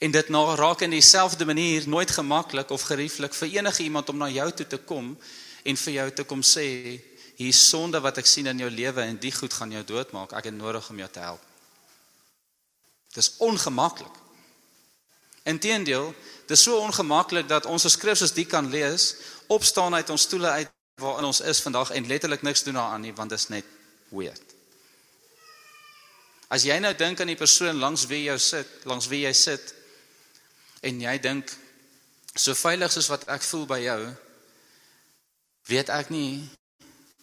En 0.00 0.10
dit 0.10 0.28
nou 0.28 0.56
raak 0.56 0.80
in 0.80 0.90
dieselfde 0.90 1.44
manier 1.44 1.88
nooit 1.88 2.10
gemaklik 2.10 2.70
of 2.70 2.82
gerieflik 2.82 3.34
vir 3.34 3.48
enige 3.48 3.82
iemand 3.82 4.08
om 4.08 4.16
na 4.16 4.28
jou 4.28 4.50
toe 4.52 4.66
te 4.66 4.78
kom 4.78 5.18
en 5.62 5.76
vir 5.76 5.92
jou 5.92 6.10
te 6.10 6.24
kom 6.24 6.42
sê 6.42 6.98
hier 7.40 7.56
sonde 7.56 8.00
wat 8.04 8.18
ek 8.20 8.28
sien 8.28 8.50
in 8.50 8.58
jou 8.60 8.68
lewe 8.68 9.00
en 9.00 9.16
die 9.20 9.32
goed 9.32 9.54
gaan 9.56 9.72
jou 9.72 9.80
doodmaak. 9.88 10.34
Ek 10.36 10.50
het 10.50 10.56
nodig 10.56 10.84
om 10.92 10.98
jou 11.00 11.08
te 11.08 11.22
help. 11.24 11.44
Dis 13.16 13.32
ongemaklik. 13.40 14.12
Inteendeel, 15.48 16.12
dis 16.50 16.62
so 16.62 16.76
ongemaklik 16.84 17.48
dat 17.48 17.64
ons 17.64 17.88
as 17.88 17.96
skrif 17.96 18.20
soos 18.20 18.36
die 18.36 18.44
kan 18.44 18.68
lees, 18.70 19.14
opstaan 19.48 19.96
uit 19.96 20.12
ons 20.12 20.28
stoele 20.28 20.52
uit 20.60 20.76
waarin 21.00 21.30
ons 21.30 21.40
is 21.40 21.62
vandag 21.64 21.94
en 21.96 22.10
letterlik 22.12 22.44
niks 22.44 22.60
doen 22.66 22.76
daaraan 22.76 23.00
nie 23.00 23.14
want 23.16 23.32
dit 23.32 23.40
is 23.40 23.48
net 23.48 23.68
weird. 24.12 24.52
As 26.52 26.66
jy 26.68 26.76
nou 26.82 26.92
dink 26.92 27.22
aan 27.22 27.32
die 27.32 27.40
persoon 27.40 27.80
langs 27.80 28.04
wie 28.10 28.26
jy 28.26 28.36
sit, 28.36 28.68
langs 28.84 29.08
wie 29.08 29.22
jy 29.24 29.32
sit 29.32 29.72
en 30.84 31.00
jy 31.00 31.16
dink 31.24 31.56
so 32.36 32.52
veilig 32.52 32.92
soos 32.92 33.08
wat 33.08 33.24
ek 33.32 33.48
voel 33.48 33.64
by 33.70 33.80
jou, 33.80 34.00
weet 35.72 35.88
ek 35.96 36.12
nie 36.12 36.50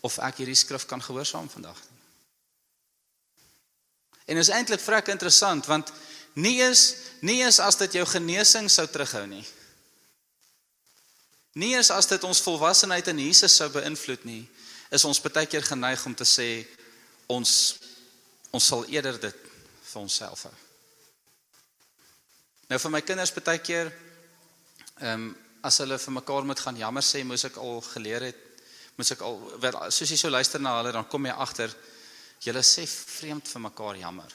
of 0.07 0.17
ek 0.23 0.41
hierdie 0.41 0.57
skrif 0.57 0.87
kan 0.87 1.03
gehoorsaam 1.03 1.49
vandag 1.51 1.77
nie. 1.83 1.97
En 4.27 4.39
is 4.41 4.51
eintlik 4.51 4.83
vrek 4.83 5.11
interessant 5.13 5.67
want 5.69 5.91
nie 6.35 6.59
is 6.63 6.95
nie 7.25 7.41
is 7.45 7.59
as 7.63 7.79
dit 7.79 7.97
jou 7.97 8.05
genesing 8.05 8.67
sou 8.69 8.85
terughou 8.87 9.25
nie. 9.29 9.45
Nie 11.57 11.73
is 11.79 11.89
as 11.89 12.05
dit 12.09 12.23
ons 12.27 12.43
volwassenheid 12.45 13.07
in 13.09 13.23
Jesus 13.23 13.55
sou 13.57 13.69
beïnvloed 13.73 14.27
nie, 14.29 14.43
is 14.93 15.05
ons 15.09 15.21
baie 15.23 15.47
keer 15.49 15.65
geneig 15.65 16.03
om 16.05 16.13
te 16.15 16.27
sê 16.27 16.67
ons 17.27 17.53
ons 18.53 18.63
sal 18.63 18.85
eerder 18.93 19.17
dit 19.19 19.39
vir 19.87 20.01
onsself 20.01 20.45
hou. 20.47 20.53
Nou 22.69 22.79
vir 22.83 22.93
my 22.93 23.01
kinders 23.01 23.33
baie 23.33 23.63
keer 23.63 23.91
ehm 25.01 25.13
um, 25.13 25.27
as 25.67 25.79
hulle 25.81 25.97
vir 25.99 26.13
mekaar 26.13 26.45
moet 26.47 26.59
gaan 26.63 26.77
jammer 26.79 27.03
sê, 27.03 27.23
moes 27.25 27.43
ek 27.43 27.57
al 27.59 27.81
geleer 27.83 28.23
het, 28.29 28.37
moes 28.97 29.13
ek 29.13 29.21
al 29.21 29.37
soos 29.93 30.09
jy 30.09 30.17
so 30.17 30.29
luister 30.33 30.61
na 30.61 30.79
hulle 30.79 30.91
dan 30.95 31.05
kom 31.09 31.25
jy 31.29 31.35
agter 31.37 31.73
julle 32.41 32.63
sê 32.65 32.85
vreemd 32.89 33.47
vir 33.49 33.63
mekaar 33.67 33.97
jammer. 34.01 34.33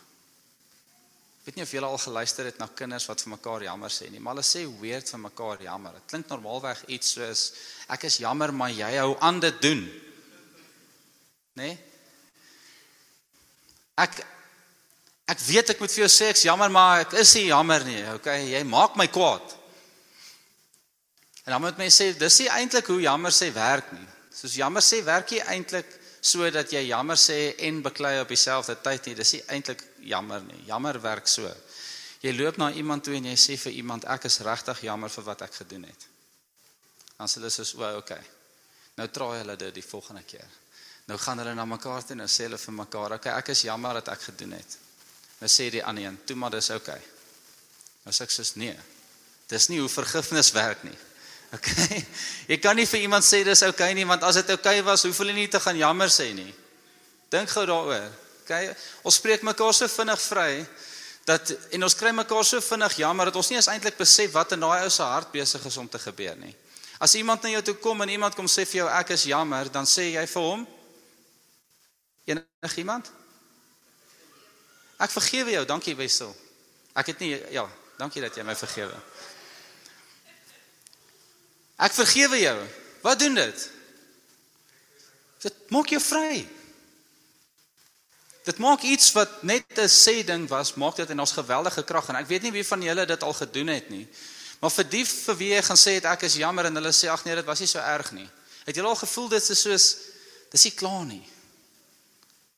Ek 1.43 1.49
weet 1.49 1.57
nie 1.59 1.65
of 1.67 1.73
julle 1.75 1.89
al 1.91 1.99
geluister 1.99 2.47
het 2.47 2.59
na 2.63 2.69
kinders 2.71 3.09
wat 3.11 3.23
vir 3.25 3.33
mekaar 3.35 3.65
jammer 3.67 3.91
sê 3.91 4.07
nie, 4.11 4.21
maar 4.23 4.37
hulle 4.37 4.47
sê 4.47 4.63
weird 4.79 5.09
vir 5.11 5.23
mekaar 5.25 5.65
jammer. 5.67 5.97
Dit 5.99 6.13
klink 6.13 6.29
normaalweg 6.31 6.85
iets 6.95 7.17
soos 7.17 7.43
ek 7.91 8.07
is 8.07 8.21
jammer 8.23 8.55
maar 8.55 8.71
jy 8.71 8.93
hou 9.01 9.17
aan 9.19 9.41
dit 9.43 9.59
doen. 9.65 9.83
Né? 11.59 11.73
Nee? 11.73 11.81
Ek 13.99 14.23
ek 15.33 15.43
weet 15.49 15.75
ek 15.75 15.83
moet 15.83 15.91
vir 15.91 16.05
jou 16.05 16.13
sê 16.13 16.31
ek's 16.31 16.47
jammer 16.47 16.71
maar 16.71 17.03
ek 17.09 17.19
is 17.19 17.35
nie 17.35 17.49
jammer 17.49 17.83
nie. 17.91 18.01
Okay, 18.15 18.47
jy 18.55 18.63
maak 18.69 18.95
my 19.01 19.09
kwaad. 19.11 19.59
En 21.43 21.57
dan 21.57 21.63
moet 21.67 21.83
mense 21.83 21.99
sê 21.99 22.15
dis 22.15 22.41
nie 22.45 22.51
eintlik 22.55 22.87
hoe 22.95 23.03
jammer 23.03 23.35
sê 23.35 23.51
werk 23.55 23.91
nie. 23.97 24.07
Soos 24.33 24.57
jammer 24.57 24.83
sê 24.85 25.03
werk 25.05 25.35
jy 25.35 25.43
eintlik 25.53 25.99
sodat 26.23 26.71
jy 26.71 26.85
jammer 26.87 27.19
sê 27.19 27.55
en 27.67 27.81
beklei 27.83 28.21
op 28.23 28.31
dieselfde 28.31 28.77
tyd 28.83 29.09
nie. 29.09 29.17
Dis 29.19 29.35
nie 29.37 29.43
eintlik 29.51 29.83
jammer 30.07 30.43
nie. 30.47 30.61
Jammer 30.69 31.01
werk 31.03 31.29
so. 31.29 31.51
Jy 32.23 32.33
loop 32.37 32.61
na 32.63 32.71
iemand 32.79 33.03
toe 33.05 33.17
en 33.19 33.27
jy 33.33 33.35
sê 33.39 33.59
vir 33.59 33.75
iemand 33.81 34.07
ek 34.07 34.29
is 34.31 34.39
regtig 34.47 34.85
jammer 34.87 35.11
vir 35.11 35.27
wat 35.27 35.43
ek 35.49 35.59
gedoen 35.63 35.89
het. 35.91 36.07
Dan 37.19 37.31
sê 37.31 37.41
hulle 37.41 37.51
soos 37.51 37.75
o, 37.75 37.83
okay. 37.99 38.23
Nou 38.99 39.09
traai 39.11 39.41
hulle 39.41 39.57
dit 39.59 39.75
die 39.75 39.85
volgende 39.85 40.23
keer. 40.23 40.59
Nou 41.11 41.19
gaan 41.19 41.43
hulle 41.43 41.55
na 41.59 41.67
mekaar 41.67 42.07
toe 42.07 42.15
en 42.15 42.29
sê 42.31 42.47
hulle 42.47 42.61
vir 42.63 42.77
mekaar, 42.79 43.17
okay, 43.19 43.35
ek 43.35 43.51
is 43.57 43.65
jammer 43.67 43.99
dat 43.99 44.13
ek 44.15 44.29
gedoen 44.31 44.55
het. 44.55 44.79
Nou 45.41 45.51
sê 45.51 45.69
die 45.75 45.83
ander 45.83 46.07
een, 46.07 46.21
toe 46.27 46.39
maar 46.39 46.55
dis 46.55 46.71
okay. 46.71 47.01
Nou 48.05 48.15
sê 48.15 48.29
ek 48.29 48.35
soos 48.35 48.55
nee. 48.63 48.77
Dis 49.51 49.67
nie 49.69 49.81
hoe 49.83 49.91
vergifnis 49.91 50.53
werk 50.55 50.87
nie. 50.87 50.99
Okay. 51.53 52.01
Jy 52.51 52.59
kan 52.63 52.77
nie 52.77 52.89
vir 52.89 53.05
iemand 53.05 53.27
sê 53.27 53.43
dis 53.45 53.63
okay 53.67 53.93
nie 53.95 54.07
want 54.09 54.25
as 54.25 54.41
dit 54.41 54.53
okay 54.55 54.81
was, 54.87 55.05
hoef 55.05 55.19
hulle 55.21 55.35
nie 55.37 55.51
te 55.53 55.61
gaan 55.61 55.77
jammer 55.77 56.09
sê 56.13 56.31
nie. 56.37 56.49
Dink 57.33 57.53
gou 57.53 57.67
daaroor. 57.69 58.09
Okay. 58.43 58.73
Ons 59.05 59.21
spreek 59.21 59.45
mekaar 59.47 59.75
so 59.77 59.89
vinnig 59.89 60.21
vry 60.25 60.65
dat 61.29 61.53
en 61.77 61.87
ons 61.87 61.95
kry 61.95 62.11
mekaar 62.17 62.45
so 62.45 62.61
vinnig 62.65 62.97
jammer 62.99 63.31
dat 63.31 63.37
ons 63.39 63.53
nie 63.53 63.59
eens 63.61 63.71
eintlik 63.71 63.99
besef 64.01 64.33
wat 64.35 64.57
in 64.57 64.65
daai 64.65 64.83
ou 64.83 64.91
se 64.91 65.05
hart 65.07 65.31
besig 65.33 65.63
is 65.69 65.79
om 65.79 65.89
te 65.89 66.01
gebeur 66.03 66.35
nie. 66.41 66.55
As 67.03 67.15
iemand 67.19 67.43
na 67.43 67.53
jou 67.55 67.63
toe 67.69 67.77
kom 67.83 68.03
en 68.03 68.11
iemand 68.11 68.35
kom 68.39 68.49
sê 68.51 68.65
vir 68.67 68.83
jou 68.83 68.89
ek 68.91 69.13
is 69.15 69.29
jammer, 69.31 69.71
dan 69.71 69.87
sê 69.87 70.09
jy 70.15 70.25
vir 70.35 70.49
hom 70.49 70.65
enige 72.27 72.79
iemand? 72.79 73.11
Ek 75.03 75.11
vergewe 75.11 75.57
jou, 75.57 75.65
dankie 75.67 75.97
Wessel. 75.99 76.31
Ek 76.95 77.11
het 77.11 77.23
nie 77.23 77.35
ja, 77.55 77.65
dankie 77.99 78.23
dat 78.23 78.37
jy 78.39 78.45
my 78.47 78.55
vergewe. 78.59 78.99
Ek 81.83 81.95
vergewe 81.97 82.39
jou. 82.39 82.59
Wat 83.03 83.19
doen 83.19 83.35
dit? 83.35 83.71
Dit 85.43 85.71
maak 85.75 85.91
jou 85.91 86.01
vry. 86.03 86.43
Dit 88.47 88.59
maak 88.63 88.83
iets 88.87 89.13
wat 89.15 89.43
net 89.43 89.67
'n 89.79 89.89
sê 89.89 90.25
ding 90.27 90.49
was, 90.49 90.75
maak 90.75 90.97
dit 90.97 91.11
en 91.11 91.21
ons 91.21 91.33
geweldige 91.33 91.83
krag 91.85 92.09
en 92.09 92.17
ek 92.17 92.27
weet 92.27 92.43
nie 92.43 92.53
wie 92.53 92.67
van 92.67 92.83
julle 92.83 93.07
dit 93.07 93.23
al 93.23 93.33
gedoen 93.33 93.67
het 93.67 93.91
nie. 93.91 94.09
Maar 94.61 94.71
vir 94.71 94.85
die 94.85 95.05
vir 95.05 95.37
wie 95.37 95.51
jy 95.55 95.63
gaan 95.63 95.77
sê 95.77 95.95
het 95.95 96.05
ek 96.05 96.23
is 96.23 96.35
jammer 96.35 96.65
en 96.65 96.75
hulle 96.75 96.93
sê 96.93 97.09
ag 97.09 97.25
nee, 97.25 97.35
dit 97.35 97.45
was 97.45 97.61
nie 97.61 97.69
so 97.69 97.79
erg 97.79 98.13
nie. 98.13 98.29
Het 98.65 98.77
julle 98.77 98.89
al 98.89 98.97
gevoel 98.97 99.29
dit 99.29 99.51
is 99.51 99.61
soos 99.61 99.97
dis 100.51 100.65
nie 100.65 100.75
klaar 100.75 101.05
nie. 101.05 101.23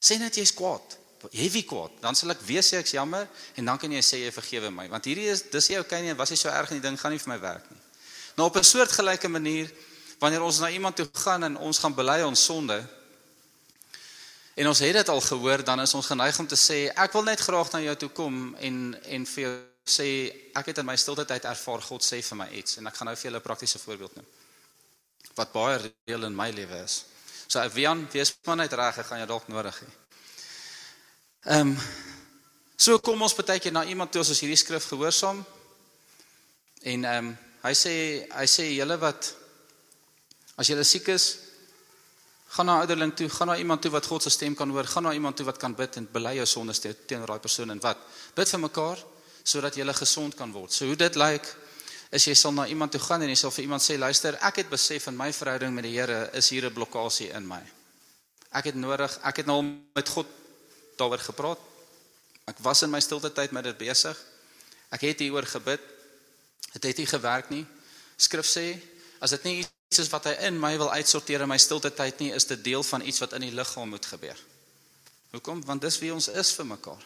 Sê 0.00 0.18
net 0.18 0.36
jy's 0.36 0.52
kwaad. 0.52 0.98
Jy 1.30 1.50
wie 1.50 1.64
kwaad. 1.64 1.90
Dan 2.00 2.14
sal 2.14 2.30
ek 2.30 2.40
weer 2.44 2.62
sê 2.62 2.76
ek's 2.76 2.92
jammer 2.92 3.28
en 3.56 3.64
dan 3.64 3.78
kan 3.78 3.92
jy 3.92 4.00
sê 4.00 4.20
jy 4.24 4.32
vergewe 4.32 4.70
my 4.70 4.88
want 4.88 5.04
hierdie 5.04 5.28
is 5.28 5.42
dis 5.42 5.68
nie 5.68 5.78
okay 5.78 6.02
nie, 6.02 6.14
was 6.14 6.30
nie 6.30 6.36
so 6.40 6.48
erg 6.48 6.70
nie, 6.70 6.80
ding 6.80 7.00
gaan 7.00 7.12
nie 7.12 7.18
vir 7.18 7.28
my 7.28 7.40
werk 7.40 7.70
nie. 7.70 7.83
Nou 8.34 8.48
op 8.48 8.56
'n 8.56 8.62
soortgelyke 8.62 9.28
manier 9.28 9.72
wanneer 10.18 10.42
ons 10.42 10.58
na 10.58 10.70
iemand 10.70 10.96
toe 10.96 11.08
gaan 11.12 11.42
en 11.44 11.56
ons 11.56 11.78
gaan 11.78 11.94
bely 11.94 12.22
ons 12.22 12.44
sonde 12.44 12.86
en 14.54 14.68
ons 14.68 14.78
het 14.78 14.92
dit 14.92 15.08
al 15.08 15.20
gehoor 15.20 15.64
dan 15.64 15.80
is 15.80 15.94
ons 15.94 16.06
geneig 16.06 16.38
om 16.38 16.46
te 16.46 16.56
sê 16.56 16.92
ek 16.94 17.12
wil 17.12 17.22
net 17.22 17.40
graag 17.40 17.72
na 17.72 17.80
jou 17.80 17.96
toe 17.96 18.08
kom 18.08 18.54
en 18.54 19.00
en 19.02 19.26
vir 19.26 19.42
jou 19.42 19.54
sê 19.84 20.08
ek 20.54 20.66
het 20.66 20.78
in 20.78 20.86
my 20.86 20.96
stilte 20.96 21.24
tyd 21.24 21.44
ervaar 21.44 21.82
God 21.82 22.04
sê 22.04 22.22
vir 22.22 22.36
my 22.36 22.48
iets 22.50 22.76
en 22.76 22.86
ek 22.86 22.96
gaan 22.96 23.06
nou 23.06 23.16
vir 23.16 23.30
julle 23.30 23.38
'n 23.38 23.48
praktiese 23.50 23.78
voorbeeld 23.78 24.16
noem 24.16 24.26
wat 25.34 25.52
baie 25.52 25.78
reël 26.06 26.28
in 26.28 26.34
my 26.36 26.50
lewe 26.54 26.82
is. 26.84 27.04
So 27.46 27.62
Wian, 27.74 28.06
wees 28.12 28.34
maar 28.44 28.56
net 28.56 28.72
reg, 28.72 28.98
ek 28.98 29.08
gaan 29.08 29.22
jou 29.24 29.30
dalk 29.34 29.48
nodig 29.52 29.80
hê. 29.82 29.88
Ehm 31.54 31.74
um, 31.74 31.78
so 32.76 32.98
kom 32.98 33.22
ons 33.22 33.34
baie 33.36 33.60
keer 33.62 33.72
na 33.72 33.84
iemand 33.84 34.12
toe 34.12 34.22
as 34.22 34.30
ons 34.32 34.40
hierdie 34.42 34.58
skrif 34.58 34.88
gehoorsaam. 34.92 35.44
En 36.82 37.04
ehm 37.04 37.32
um, 37.32 37.34
hy 37.64 37.72
sê 37.72 37.94
hy 38.28 38.46
sê 38.50 38.68
julle 38.76 38.96
wat 39.00 39.32
as 40.60 40.68
julle 40.70 40.84
siek 40.86 41.08
is, 41.14 41.26
gaan 42.54 42.68
na 42.70 42.76
ouderling 42.84 43.10
toe, 43.16 43.26
gaan 43.28 43.50
na 43.50 43.56
iemand 43.58 43.82
toe 43.82 43.90
wat 43.90 44.06
God 44.06 44.22
se 44.22 44.30
stem 44.30 44.54
kan 44.54 44.70
hoor, 44.70 44.86
gaan 44.86 45.08
na 45.08 45.12
iemand 45.12 45.36
toe 45.36 45.46
wat 45.48 45.58
kan 45.58 45.74
bid 45.74 45.96
en 45.98 46.06
bely 46.12 46.36
jou 46.38 46.46
sondes 46.46 46.78
teenoor 46.84 47.34
daai 47.34 47.42
persoon 47.42 47.74
en 47.74 47.82
wat? 47.82 47.98
Bid 48.36 48.50
vir 48.54 48.62
mekaar 48.62 49.02
sodat 49.44 49.76
jy 49.76 49.84
gesond 49.92 50.36
kan 50.38 50.52
word. 50.52 50.72
So 50.72 50.86
hoe 50.86 50.96
dit 50.96 51.16
lyk 51.16 51.48
is 52.14 52.28
jy 52.28 52.34
sal 52.38 52.52
na 52.54 52.68
iemand 52.70 52.92
toe 52.94 53.00
gaan 53.02 53.22
en 53.22 53.28
jy 53.28 53.36
sal 53.36 53.50
vir 53.50 53.64
iemand 53.64 53.82
sê 53.82 53.98
luister, 53.98 54.38
ek 54.40 54.62
het 54.62 54.70
besef 54.70 55.08
in 55.10 55.16
my 55.18 55.32
verhouding 55.32 55.74
met 55.74 55.84
die 55.84 55.96
Here 55.96 56.30
is 56.32 56.48
hier 56.48 56.66
'n 56.66 56.72
blokkade 56.72 57.34
in 57.34 57.46
my. 57.46 57.60
Ek 58.52 58.64
het 58.64 58.74
nodig, 58.74 59.18
ek 59.24 59.36
het 59.36 59.46
nou 59.46 59.62
met 59.94 60.08
God 60.08 60.26
daaroor 60.96 61.18
gepraat. 61.18 61.58
Ek 62.46 62.58
was 62.62 62.82
in 62.82 62.90
my 62.90 63.00
stilte 63.00 63.32
tyd 63.32 63.50
met 63.52 63.64
dit 63.64 63.78
besig. 63.78 64.16
Ek 64.90 65.00
het 65.00 65.18
hieroor 65.18 65.46
gebid. 65.46 65.80
Dit 66.72 66.82
het 66.90 66.96
nie 66.96 67.06
gewerk 67.06 67.50
nie. 67.50 67.64
Skrif 68.16 68.46
sê 68.48 68.66
as 69.20 69.34
dit 69.36 69.44
nie 69.44 69.56
iets 69.62 70.00
is 70.02 70.10
wat 70.12 70.26
hy 70.28 70.34
in 70.48 70.58
my 70.60 70.74
wil 70.80 70.90
uitsorteer 70.90 71.44
in 71.44 71.50
my 71.50 71.58
stilte 71.58 71.90
tyd 71.94 72.18
nie, 72.20 72.32
is 72.34 72.48
dit 72.50 72.64
deel 72.64 72.82
van 72.82 73.04
iets 73.04 73.20
wat 73.22 73.36
in 73.38 73.46
die 73.46 73.54
liggaam 73.54 73.92
moet 73.94 74.06
gebeur. 74.06 74.38
Hoekom? 75.34 75.62
Want 75.66 75.82
dis 75.82 75.98
wie 76.02 76.12
ons 76.14 76.28
is 76.28 76.52
vir 76.54 76.66
mekaar. 76.74 77.02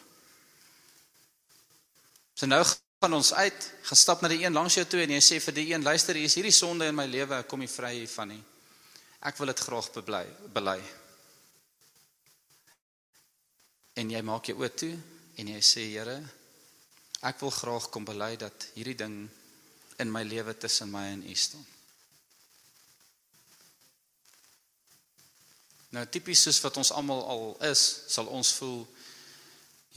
So 2.38 2.46
nou 2.46 2.60
gaan 2.64 3.14
ons 3.14 3.32
uit, 3.34 3.66
gaan 3.88 3.98
stap 3.98 4.22
na 4.22 4.30
die 4.30 4.40
een 4.42 4.54
langs 4.54 4.76
jou 4.78 4.84
toe 4.86 5.00
en 5.04 5.12
jy 5.14 5.20
sê 5.22 5.38
vir 5.42 5.54
die 5.56 5.66
een, 5.72 5.84
luister, 5.86 6.18
hier 6.18 6.28
is 6.28 6.36
hierdie 6.38 6.54
sonde 6.54 6.88
in 6.90 6.96
my 6.96 7.06
lewe, 7.06 7.38
ek 7.38 7.48
kom 7.50 7.62
nie 7.62 7.70
vry 7.70 7.92
hiervan 8.00 8.32
nie. 8.34 8.40
Ek 9.26 9.38
wil 9.38 9.50
dit 9.50 9.62
graag 9.66 9.90
bebly, 9.94 10.24
bely. 10.54 10.78
En 13.98 14.10
jy 14.14 14.22
maak 14.22 14.50
jou 14.50 14.58
oë 14.58 14.70
toe 14.78 14.92
en 15.38 15.52
jy 15.54 15.62
sê, 15.62 15.86
Here, 15.92 16.18
ek 17.26 17.40
wil 17.42 17.54
graag 17.54 17.88
kom 17.94 18.06
bely 18.06 18.32
dat 18.38 18.68
hierdie 18.76 18.98
ding 18.98 19.16
in 19.98 20.12
my 20.12 20.22
lewe 20.22 20.56
tussen 20.56 20.90
my 20.90 21.06
en 21.12 21.24
U 21.26 21.34
staan. 21.34 21.66
Nou 25.96 26.04
tipies 26.06 26.42
soos 26.44 26.60
wat 26.60 26.76
ons 26.76 26.92
almal 26.92 27.24
al 27.26 27.44
is, 27.70 27.84
sal 28.12 28.26
ons 28.26 28.52
voel 28.60 28.82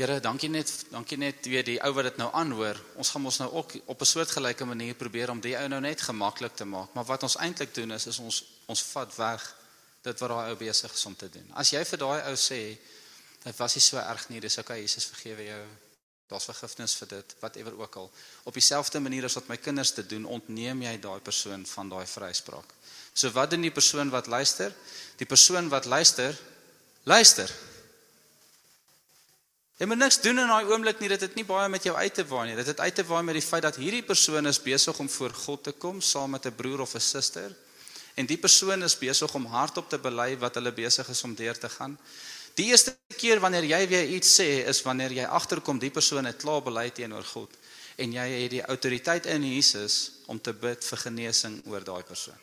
Here, 0.02 0.22
dankie 0.24 0.48
net, 0.50 0.70
dankie 0.90 1.18
net 1.20 1.46
weer 1.52 1.66
die 1.68 1.76
ou 1.84 1.92
wat 1.94 2.08
dit 2.08 2.16
nou 2.18 2.30
aanhoor. 2.34 2.78
Ons 2.98 3.12
gaan 3.12 3.22
mos 3.22 3.38
nou 3.42 3.50
ook 3.60 3.76
op 3.92 4.02
'n 4.02 4.06
soortgelyke 4.06 4.66
manier 4.66 4.96
probeer 4.96 5.30
om 5.30 5.40
die 5.40 5.58
ou 5.58 5.68
nou 5.68 5.82
net 5.82 6.02
gemaklik 6.02 6.56
te 6.56 6.66
maak. 6.66 6.94
Maar 6.94 7.06
wat 7.06 7.24
ons 7.24 7.36
eintlik 7.36 7.76
doen 7.76 7.92
is 7.92 8.08
is 8.08 8.18
ons 8.18 8.44
ons 8.66 8.82
vat 8.82 9.16
weg 9.16 9.56
dit 10.02 10.20
wat 10.20 10.30
daai 10.30 10.50
ou 10.50 10.56
besig 10.56 10.94
is 10.94 11.06
om 11.06 11.16
te 11.16 11.30
doen. 11.30 11.52
As 11.54 11.70
jy 11.70 11.86
vir 11.86 12.00
daai 12.00 12.22
ou 12.30 12.36
sê 12.36 12.78
dit 13.44 13.58
was 13.58 13.76
nie 13.76 13.82
so 13.82 13.98
erg 13.98 14.30
nie, 14.30 14.40
dis 14.40 14.58
okay, 14.58 14.82
Jesus 14.82 15.06
vergewe 15.06 15.44
jou. 15.44 15.66
Daar's 16.32 16.48
vergifnis 16.48 16.94
vir 16.96 17.10
dit, 17.12 17.34
whatever 17.42 17.76
ook 17.76 17.96
al. 18.00 18.12
Op 18.48 18.56
dieselfde 18.56 19.00
manier 19.04 19.26
as 19.28 19.36
wat 19.36 19.50
my 19.52 19.58
kinders 19.60 19.92
dit 19.98 20.08
doen, 20.14 20.26
ontneem 20.26 20.86
jy 20.86 20.94
daai 21.04 21.20
persoon 21.20 21.66
van 21.68 21.92
daai 21.92 22.06
vryspraak. 22.08 22.72
So 23.14 23.34
wat 23.36 23.52
doen 23.52 23.66
die 23.68 23.74
persoon 23.76 24.14
wat 24.14 24.30
luister? 24.32 24.72
Die 25.20 25.28
persoon 25.28 25.68
wat 25.70 25.90
luister, 25.92 26.38
luister. 27.04 27.52
Jy 29.82 29.90
moet 29.90 29.98
niks 29.98 30.22
doen 30.22 30.40
in 30.40 30.48
daai 30.54 30.72
oomblik 30.72 31.00
nie. 31.02 31.10
Dit 31.12 31.26
het 31.26 31.36
nie 31.36 31.46
baie 31.46 31.68
met 31.74 31.84
jou 31.84 31.96
uit 31.98 32.14
te 32.14 32.24
waai 32.30 32.46
nie. 32.48 32.56
Dit 32.56 32.72
het 32.72 32.80
uit 32.80 32.96
te 32.96 33.06
waai 33.10 33.24
met 33.28 33.36
die 33.36 33.44
feit 33.44 33.66
dat 33.66 33.80
hierdie 33.82 34.04
persoon 34.06 34.48
is 34.48 34.62
besig 34.62 35.00
om 35.04 35.10
voor 35.10 35.34
God 35.34 35.64
te 35.68 35.74
kom 35.74 36.00
saam 36.02 36.38
met 36.38 36.46
'n 36.46 36.56
broer 36.56 36.82
of 36.86 36.96
'n 36.96 37.02
suster. 37.02 37.52
En 38.16 38.26
die 38.26 38.38
persoon 38.38 38.84
is 38.84 38.98
besig 38.98 39.34
om 39.34 39.46
hardop 39.46 39.90
te 39.90 39.98
bely 39.98 40.38
wat 40.38 40.56
hulle 40.56 40.72
besig 40.72 41.10
is 41.10 41.24
om 41.24 41.36
deur 41.36 41.58
te 41.58 41.70
gaan. 41.70 41.98
Die 42.62 42.68
eerste 42.70 42.94
keer 43.18 43.40
wanneer 43.42 43.66
jy 43.66 43.80
weer 43.90 44.12
iets 44.20 44.36
sê 44.38 44.46
is 44.70 44.84
wanneer 44.86 45.16
jy 45.16 45.24
agterkom 45.26 45.80
die 45.82 45.90
persoon 45.90 46.28
het 46.30 46.44
klaar 46.44 46.62
bely 46.62 46.92
teenoor 46.94 47.26
God 47.26 47.56
en 47.98 48.14
jy 48.14 48.26
het 48.30 48.52
die 48.54 48.62
autoriteit 48.62 49.26
in 49.34 49.48
Jesus 49.50 49.96
om 50.30 50.38
te 50.38 50.54
bid 50.54 50.86
vir 50.86 51.02
genesing 51.02 51.56
oor 51.72 51.82
daai 51.82 52.04
persoon. 52.06 52.38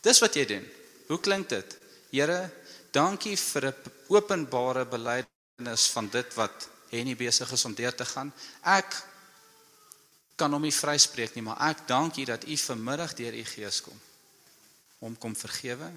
Dis 0.00 0.20
wat 0.24 0.36
jy 0.36 0.46
doen. 0.48 0.64
Hoe 1.10 1.20
klink 1.20 1.50
dit? 1.52 1.76
Here, 2.12 2.48
dankie 2.92 3.36
vir 3.36 3.68
'n 3.68 3.92
openbare 4.08 4.86
belydenis 4.88 5.84
van 5.92 6.08
dit 6.08 6.34
wat 6.40 6.68
Henny 6.88 7.16
besig 7.16 7.52
is 7.52 7.64
om 7.64 7.74
deur 7.74 7.94
te 7.94 8.04
gaan. 8.04 8.32
Ek 8.62 8.96
kan 10.36 10.52
hom 10.52 10.62
nie 10.62 10.72
vryspreek 10.72 11.34
nie, 11.34 11.42
maar 11.42 11.60
ek 11.68 11.86
dank 11.88 12.16
U 12.16 12.24
dat 12.24 12.44
U 12.44 12.56
vanmiddag 12.56 13.14
deur 13.14 13.34
U 13.34 13.44
Gees 13.44 13.80
kom 13.80 14.00
om 15.00 15.18
kom 15.18 15.36
vergewe 15.36 15.92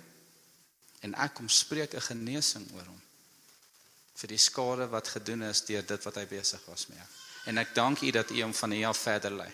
en 1.00 1.14
ek 1.16 1.34
kom 1.34 1.50
spreek 1.50 1.93
'n 1.93 2.02
genesing 2.02 2.72
oor 2.74 2.86
hom 2.86 3.02
vir 4.18 4.28
die 4.28 4.41
skade 4.41 4.88
wat 4.89 5.08
gedoen 5.08 5.43
is 5.43 5.62
deur 5.62 5.86
dit 5.86 6.04
wat 6.04 6.16
hy 6.16 6.26
besig 6.26 6.62
was 6.66 6.88
mee. 6.88 7.06
En 7.45 7.58
ek 7.58 7.76
dank 7.76 8.02
U 8.02 8.12
dat 8.12 8.32
U 8.32 8.41
hom 8.41 8.54
van 8.54 8.72
hier 8.72 8.88
af 8.88 8.98
verder 8.98 9.32
lei. 9.32 9.52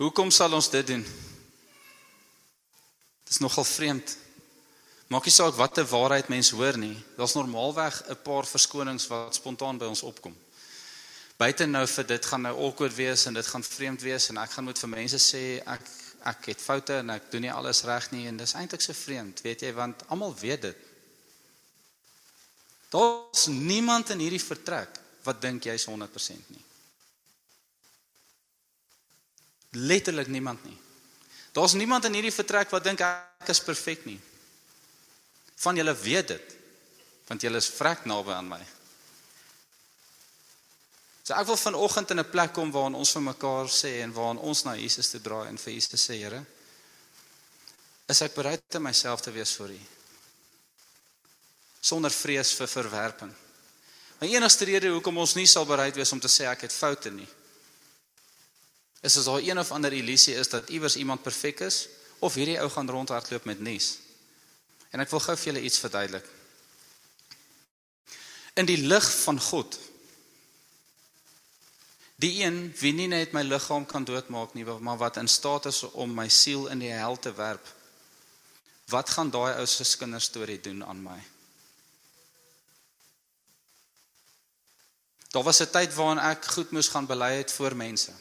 Hoekom 0.00 0.30
sal 0.30 0.52
ons 0.56 0.70
dit 0.72 0.86
doen? 0.86 1.02
Dit 3.24 3.30
is 3.36 3.38
nogal 3.38 3.64
vreemd. 3.64 4.16
Maak 5.12 5.26
nie 5.28 5.34
saak 5.34 5.54
watter 5.58 5.84
waarheid 5.84 6.30
mens 6.32 6.50
hoor 6.56 6.78
nie. 6.78 6.96
Daar's 7.16 7.34
normaalweg 7.36 8.02
'n 8.08 8.22
paar 8.22 8.46
verskonings 8.46 9.06
wat 9.06 9.34
spontaan 9.34 9.78
by 9.78 9.84
ons 9.84 10.02
opkom. 10.02 10.36
Buite 11.40 11.64
nou 11.64 11.86
vir 11.88 12.04
dit 12.04 12.26
gaan 12.28 12.42
nou 12.44 12.52
awkward 12.66 12.94
wees 12.98 13.24
en 13.26 13.34
dit 13.34 13.46
gaan 13.46 13.64
vreemd 13.64 14.02
wees 14.04 14.28
en 14.28 14.40
ek 14.42 14.50
gaan 14.52 14.66
moet 14.66 14.80
vir 14.82 14.92
mense 14.92 15.20
sê 15.24 15.44
ek 15.64 15.86
ek 16.28 16.50
het 16.50 16.60
foute 16.60 16.98
en 17.00 17.14
ek 17.14 17.30
doen 17.32 17.46
nie 17.46 17.52
alles 17.52 17.80
reg 17.88 18.10
nie 18.12 18.26
en 18.28 18.36
dis 18.36 18.52
eintlik 18.60 18.82
so 18.84 18.92
vreemd, 18.92 19.40
weet 19.40 19.62
jy, 19.64 19.70
want 19.72 20.02
almal 20.12 20.34
weet 20.36 20.66
dit. 20.68 20.82
Daar's 22.92 23.46
niemand 23.46 24.10
in 24.12 24.20
hierdie 24.20 24.42
vertrek 24.42 24.98
wat 25.24 25.40
dink 25.40 25.64
jy's 25.64 25.86
100% 25.88 26.50
nie. 26.52 26.64
Letterlik 29.80 30.28
niemand 30.28 30.64
nie. 30.66 30.76
Daar's 31.56 31.76
niemand 31.78 32.04
in 32.04 32.18
hierdie 32.18 32.34
vertrek 32.34 32.68
wat 32.74 32.84
dink 32.84 33.00
ek 33.06 33.48
is 33.54 33.62
perfek 33.64 34.04
nie. 34.04 34.18
Van 35.64 35.78
julle 35.78 35.94
weet 36.02 36.34
dit. 36.34 36.56
Want 37.30 37.46
julle 37.46 37.62
is 37.62 37.70
vrek 37.78 38.04
naby 38.10 38.34
aan 38.34 38.50
my. 38.50 38.60
So 41.30 41.36
ek 41.38 41.46
wil 41.46 41.56
vanoggend 41.56 42.10
in 42.10 42.18
'n 42.18 42.30
plek 42.30 42.52
kom 42.52 42.72
waar 42.74 42.90
ons 42.90 43.12
vir 43.12 43.22
mekaar 43.22 43.68
sê 43.70 44.02
en 44.02 44.12
waar 44.12 44.36
ons 44.36 44.64
na 44.64 44.74
Jesus 44.74 45.10
toe 45.10 45.20
draai 45.20 45.48
en 45.48 45.58
vir 45.58 45.72
Jesus 45.72 46.02
sê, 46.02 46.14
Here, 46.18 46.44
is 48.08 48.20
ek 48.20 48.34
bereid 48.34 48.74
om 48.74 48.82
myself 48.82 49.20
te 49.20 49.30
wees 49.30 49.52
vir 49.52 49.68
U? 49.70 49.78
Sonder 51.80 52.10
vrees 52.10 52.52
vir 52.52 52.66
verwerping. 52.66 53.34
My 54.20 54.26
enigste 54.26 54.64
rede 54.64 54.88
hoekom 54.88 55.18
ons 55.18 55.34
nie 55.34 55.46
sal 55.46 55.64
bereid 55.64 55.94
wees 55.94 56.12
om 56.12 56.20
te 56.20 56.26
sê 56.28 56.50
ek 56.50 56.62
het 56.62 56.72
foute 56.72 57.10
nie, 57.10 57.28
is 59.02 59.16
as 59.16 59.24
daar 59.24 59.40
een 59.40 59.58
of 59.58 59.70
ander 59.70 59.92
illusie 59.92 60.34
is 60.34 60.48
dat 60.48 60.68
iewers 60.68 60.96
iemand 60.96 61.22
perfek 61.22 61.60
is 61.60 61.88
of 62.18 62.34
hierdie 62.34 62.58
ou 62.60 62.68
gaan 62.68 62.90
rondhardloop 62.90 63.44
met 63.44 63.60
nuus. 63.60 63.98
En 64.90 65.00
ek 65.00 65.10
wil 65.10 65.20
gou 65.20 65.36
vir 65.36 65.52
julle 65.52 65.64
iets 65.64 65.78
verduidelik. 65.78 66.26
In 68.54 68.66
die 68.66 68.82
lig 68.82 69.12
van 69.22 69.40
God 69.40 69.78
die 72.20 72.42
een 72.42 72.58
wie 72.80 72.92
nie 72.92 73.08
net 73.08 73.32
my 73.32 73.42
liggaam 73.46 73.86
kan 73.88 74.04
doodmaak 74.04 74.52
nie, 74.54 74.64
maar 74.64 74.98
wat 75.00 75.16
in 75.16 75.28
staat 75.28 75.66
is 75.70 75.82
om 75.82 76.12
my 76.14 76.28
siel 76.28 76.66
in 76.68 76.82
die 76.82 76.92
hel 76.92 77.16
te 77.18 77.32
werp. 77.32 77.64
Wat 78.92 79.10
gaan 79.10 79.30
daai 79.30 79.54
ou 79.56 79.66
se 79.66 79.86
kinderstorie 79.96 80.60
doen 80.60 80.84
aan 80.84 81.02
my? 81.02 81.20
Daar 85.30 85.46
was 85.46 85.60
'n 85.60 85.70
tyd 85.70 85.94
waarin 85.94 86.18
ek 86.18 86.44
goed 86.44 86.70
moes 86.70 86.88
gaan 86.88 87.06
bely 87.06 87.32
het 87.36 87.52
voor 87.52 87.76
mense. 87.76 88.12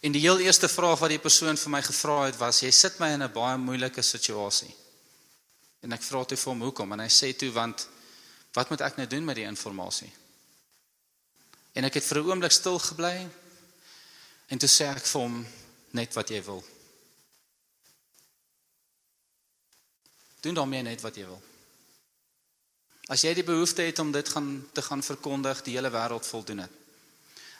En 0.00 0.12
die 0.12 0.20
heel 0.20 0.38
eerste 0.38 0.68
vraag 0.68 0.98
wat 0.98 1.08
die 1.08 1.18
persoon 1.18 1.56
vir 1.56 1.70
my 1.70 1.82
gevra 1.82 2.24
het 2.24 2.36
was: 2.36 2.60
"Jy 2.60 2.70
sit 2.70 2.98
my 2.98 3.08
in 3.08 3.22
'n 3.22 3.32
baie 3.32 3.56
moeilike 3.56 4.02
situasie." 4.02 4.74
En 5.80 5.92
ek 5.92 6.02
vra 6.02 6.24
toe 6.24 6.36
vir 6.36 6.52
hom 6.52 6.62
hoekom 6.62 6.92
en 6.92 7.00
hy 7.00 7.08
sê 7.08 7.36
toe 7.36 7.50
want 7.52 7.88
wat 8.52 8.70
moet 8.70 8.80
ek 8.80 8.96
nou 8.96 9.06
doen 9.06 9.24
met 9.24 9.36
die 9.36 9.44
inligting? 9.44 10.17
En 11.78 11.86
ek 11.86 12.00
het 12.00 12.04
vir 12.10 12.18
'n 12.18 12.26
oomblik 12.26 12.52
stil 12.52 12.78
gebly 12.78 13.28
en 14.50 14.58
toe 14.58 14.68
sê 14.68 14.90
ek 14.90 15.06
vir 15.06 15.20
hom 15.20 15.46
net 15.90 16.14
wat 16.14 16.28
jy 16.28 16.42
wil. 16.42 16.64
Doen 20.40 20.54
daarmee 20.54 20.82
net 20.82 21.00
wat 21.00 21.14
jy 21.16 21.26
wil. 21.26 21.42
As 23.08 23.22
jy 23.22 23.34
die 23.34 23.44
behoefte 23.44 23.82
het 23.82 23.98
om 23.98 24.12
dit 24.12 24.28
gaan 24.28 24.68
te 24.72 24.82
gaan 24.82 25.02
verkondig, 25.02 25.62
die 25.62 25.74
hele 25.74 25.90
wêreld 25.90 26.26
voldoen 26.26 26.56
dit. 26.56 26.70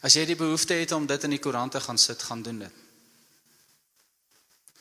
As 0.01 0.15
jy 0.15 0.25
die 0.27 0.37
behoefte 0.37 0.75
het 0.75 0.93
om 0.93 1.07
dit 1.07 1.25
in 1.25 1.31
die 1.31 1.43
koerante 1.43 1.81
gaan 1.81 1.99
sit, 1.99 2.23
gaan 2.23 2.43
doen 2.43 2.59
dit. 2.59 2.73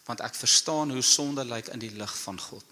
Want 0.06 0.20
ek 0.20 0.36
verstaan 0.36 0.92
hoe 0.92 1.02
sonde 1.02 1.46
lyk 1.46 1.68
in 1.68 1.80
die 1.80 1.92
lig 1.92 2.18
van 2.18 2.40
God. 2.40 2.66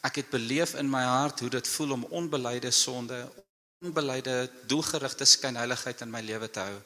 Ek 0.00 0.14
het 0.14 0.30
beleef 0.30 0.74
in 0.74 0.90
my 0.90 1.02
hart 1.02 1.40
hoe 1.40 1.50
dit 1.50 1.68
voel 1.68 1.92
om 1.92 2.04
onbeleide 2.04 2.70
sonde, 2.70 3.32
onbeleide 3.84 4.50
doelgerigte 4.70 5.26
skynheiligheid 5.28 6.00
in 6.00 6.12
my 6.12 6.22
lewe 6.24 6.48
te 6.50 6.64
hou. 6.64 6.80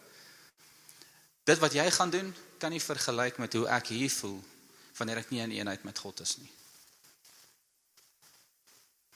Dit 1.48 1.60
wat 1.62 1.74
jy 1.76 1.86
gaan 1.94 2.10
doen, 2.10 2.34
kan 2.58 2.74
nie 2.74 2.82
vergelyk 2.82 3.38
met 3.38 3.54
hoe 3.54 3.66
ek 3.78 3.92
hier 3.94 4.10
voel 4.10 4.40
wanneer 4.98 5.22
ek 5.22 5.30
nie 5.30 5.44
in 5.44 5.54
eenheid 5.54 5.84
met 5.86 5.98
God 6.02 6.20
is 6.24 6.36
nie. 6.42 6.50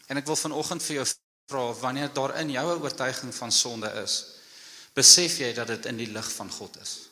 En 0.07 0.21
ek 0.21 0.29
wil 0.29 0.39
vanoggend 0.39 0.85
vir 0.85 1.01
jou 1.01 1.07
vra 1.51 1.65
wanneer 1.81 2.13
daar 2.15 2.37
in 2.39 2.53
jou 2.55 2.67
'n 2.71 2.83
oortuiging 2.83 3.35
van 3.35 3.53
sonde 3.53 3.91
is, 4.03 4.15
besef 4.95 5.39
jy 5.39 5.53
dat 5.53 5.67
dit 5.67 5.87
in 5.87 5.97
die 5.97 6.13
lig 6.13 6.33
van 6.33 6.51
God 6.51 6.77
is. 6.81 7.09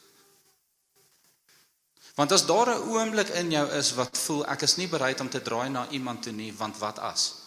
Want 2.14 2.33
as 2.33 2.47
daar 2.47 2.68
'n 2.68 2.89
oomblik 2.95 3.29
in 3.29 3.51
jou 3.51 3.66
is 3.71 3.93
wat 3.93 4.18
voel 4.18 4.47
ek 4.47 4.62
is 4.62 4.77
nie 4.77 4.89
bereid 4.89 5.21
om 5.21 5.31
te 5.31 5.43
draai 5.43 5.68
na 5.68 5.89
iemand 5.89 6.23
toe 6.23 6.33
nie, 6.33 6.53
want 6.55 6.79
wat 6.79 6.99
as? 6.99 7.39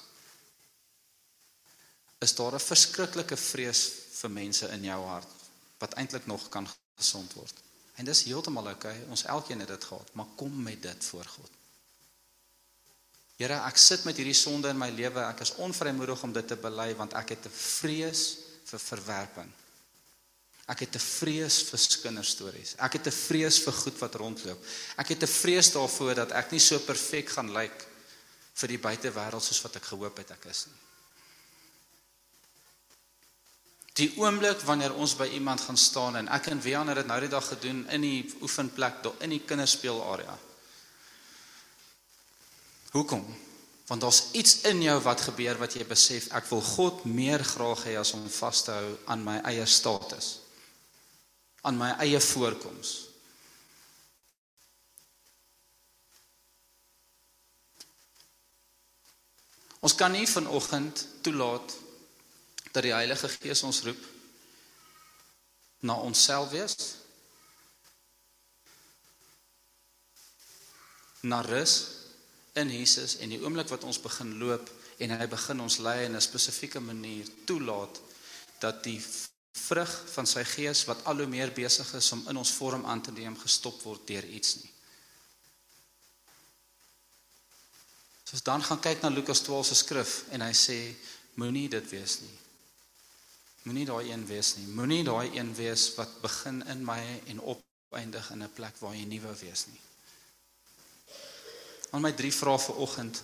Is 2.23 2.35
daar 2.35 2.55
'n 2.55 2.67
verskriklike 2.71 3.37
vrees 3.37 3.81
vir 4.21 4.31
mense 4.31 4.67
in 4.67 4.83
jou 4.83 5.01
hart 5.05 5.27
wat 5.77 5.93
eintlik 5.93 6.25
nog 6.25 6.49
kan 6.49 6.67
gesond 6.95 7.33
word? 7.33 7.53
En 7.95 8.05
dis 8.05 8.23
heeltemal 8.23 8.67
oukei, 8.67 8.95
okay. 8.97 9.09
ons 9.09 9.23
elkeen 9.23 9.59
het 9.59 9.67
dit 9.67 9.83
gehad, 9.83 10.13
maar 10.13 10.25
kom 10.35 10.63
met 10.63 10.81
dit 10.81 11.05
voor 11.05 11.25
God. 11.25 11.51
Here, 13.37 13.57
ek 13.67 13.77
sit 13.77 14.03
met 14.03 14.17
hierdie 14.17 14.37
sonde 14.37 14.69
in 14.69 14.77
my 14.77 14.89
lewe. 14.93 15.19
Ek 15.25 15.41
is 15.43 15.55
onvrymoedig 15.55 16.23
om 16.23 16.33
dit 16.33 16.47
te 16.47 16.55
bely 16.55 16.93
want 16.95 17.13
ek 17.13 17.35
het 17.35 17.45
'n 17.45 17.57
vrees 17.57 18.37
vir 18.69 18.79
verwerping. 18.79 19.51
Ek 20.67 20.79
het 20.79 20.95
'n 20.95 20.99
vrees 20.99 21.63
vir 21.69 21.79
kinderstories. 22.03 22.75
Ek 22.77 22.93
het 22.93 23.07
'n 23.07 23.11
vrees 23.11 23.59
vir 23.59 23.73
goed 23.73 23.97
wat 23.99 24.15
rondloop. 24.15 24.65
Ek 24.97 25.07
het 25.07 25.23
'n 25.23 25.27
vrees 25.41 25.71
daarvoor 25.71 26.15
dat 26.15 26.31
ek 26.31 26.51
nie 26.51 26.59
so 26.59 26.79
perfek 26.79 27.29
gaan 27.29 27.51
lyk 27.51 27.85
vir 28.53 28.67
die 28.67 28.79
buitewêreld 28.79 29.43
soos 29.43 29.61
wat 29.61 29.75
ek 29.75 29.83
gehoop 29.83 30.17
het 30.17 30.31
ek 30.31 30.45
is 30.45 30.65
nie. 30.67 30.82
Die 33.93 34.09
oomblik 34.17 34.63
wanneer 34.65 34.95
ons 34.97 35.13
by 35.15 35.27
iemand 35.37 35.61
gaan 35.61 35.77
staan 35.77 36.15
en 36.17 36.29
ek 36.33 36.49
en 36.49 36.61
Wian 36.61 36.89
het 36.89 36.97
dit 37.01 37.07
nou 37.07 37.19
die 37.21 37.29
dag 37.29 37.47
gedoen 37.47 37.83
in 37.93 38.01
die 38.01 38.33
oefenplek 38.41 39.03
daar 39.05 39.25
in 39.25 39.35
die 39.35 39.43
kinderspeelarea. 39.45 40.37
Hoekom? 42.93 43.25
Want 43.87 44.01
daar's 44.01 44.23
iets 44.31 44.61
in 44.69 44.81
jou 44.81 44.99
wat 45.05 45.21
gebeur 45.21 45.59
wat 45.61 45.75
jy 45.77 45.85
besef 45.85 46.31
ek 46.33 46.47
wil 46.49 46.61
God 46.61 47.03
meer 47.05 47.43
graag 47.45 47.85
hê 47.85 47.97
as 47.99 48.13
om 48.17 48.25
vas 48.29 48.63
te 48.65 48.73
hou 48.73 48.95
aan 49.13 49.25
my 49.25 49.37
eie 49.51 49.65
status. 49.65 50.39
aan 51.63 51.77
my 51.79 51.93
eie 52.03 52.19
voorkoms. 52.19 52.91
Ons 59.83 59.95
kan 59.99 60.11
nie 60.15 60.27
vanoggend 60.27 61.05
toelaat 61.23 61.75
dat 62.73 62.83
die 62.83 62.93
Heilige 62.93 63.29
Gees 63.29 63.63
ons 63.63 63.83
roep 63.85 64.01
na 65.83 65.97
onsself 66.01 66.49
wees 66.53 66.77
na 71.21 71.41
rus 71.45 71.75
in 72.59 72.71
Jesus 72.71 73.17
en 73.23 73.31
die 73.33 73.41
oomblik 73.43 73.69
wat 73.71 73.85
ons 73.87 74.01
begin 74.01 74.35
loop 74.41 74.69
en 75.03 75.13
hy 75.15 75.27
begin 75.29 75.61
ons 75.63 75.79
lei 75.85 76.03
in 76.05 76.15
'n 76.15 76.21
spesifieke 76.21 76.79
manier 76.79 77.29
toelaat 77.45 78.01
dat 78.59 78.83
die 78.83 78.99
vrug 79.53 79.93
van 80.13 80.27
sy 80.27 80.43
gees 80.43 80.85
wat 80.85 81.03
al 81.05 81.17
hoe 81.23 81.27
meer 81.27 81.51
besig 81.53 81.93
is 81.93 82.11
om 82.11 82.27
in 82.29 82.37
ons 82.37 82.51
vorm 82.51 82.85
aan 82.85 83.01
te 83.01 83.11
neem 83.11 83.37
gestop 83.39 83.81
word 83.81 84.07
deur 84.07 84.25
iets 84.25 84.55
nie. 84.55 84.71
So 88.23 88.37
dan 88.43 88.63
gaan 88.63 88.79
kyk 88.79 89.01
na 89.01 89.09
Lukas 89.09 89.41
12 89.41 89.65
se 89.65 89.75
skrif 89.75 90.23
en 90.31 90.41
hy 90.41 90.53
sê 90.53 90.95
moenie 91.35 91.69
dit 91.69 91.89
wees 91.89 92.19
nie. 92.21 92.42
Moenie 93.63 93.85
daai 93.87 94.11
een 94.11 94.25
wees 94.27 94.55
nie. 94.55 94.67
Moenie 94.75 95.03
daai 95.07 95.29
een 95.37 95.53
wees 95.55 95.93
wat 95.95 96.21
begin 96.21 96.65
in 96.67 96.83
my 96.83 96.99
en 97.31 97.39
opeindig 97.41 98.31
in 98.31 98.43
'n 98.43 98.53
plek 98.53 98.75
waar 98.79 98.95
jy 98.95 99.05
nie 99.05 99.21
wou 99.21 99.35
wees 99.39 99.65
nie. 99.67 99.79
Al 101.91 101.99
my 101.99 102.11
drie 102.11 102.33
vrae 102.33 102.59
vir 102.59 102.75
oggend. 102.75 103.23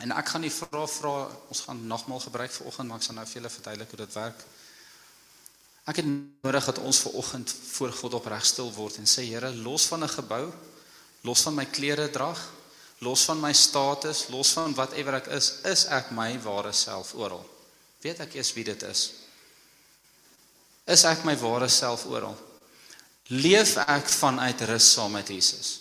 En 0.00 0.12
ek 0.12 0.28
gaan 0.28 0.40
die 0.40 0.52
vrae 0.52 0.88
vra, 0.88 1.28
ons 1.48 1.60
gaan 1.60 1.86
nogmaal 1.86 2.20
gebruik 2.20 2.50
vir 2.50 2.66
oggend, 2.66 2.88
maar 2.88 2.96
ek 2.96 3.02
sal 3.02 3.14
nou 3.14 3.26
vir 3.26 3.34
julle 3.34 3.50
verduidelik 3.50 3.90
hoe 3.90 4.00
dit 4.06 4.14
werk. 4.14 4.44
Ek 5.84 5.96
het 5.96 6.06
nodig 6.42 6.64
dat 6.64 6.78
ons 6.78 6.98
ver 6.98 7.12
oggend 7.12 7.54
voor 7.72 7.92
God 7.92 8.14
opreg 8.14 8.44
stil 8.46 8.72
word 8.72 8.96
en 8.96 9.06
sê 9.06 9.24
Here, 9.26 9.54
los 9.54 9.86
van 9.86 10.02
'n 10.04 10.08
gebou, 10.08 10.52
los 11.22 11.42
van 11.42 11.54
my 11.54 11.66
klere 11.66 12.10
drag, 12.10 12.38
los 12.98 13.24
van 13.24 13.40
my 13.40 13.52
status, 13.52 14.28
los 14.28 14.52
van 14.52 14.74
whatever 14.74 15.14
ek 15.14 15.26
is, 15.26 15.58
is 15.64 15.84
ek 15.84 16.10
my 16.10 16.38
ware 16.42 16.72
self 16.72 17.14
oral. 17.14 17.44
Weet 18.00 18.20
ek 18.20 18.34
eers 18.34 18.52
wie 18.52 18.64
dit 18.64 18.82
is? 18.82 19.21
Is 20.86 21.04
ek 21.06 21.24
my 21.24 21.36
ware 21.38 21.68
self 21.68 22.06
oral? 22.10 22.34
Leef 23.30 23.76
ek 23.78 24.10
vanuit 24.10 24.60
rus 24.68 24.92
saam 24.94 25.14
met 25.14 25.28
Jesus? 25.28 25.78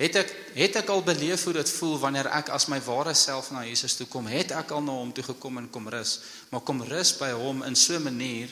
Het 0.00 0.16
ek 0.22 0.30
het 0.56 0.78
ek 0.80 0.88
al 0.88 1.02
beleef 1.04 1.44
hoe 1.44 1.54
dit 1.58 1.70
voel 1.76 1.98
wanneer 2.00 2.30
ek 2.32 2.48
as 2.56 2.66
my 2.72 2.80
ware 2.86 3.14
self 3.14 3.50
na 3.52 3.66
Jesus 3.68 3.98
toe 3.98 4.08
kom? 4.08 4.26
Het 4.32 4.54
ek 4.56 4.72
al 4.72 4.82
na 4.82 4.96
hom 4.96 5.12
toe 5.12 5.24
gekom 5.24 5.60
en 5.60 5.68
kom 5.70 5.88
rus? 5.92 6.18
Maar 6.50 6.64
kom 6.64 6.80
rus 6.88 7.12
by 7.20 7.30
hom 7.36 7.62
in 7.68 7.76
so 7.76 7.96
'n 7.96 8.08
manier 8.08 8.48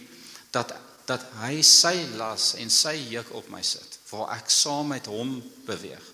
dat 0.53 0.77
dat 1.09 1.25
hy 1.41 1.63
sy 1.65 1.95
las 2.21 2.53
en 2.61 2.69
sy 2.71 2.93
juk 3.09 3.31
op 3.33 3.49
my 3.49 3.63
sit 3.65 3.99
waar 4.11 4.35
ek 4.37 4.51
saam 4.53 4.91
met 4.93 5.07
hom 5.09 5.39
beweeg 5.65 6.05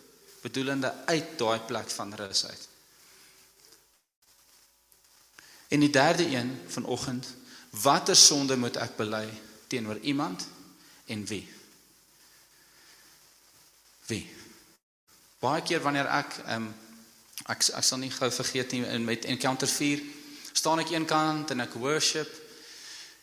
bedoelende 0.45 0.93
uit 1.07 1.39
daai 1.41 1.59
plek 1.67 1.91
van 1.91 2.13
rus 2.15 2.45
uit. 2.47 2.69
En 5.69 5.81
die 5.81 5.91
derde 5.91 6.27
een 6.29 6.53
vanoggend 6.69 7.27
Watter 7.83 8.17
sonde 8.17 8.57
moet 8.57 8.77
ek 8.77 8.97
bely 8.97 9.27
teenoor 9.67 9.99
iemand 10.07 10.47
en 11.11 11.27
wie? 11.27 11.43
Wie? 14.07 14.23
Baie 15.43 15.63
keer 15.63 15.83
wanneer 15.83 16.09
ek 16.09 16.41
ehm 16.45 16.69
um, 16.69 16.73
ek 17.51 17.67
ek 17.77 17.85
sal 17.85 17.99
nie 17.99 18.13
gou 18.15 18.31
vergeet 18.31 18.73
nie 18.73 18.85
in 18.87 19.05
met 19.05 19.27
encounter 19.29 19.69
4 19.69 20.01
staan 20.55 20.81
ek 20.81 20.93
eenkant 20.95 21.51
en 21.51 21.65
ek 21.65 21.75
worship 21.83 22.31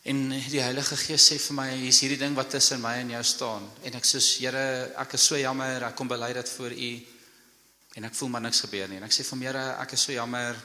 en 0.04 0.20
die 0.30 0.62
Heilige 0.62 0.98
Gees 1.00 1.30
sê 1.30 1.38
vir 1.40 1.56
my 1.58 1.68
hier's 1.72 2.02
hierdie 2.04 2.20
ding 2.20 2.36
wat 2.38 2.52
tussen 2.52 2.82
my 2.84 2.98
en 3.02 3.14
jou 3.16 3.24
staan 3.24 3.66
en 3.88 3.98
ek 3.98 4.06
sê 4.06 4.20
Here 4.42 4.66
ek 5.00 5.16
is 5.18 5.26
so 5.30 5.40
jammer 5.40 5.88
ek 5.88 5.96
kom 5.96 6.12
bely 6.12 6.34
dit 6.38 6.54
voor 6.58 6.76
u 6.76 6.92
en 7.96 8.10
ek 8.10 8.20
voel 8.20 8.30
maar 8.36 8.46
niks 8.46 8.62
gebeur 8.66 8.92
nie 8.92 9.00
en 9.00 9.08
ek 9.08 9.16
sê 9.16 9.26
vir 9.30 9.44
Here 9.48 9.66
ek 9.86 9.96
is 9.98 10.06
so 10.06 10.14
jammer 10.14 10.60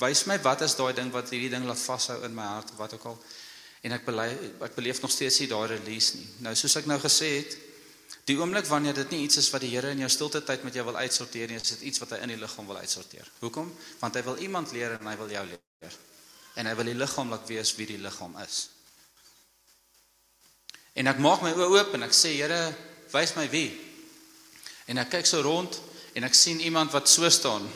wys 0.00 0.24
my 0.26 0.38
wat 0.42 0.64
is 0.66 0.74
daai 0.78 0.92
ding 0.96 1.12
wat 1.14 1.30
hierdie 1.30 1.52
ding 1.52 1.66
laat 1.68 1.78
vashou 1.78 2.16
in 2.26 2.34
my 2.34 2.46
hart 2.56 2.72
of 2.72 2.80
wat 2.80 2.96
ook 2.96 3.04
al. 3.12 3.18
En 3.84 3.94
ek 3.94 4.06
bely 4.06 4.26
ek 4.64 4.74
beleef 4.78 5.02
nog 5.04 5.12
steeds 5.12 5.38
nie 5.42 5.50
daai 5.50 5.68
release 5.76 6.16
nie. 6.18 6.26
Nou 6.46 6.54
soos 6.58 6.76
ek 6.80 6.88
nou 6.90 6.98
gesê 7.02 7.30
het 7.38 7.56
die 8.28 8.36
oomblik 8.38 8.66
wanneer 8.66 8.96
dit 8.96 9.10
nie 9.12 9.22
iets 9.26 9.38
is 9.42 9.50
wat 9.52 9.62
die 9.64 9.70
Here 9.74 9.92
in 9.92 10.00
jou 10.00 10.10
stilte 10.10 10.40
tyd 10.44 10.64
met 10.64 10.74
jou 10.74 10.84
wil 10.88 10.96
uitsorteer 10.96 11.50
nie 11.50 11.60
is 11.60 11.74
dit 11.74 11.88
iets 11.90 12.00
wat 12.02 12.16
hy 12.16 12.22
in 12.24 12.34
die 12.34 12.40
liggaam 12.40 12.66
wil 12.66 12.80
uitsorteer. 12.80 13.28
Hoekom? 13.42 13.70
Want 14.00 14.16
hy 14.16 14.24
wil 14.24 14.40
iemand 14.46 14.72
leer 14.72 14.96
en 14.98 15.10
hy 15.10 15.16
wil 15.20 15.32
jou 15.32 15.44
leer. 15.50 15.98
En 16.56 16.70
hy 16.70 16.74
wil 16.78 16.90
die 16.90 16.98
liggaam 16.98 17.30
laat 17.30 17.46
weet 17.50 17.74
wie 17.78 17.88
die 17.92 18.00
liggaam 18.00 18.36
is. 18.42 18.68
En 20.94 21.10
ek 21.10 21.20
maak 21.22 21.42
my 21.42 21.50
oë 21.54 21.70
oop 21.74 21.96
en 21.98 22.06
ek 22.06 22.14
sê 22.16 22.36
Here 22.38 22.60
wys 23.12 23.34
my 23.36 23.46
wie. 23.52 23.68
En 24.90 25.00
ek 25.02 25.16
kyk 25.18 25.28
so 25.28 25.42
rond 25.44 25.80
en 26.14 26.26
ek 26.26 26.36
sien 26.38 26.60
iemand 26.62 26.92
wat 26.94 27.10
so 27.10 27.28
staan 27.30 27.66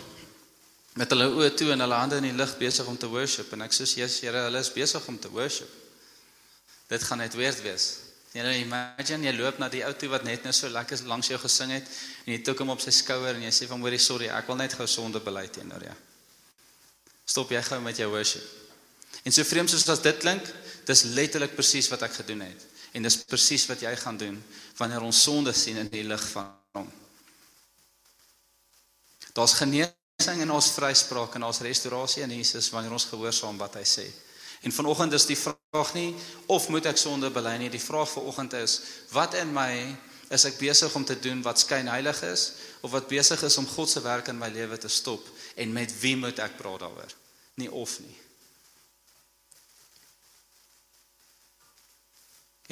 met 0.98 1.12
hulle 1.14 1.28
oë 1.30 1.52
toe 1.54 1.70
en 1.74 1.84
hulle 1.84 1.98
hande 2.00 2.18
in 2.18 2.26
die 2.26 2.34
lug 2.36 2.56
besig 2.58 2.86
om 2.90 2.96
te 2.98 3.06
worship 3.10 3.52
en 3.54 3.62
ek 3.66 3.74
sê 3.76 3.86
Jesus 3.86 4.18
Here 4.24 4.48
hulle 4.48 4.62
is 4.64 4.70
besig 4.74 5.04
om 5.10 5.18
te 5.18 5.30
worship. 5.30 5.70
Dit 6.90 7.04
gaan 7.06 7.20
net 7.22 7.36
weer 7.38 7.54
wees. 7.62 7.86
Jy 8.34 8.44
nou 8.44 8.54
imagine 8.58 9.28
jy 9.28 9.34
loop 9.36 9.60
na 9.62 9.68
die 9.72 9.84
ou 9.86 9.92
toe 9.96 10.10
wat 10.12 10.26
net 10.26 10.44
nou 10.44 10.52
so 10.52 10.68
lekker 10.72 11.04
langs 11.08 11.30
jou 11.30 11.38
gesing 11.40 11.72
het 11.76 11.86
en 12.26 12.34
jy 12.34 12.40
tik 12.44 12.60
hom 12.60 12.74
op 12.74 12.82
sy 12.82 12.92
skouer 12.94 13.38
en 13.38 13.44
jy 13.46 13.52
sê 13.54 13.68
van 13.70 13.80
hoorie 13.84 14.00
sorry 14.02 14.28
ek 14.34 14.50
wil 14.50 14.58
net 14.58 14.74
gou 14.76 14.86
sonde 14.90 15.22
bely 15.24 15.46
teenoor 15.54 15.86
jou. 15.86 15.94
Stop 17.28 17.52
jy 17.54 17.62
gou 17.62 17.78
met 17.84 18.00
jou 18.00 18.08
worship. 18.10 18.44
En 19.24 19.34
so 19.34 19.44
vreemd 19.46 19.70
soos 19.70 19.86
as 19.92 20.02
dit 20.04 20.18
klink, 20.20 20.44
dis 20.88 21.04
letterlik 21.14 21.54
presies 21.56 21.88
wat 21.92 22.04
ek 22.08 22.18
gedoen 22.20 22.42
het. 22.46 22.66
En 22.96 23.04
dis 23.04 23.20
presies 23.28 23.68
wat 23.70 23.84
jy 23.84 23.94
gaan 24.00 24.18
doen 24.18 24.36
wanneer 24.80 25.04
ons 25.04 25.22
sonde 25.28 25.54
sien 25.54 25.78
in 25.78 25.90
die 25.92 26.04
lig 26.08 26.24
van 26.32 26.50
hom. 26.78 26.90
Daar's 29.36 29.54
genesing 30.18 30.42
en 30.42 30.50
ons 30.50 30.68
vryspraak 30.74 31.36
en 31.38 31.44
ons 31.46 31.60
restaurasie 31.62 32.24
in 32.24 32.32
Jesus 32.40 32.72
wanneer 32.74 32.92
ons 32.92 33.06
gehoorsaam 33.06 33.58
wat 33.60 33.76
hy 33.78 33.84
sê. 33.86 34.06
En 34.66 34.72
vanoggend 34.74 35.12
is 35.14 35.26
die 35.28 35.38
vraag 35.38 35.92
nie 35.94 36.10
of 36.50 36.68
moet 36.68 36.88
ek 36.90 36.98
sonde 36.98 37.30
bely 37.30 37.54
nie, 37.60 37.70
die 37.70 37.78
vraag 37.78 38.10
vanoggend 38.10 38.56
is 38.58 38.80
wat 39.14 39.36
in 39.38 39.52
my 39.54 39.70
is 40.34 40.44
ek 40.44 40.58
besig 40.58 40.94
om 40.98 41.04
te 41.06 41.14
doen 41.22 41.38
wat 41.46 41.62
skyn 41.62 41.86
heilig 41.86 42.18
is 42.26 42.48
of 42.82 42.90
wat 42.90 43.06
besig 43.08 43.44
is 43.46 43.58
om 43.62 43.68
God 43.70 43.88
se 43.88 44.02
werk 44.02 44.28
in 44.28 44.40
my 44.40 44.48
lewe 44.50 44.78
te 44.82 44.90
stop 44.90 45.22
en 45.54 45.72
met 45.72 45.94
wie 46.02 46.16
moet 46.18 46.42
ek 46.42 46.58
praat 46.58 46.82
daaroor? 46.82 47.14
Nie 47.62 47.70
of 47.70 47.94
nie. 48.02 48.16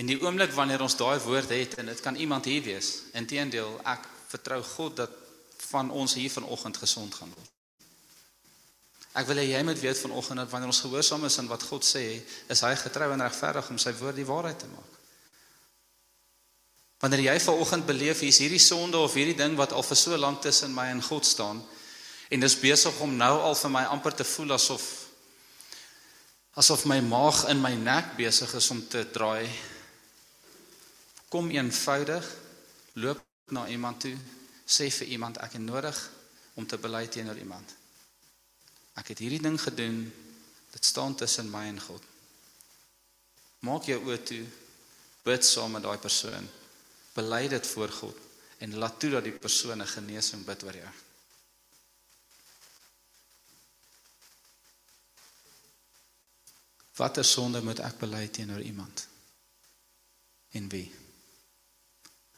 In 0.03 0.11
die 0.11 0.19
oomblik 0.19 0.51
wanneer 0.53 0.83
ons 0.83 0.99
daai 0.99 1.23
woord 1.23 1.55
het 1.55 1.79
en 1.79 1.95
dit 1.95 2.03
kan 2.03 2.19
iemand 2.19 2.51
hier 2.51 2.67
wees, 2.67 3.07
inteendeel 3.15 3.79
ek 3.87 4.11
vertrou 4.35 4.61
God 4.75 4.99
dat 4.99 5.23
van 5.71 5.91
ons 5.91 6.15
hier 6.15 6.31
vanoggend 6.31 6.77
gesond 6.77 7.15
gaan 7.15 7.33
word. 7.35 7.53
Ek 9.17 9.29
wil 9.31 9.41
hê 9.41 9.47
jy 9.49 9.63
moet 9.65 9.81
weet 9.81 9.99
vanoggend 9.99 10.43
dat 10.43 10.51
wanneer 10.53 10.69
ons 10.69 10.83
gehoorsaam 10.85 11.25
is 11.25 11.39
aan 11.41 11.49
wat 11.49 11.63
God 11.71 11.85
sê, 11.85 12.05
is 12.53 12.61
hy 12.61 12.75
getrou 12.77 13.09
en 13.13 13.25
regverdig 13.25 13.71
om 13.73 13.79
sy 13.81 13.95
woord 13.97 14.19
die 14.19 14.29
waarheid 14.29 14.59
te 14.61 14.69
maak. 14.69 14.93
Wanneer 17.01 17.25
jy 17.31 17.39
vanoggend 17.41 17.87
beleef 17.89 18.21
hier's 18.25 18.43
hierdie 18.45 18.61
sonde 18.61 19.01
of 19.01 19.17
hierdie 19.17 19.37
ding 19.37 19.57
wat 19.57 19.73
al 19.73 19.85
vir 19.85 20.01
so 20.01 20.17
lank 20.21 20.43
tussen 20.45 20.75
my 20.77 20.91
en 20.93 21.03
God 21.05 21.25
staan 21.29 21.65
en 22.29 22.41
dis 22.43 22.59
besig 22.59 23.01
om 23.05 23.13
nou 23.17 23.35
al 23.49 23.55
vir 23.55 23.73
my 23.73 23.85
amper 23.95 24.17
te 24.17 24.27
voel 24.27 24.57
asof 24.57 24.87
asof 26.59 26.87
my 26.89 26.99
maag 27.05 27.45
in 27.53 27.61
my 27.63 27.75
nek 27.79 28.17
besig 28.19 28.55
is 28.59 28.71
om 28.75 28.81
te 28.91 29.05
draai 29.13 29.47
kom 31.31 31.51
eenvoudig 31.53 32.27
loop 33.05 33.21
na 33.55 33.67
iemand 33.71 34.01
toe 34.03 34.17
sê 34.67 34.91
vir 34.91 35.15
iemand 35.15 35.39
ek 35.39 35.57
het 35.57 35.63
nodig 35.63 35.99
om 36.55 36.67
te 36.67 36.79
bely 36.79 37.07
teenoor 37.07 37.39
iemand. 37.39 37.75
Ek 38.97 39.13
het 39.13 39.23
hierdie 39.23 39.43
ding 39.43 39.59
gedoen. 39.61 40.05
Dit 40.73 40.85
staan 40.85 41.15
tussen 41.15 41.51
my 41.51 41.67
en 41.71 41.81
God. 41.81 42.03
Maak 43.65 43.89
jou 43.89 43.99
oë 44.03 44.21
toe. 44.27 44.45
Bid 45.25 45.45
saam 45.45 45.77
met 45.77 45.85
daai 45.87 45.99
persoon. 45.99 46.49
Bely 47.15 47.47
dit 47.49 47.67
voor 47.67 47.93
God 48.03 48.23
en 48.59 48.79
laat 48.81 49.01
toe 49.01 49.11
dat 49.11 49.25
die 49.25 49.37
persoon 49.37 49.83
'n 49.83 49.87
genesing 49.87 50.45
bid 50.45 50.63
oor 50.65 50.77
jou. 50.77 50.93
Watter 56.97 57.25
sonde 57.25 57.63
moet 57.63 57.79
ek 57.79 57.99
bely 57.99 58.29
teenoor 58.29 58.61
iemand? 58.61 59.09
En 60.51 60.69
wie? 60.69 61.06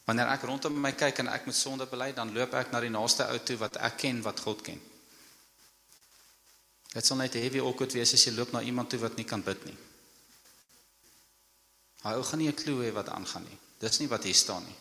Wanneer 0.09 0.31
ek 0.33 0.47
rondom 0.49 0.73
my 0.81 0.95
kyk 0.97 1.19
en 1.21 1.29
ek 1.29 1.45
moet 1.45 1.57
sonde 1.57 1.85
bely, 1.91 2.15
dan 2.17 2.33
loop 2.33 2.55
ek 2.57 2.71
na 2.73 2.81
die 2.81 2.93
naaste 2.93 3.27
ou 3.29 3.39
toe 3.45 3.59
wat 3.61 3.77
ek 3.85 3.99
ken 4.07 4.23
wat 4.25 4.41
God 4.41 4.63
ken. 4.65 4.81
Dit 6.95 7.05
sal 7.05 7.21
net 7.21 7.37
heavy 7.37 7.61
awkward 7.61 7.93
wees 7.93 8.15
as 8.17 8.25
jy 8.25 8.33
loop 8.33 8.55
na 8.55 8.63
iemand 8.65 8.89
toe 8.89 9.03
wat 9.03 9.19
nie 9.21 9.27
kan 9.29 9.45
bid 9.45 9.67
nie. 9.69 9.77
Hy 12.07 12.15
ou 12.17 12.25
gaan 12.25 12.41
nie 12.41 12.49
'n 12.49 12.57
klou 12.57 12.81
hê 12.81 12.89
wat 12.97 13.13
aangaan 13.13 13.45
nie. 13.45 13.59
Dis 13.81 14.01
nie 14.01 14.09
wat 14.09 14.25
hier 14.25 14.35
staan 14.35 14.65
nie. 14.65 14.79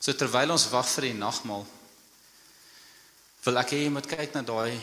So 0.00 0.12
terwyl 0.12 0.52
ons 0.52 0.70
wag 0.72 0.88
vir 0.88 1.02
die 1.02 1.18
nagmaal, 1.20 1.66
wil 3.44 3.58
ek 3.58 3.76
hê 3.76 3.84
jy 3.84 3.90
moet 3.90 4.08
kyk 4.08 4.34
na 4.34 4.42
daai 4.42 4.80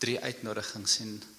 drie 0.00 0.16
uitnodigings 0.16 1.00
en 1.00 1.33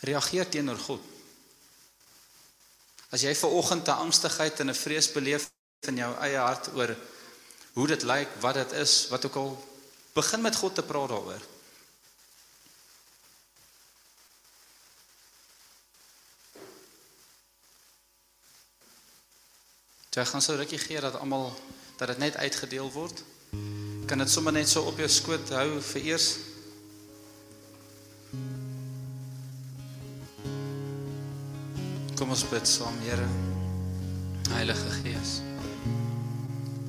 reageer 0.00 0.48
teenoor 0.48 0.78
God. 0.78 1.00
As 3.10 3.24
jy 3.26 3.34
ver 3.34 3.50
oggend 3.50 3.88
'n 3.88 4.02
angstigheid 4.06 4.60
en 4.60 4.70
'n 4.70 4.74
vrees 4.74 5.12
beleef 5.12 5.50
in 5.88 5.96
jou 5.96 6.12
eie 6.20 6.36
hart 6.36 6.68
oor 6.74 6.96
hoe 7.72 7.86
dit 7.86 8.02
lyk, 8.02 8.28
wat 8.40 8.54
dit 8.54 8.72
is, 8.72 9.08
wat 9.08 9.24
ook 9.24 9.34
al 9.34 9.68
begin 10.12 10.40
met 10.40 10.56
God 10.56 10.74
te 10.74 10.82
praat 10.82 11.08
daaroor. 11.08 11.42
Jy 20.10 20.24
gaan 20.24 20.42
sou 20.42 20.56
rukkie 20.56 20.78
gee 20.78 21.00
dat 21.00 21.14
almal 21.14 21.54
dat 21.96 22.08
dit 22.08 22.18
net 22.18 22.36
uitgedeel 22.36 22.90
word. 22.90 23.22
Kan 24.06 24.18
dit 24.18 24.30
sommer 24.30 24.52
net 24.52 24.68
so 24.68 24.82
op 24.82 24.98
jou 24.98 25.08
skoot 25.08 25.48
hou 25.48 25.80
vir 25.80 26.02
eers 26.02 26.49
Kom 32.20 32.34
ons 32.34 32.42
bid 32.50 32.66
saam, 32.68 32.98
Here. 33.00 33.24
Heilige 34.52 34.90
Gees. 34.98 35.38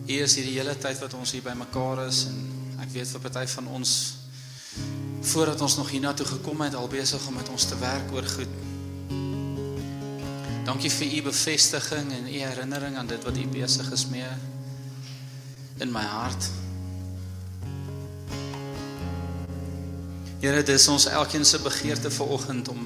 U 0.04 0.16
is 0.20 0.34
hier 0.36 0.44
die 0.44 0.56
hele 0.58 0.74
tyd 0.76 0.98
wat 1.00 1.14
ons 1.16 1.32
hier 1.32 1.44
bymekaar 1.46 2.02
is 2.04 2.26
en 2.28 2.40
ek 2.84 2.90
weet 2.92 3.08
vir 3.14 3.22
party 3.24 3.44
van 3.54 3.70
ons 3.78 3.94
voordat 5.32 5.62
ons 5.64 5.78
nog 5.80 5.92
hiernatoe 5.94 6.26
gekom 6.34 6.64
het 6.66 6.76
al 6.76 6.90
besig 6.92 7.24
om 7.30 7.38
met 7.40 7.48
ons 7.48 7.64
te 7.70 7.78
werk 7.80 8.12
oor 8.12 8.28
goed. 8.28 8.58
Dankie 10.68 10.92
vir 10.98 11.16
u 11.16 11.22
bevestiging 11.30 12.12
en 12.18 12.28
u 12.28 12.42
herinnering 12.42 12.98
aan 13.00 13.08
dit 13.14 13.24
wat 13.24 13.40
u 13.40 13.46
besig 13.54 13.88
is 13.96 14.04
mee 14.12 14.34
in 15.80 15.96
my 15.96 16.04
hart. 16.12 16.50
Here, 20.44 20.60
dis 20.60 20.90
ons 20.92 21.08
elkeen 21.08 21.48
se 21.48 21.64
begeerte 21.64 22.12
vir 22.20 22.36
oggend 22.36 22.74
om 22.76 22.84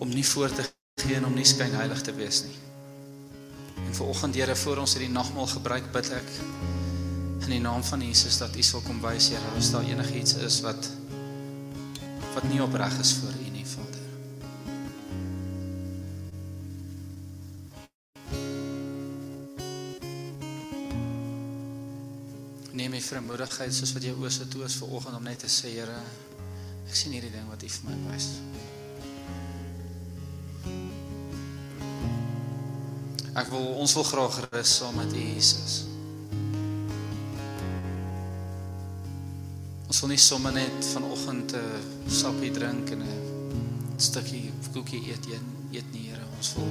om 0.00 0.08
nie 0.12 0.24
voor 0.32 0.52
te 0.52 0.64
gee 1.04 1.18
om 1.24 1.34
nie 1.36 1.44
skyn 1.44 1.74
heilig 1.76 2.00
te 2.02 2.12
wees 2.16 2.40
nie. 2.46 2.54
En 3.84 3.92
vir 3.94 4.08
oggend 4.08 4.36
Here 4.38 4.54
voor 4.56 4.80
ons 4.82 4.94
hierdie 4.96 5.12
nagmaal 5.12 5.48
gebruik 5.50 5.90
bid 5.92 6.08
ek 6.16 6.30
in 7.44 7.52
die 7.52 7.60
naam 7.60 7.84
van 7.84 8.00
Jesus 8.02 8.38
dat 8.40 8.56
U 8.56 8.62
sal 8.64 8.80
kom 8.86 9.02
wys 9.04 9.28
Here 9.30 9.50
as 9.58 9.68
daar 9.74 9.84
enigiets 9.84 10.38
is 10.46 10.56
wat 10.64 10.88
wat 12.32 12.48
nie 12.48 12.62
opreg 12.64 12.96
is 13.00 13.12
voor 13.20 13.36
U 13.36 13.50
nie 13.52 13.66
Vader. 13.68 14.04
Neem 22.72 22.96
my 22.96 23.02
vermoedigheid 23.04 23.76
soos 23.76 23.92
wat 23.96 24.08
jy 24.08 24.16
oos 24.16 24.40
het 24.40 24.48
toe 24.52 24.64
is 24.64 24.80
vir 24.80 24.96
oggend 24.96 25.20
om 25.20 25.28
net 25.28 25.44
te 25.44 25.52
sê 25.52 25.76
Here 25.76 26.00
ek 26.88 26.96
sien 26.96 27.12
hierdie 27.14 27.34
ding 27.36 27.52
wat 27.52 27.62
U 27.62 27.72
vir 27.76 27.92
my 27.92 28.00
wys. 28.08 28.32
Ek 33.36 33.50
wil 33.52 33.66
ons 33.82 33.92
wil 33.98 34.06
graag 34.08 34.38
rus 34.48 34.70
saam 34.78 34.94
met 34.96 35.12
U 35.12 35.20
Jesus. 35.20 35.82
Ons 39.86 40.00
wil 40.00 40.12
nie 40.14 40.20
sommer 40.20 40.54
net 40.56 40.88
vanoggend 40.94 41.52
'n 41.52 42.08
sappie 42.08 42.50
drink 42.50 42.90
en 42.90 43.02
'n 43.04 44.00
stukkie 44.00 44.52
koekie 44.72 45.02
eet 45.12 45.26
een 45.26 45.46
eet 45.72 45.92
nie, 45.92 46.08
Here. 46.08 46.24
Ons 46.36 46.54
wil 46.54 46.70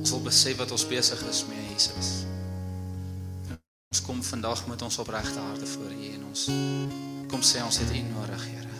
ons 0.00 0.10
wil 0.10 0.20
besef 0.20 0.56
wat 0.56 0.70
ons 0.70 0.86
besig 0.86 1.20
is 1.28 1.44
met 1.48 1.58
Jesus. 1.72 2.24
Ons 3.92 4.02
kom 4.02 4.22
vandag 4.22 4.66
met 4.66 4.82
ons 4.82 4.98
opregte 4.98 5.38
harte 5.38 5.66
voor 5.66 5.92
U 5.92 6.12
en 6.14 6.24
ons 6.24 6.44
kom 7.28 7.40
sê 7.40 7.62
ons 7.64 7.78
het 7.78 7.90
U 7.90 8.00
nodig, 8.00 8.44
Here. 8.44 8.71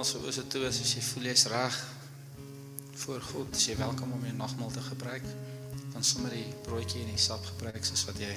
Almal 0.00 0.12
so 0.12 0.24
oor 0.24 0.32
se 0.32 0.46
toe 0.48 0.62
is, 0.64 0.78
as 0.80 0.90
jy 0.96 1.00
voel 1.04 1.26
jy's 1.28 1.42
reg 1.52 1.74
voor 3.02 3.18
God, 3.20 3.50
as 3.52 3.66
jy 3.68 3.74
welkom 3.76 4.14
om 4.16 4.22
jou 4.24 4.32
nagmaal 4.38 4.70
te 4.72 4.80
gebruik, 4.86 5.26
dan 5.92 6.06
sommer 6.08 6.32
die 6.32 6.54
broodjie 6.64 7.02
en 7.02 7.10
die 7.12 7.20
sap 7.20 7.44
gebruik 7.50 7.84
soos 7.84 8.06
wat 8.08 8.16
jy 8.22 8.30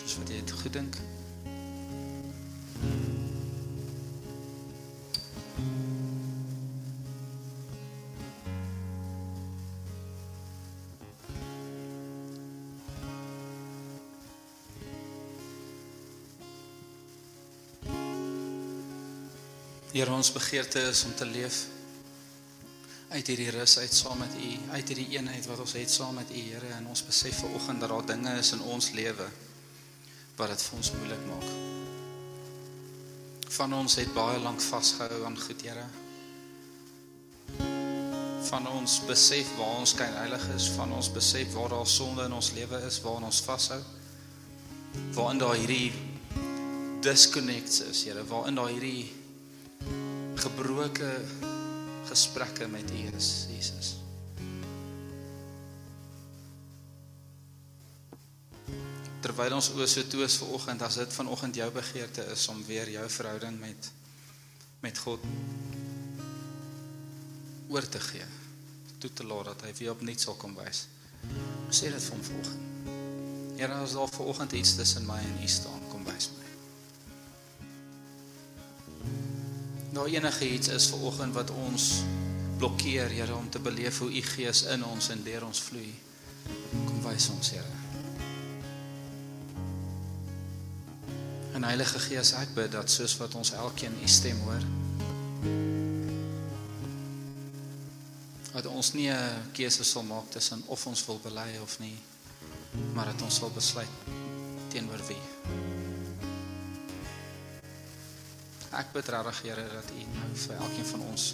soos 0.00 0.16
wat 0.18 0.32
jy 0.34 0.40
dit 0.40 0.54
goed 0.64 0.74
dink. 0.74 0.98
Ons 20.16 20.32
begeerte 20.32 20.80
is 20.80 21.04
om 21.04 21.14
te 21.14 21.26
leef 21.28 21.66
uit 23.08 23.26
hierdie 23.28 23.50
rus 23.54 23.76
uit 23.78 23.92
saam 23.94 24.18
met 24.18 24.32
U, 24.34 24.48
uit 24.72 24.88
hierdie 24.90 25.10
eenheid 25.14 25.44
wat 25.46 25.60
ons 25.62 25.74
het 25.76 25.90
saam 25.92 26.16
met 26.16 26.30
U, 26.32 26.40
Here, 26.40 26.70
en 26.78 26.88
ons 26.90 27.02
besef 27.06 27.42
ver 27.42 27.52
oggend 27.58 27.84
dat 27.84 27.92
daar 27.92 28.06
dinge 28.08 28.32
is 28.40 28.52
in 28.56 28.62
ons 28.64 28.90
lewe 28.96 29.28
wat 30.36 30.52
dit 30.52 30.64
vir 30.66 30.78
ons 30.78 30.90
moeilik 30.96 31.22
maak. 31.28 31.44
Van 33.56 33.76
ons 33.76 33.96
het 34.00 34.10
baie 34.16 34.40
lank 34.42 34.60
vasgehou 34.64 35.20
aan 35.28 35.36
goed, 35.40 35.62
Here. 35.68 35.84
Van 38.48 38.66
ons 38.72 38.98
besef 39.08 39.52
waar 39.60 39.82
ons 39.82 39.92
skyn 39.94 40.16
heilig 40.16 40.48
is, 40.56 40.70
van 40.78 40.96
ons 40.96 41.12
besef 41.12 41.52
waar 41.54 41.76
daar 41.76 41.92
sonde 41.92 42.24
in 42.24 42.36
ons 42.40 42.50
lewe 42.56 42.80
is, 42.88 42.98
waar 43.04 43.20
ons 43.20 43.44
vashou. 43.44 43.82
Waarin 45.16 45.44
daar 45.44 45.60
hierdie 45.60 45.92
disconnects 47.04 47.84
is, 47.86 48.04
Here, 48.08 48.24
waarin 48.32 48.58
daar 48.58 48.72
hierdie 48.72 49.25
gebroke 50.36 51.12
gesprekke 52.06 52.68
met 52.68 52.90
U 52.90 53.02
is, 53.16 53.30
Jesus. 53.50 53.96
Terwyl 59.24 59.56
ons 59.56 59.72
oë 59.74 59.88
so 59.90 60.06
toe 60.06 60.22
is 60.26 60.36
vir 60.38 60.52
oggend, 60.54 60.84
as 60.86 61.00
dit 61.00 61.16
vanoggend 61.18 61.56
jou 61.58 61.66
begeerte 61.74 62.26
is 62.32 62.46
om 62.52 62.60
weer 62.68 62.90
jou 62.94 63.06
verhouding 63.18 63.58
met 63.60 63.92
met 64.84 64.98
God 65.02 65.22
oor 67.72 67.88
te 67.90 67.98
gee, 68.00 68.26
toe 69.02 69.10
te 69.10 69.26
laat 69.26 69.50
dat 69.50 69.64
hy 69.66 69.72
weer 69.80 69.96
opnuut 69.96 70.20
sal 70.22 70.36
kom 70.38 70.54
wys. 70.60 70.84
Sê 71.74 71.90
dit 71.90 72.02
vir 72.06 72.14
hom 72.14 72.24
vanoggend. 72.30 72.72
Here, 73.56 73.72
as 73.82 73.96
daar 73.96 74.12
vanoggend 74.12 74.52
iets 74.52 74.76
tussen 74.76 75.08
my 75.08 75.18
en 75.18 75.38
U 75.42 75.48
staan, 75.48 75.80
kom 75.90 76.04
wys 76.06 76.28
my. 76.35 76.35
Nou 79.96 80.08
enige 80.08 80.52
iets 80.52 80.68
is 80.68 80.86
vanoggend 80.86 81.34
wat 81.34 81.50
ons 81.50 82.02
blokkeer, 82.58 83.08
Here, 83.08 83.34
om 83.34 83.50
te 83.50 83.58
beleef 83.58 83.98
hoe 83.98 84.12
U 84.12 84.22
Gees 84.22 84.62
in 84.62 84.84
ons 84.84 85.08
en 85.08 85.22
deur 85.24 85.46
ons 85.46 85.60
vloei. 85.60 85.94
Kom 86.84 86.98
wys 87.06 87.28
ons, 87.32 87.50
Here. 87.50 87.72
En 91.56 91.64
Heilige 91.64 91.98
Gees, 91.98 92.34
ek 92.36 92.52
bid 92.58 92.74
dat 92.76 92.92
soos 92.92 93.16
wat 93.16 93.38
ons 93.40 93.54
elkeen 93.56 93.96
U 94.02 94.08
stem 94.08 94.42
hoor, 94.44 94.68
dat 98.52 98.68
ons 98.68 98.92
nie 98.92 99.08
'n 99.08 99.48
keuse 99.52 99.84
sal 99.84 100.02
maak 100.02 100.28
tussen 100.30 100.62
of 100.66 100.86
ons 100.86 101.06
wil 101.06 101.20
bely 101.24 101.56
of 101.62 101.78
nie, 101.78 101.96
maar 102.92 103.06
dat 103.06 103.22
ons 103.22 103.34
sal 103.36 103.50
besluit 103.50 103.96
teenoor 104.68 105.00
wie. 105.08 105.75
Ek 108.76 108.92
bid 108.92 109.08
regtig 109.08 109.42
Here 109.46 109.66
dat 109.72 109.92
U 109.92 110.06
nou 110.14 110.30
vir 110.44 110.56
elkeen 110.56 110.90
van 110.92 111.06
ons 111.10 111.28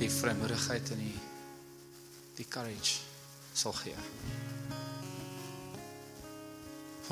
die 0.00 0.10
vrymoedigheid 0.12 0.90
en 0.92 1.04
die 1.06 1.18
die 2.36 2.48
courage 2.48 3.00
sal 3.56 3.72
gee 3.76 3.96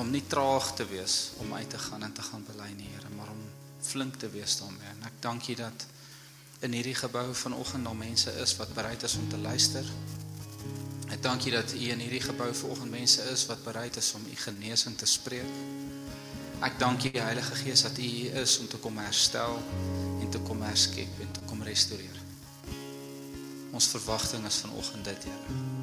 om 0.01 0.11
nie 0.11 0.23
traag 0.27 0.73
te 0.77 0.87
wees 0.89 1.31
om 1.45 1.53
uit 1.55 1.71
te 1.71 1.79
gaan 1.79 2.03
en 2.03 2.13
te 2.13 2.23
gaan 2.23 2.45
bely 2.49 2.71
nie, 2.77 2.89
Here, 2.95 3.11
maar 3.17 3.29
om 3.29 3.41
flink 3.85 4.17
te 4.17 4.31
wees 4.33 4.57
daarmee. 4.61 4.89
En 4.97 5.09
ek 5.09 5.19
dank 5.21 5.49
U 5.49 5.55
dat 5.59 5.87
in 6.65 6.73
hierdie 6.77 6.97
gebou 6.97 7.27
vanoggend 7.35 7.85
daar 7.85 7.97
mense 7.97 8.33
is 8.43 8.57
wat 8.57 8.73
bereid 8.77 9.03
is 9.03 9.17
om 9.21 9.29
te 9.29 9.39
luister. 9.39 9.85
Ek 11.11 11.23
dank 11.23 11.45
U 11.45 11.53
dat 11.53 11.73
U 11.77 11.85
in 11.93 12.05
hierdie 12.05 12.23
gebou 12.25 12.49
vanoggend 12.55 12.91
mense 12.97 13.29
is 13.33 13.47
wat 13.51 13.65
bereid 13.65 13.97
is 13.97 14.13
om 14.17 14.25
U 14.25 14.37
genesing 14.47 14.97
te 14.97 15.09
spreek. 15.09 15.90
Ek 16.61 16.75
dank 16.79 17.05
U 17.05 17.11
Heilige 17.19 17.55
Gees 17.55 17.83
dat 17.83 17.99
U 17.99 18.03
hier 18.03 18.35
is 18.35 18.59
om 18.59 18.69
te 18.69 18.77
kom 18.77 18.99
herstel 19.01 19.57
en 20.21 20.29
te 20.31 20.39
kom 20.45 20.61
herskep 20.63 21.23
en 21.25 21.31
te 21.33 21.41
kom 21.49 21.63
restoreer. 21.65 22.21
Ons 23.73 23.89
verwagting 23.89 24.45
is 24.47 24.61
vanoggend 24.67 25.05
dit, 25.09 25.25
Here. 25.25 25.80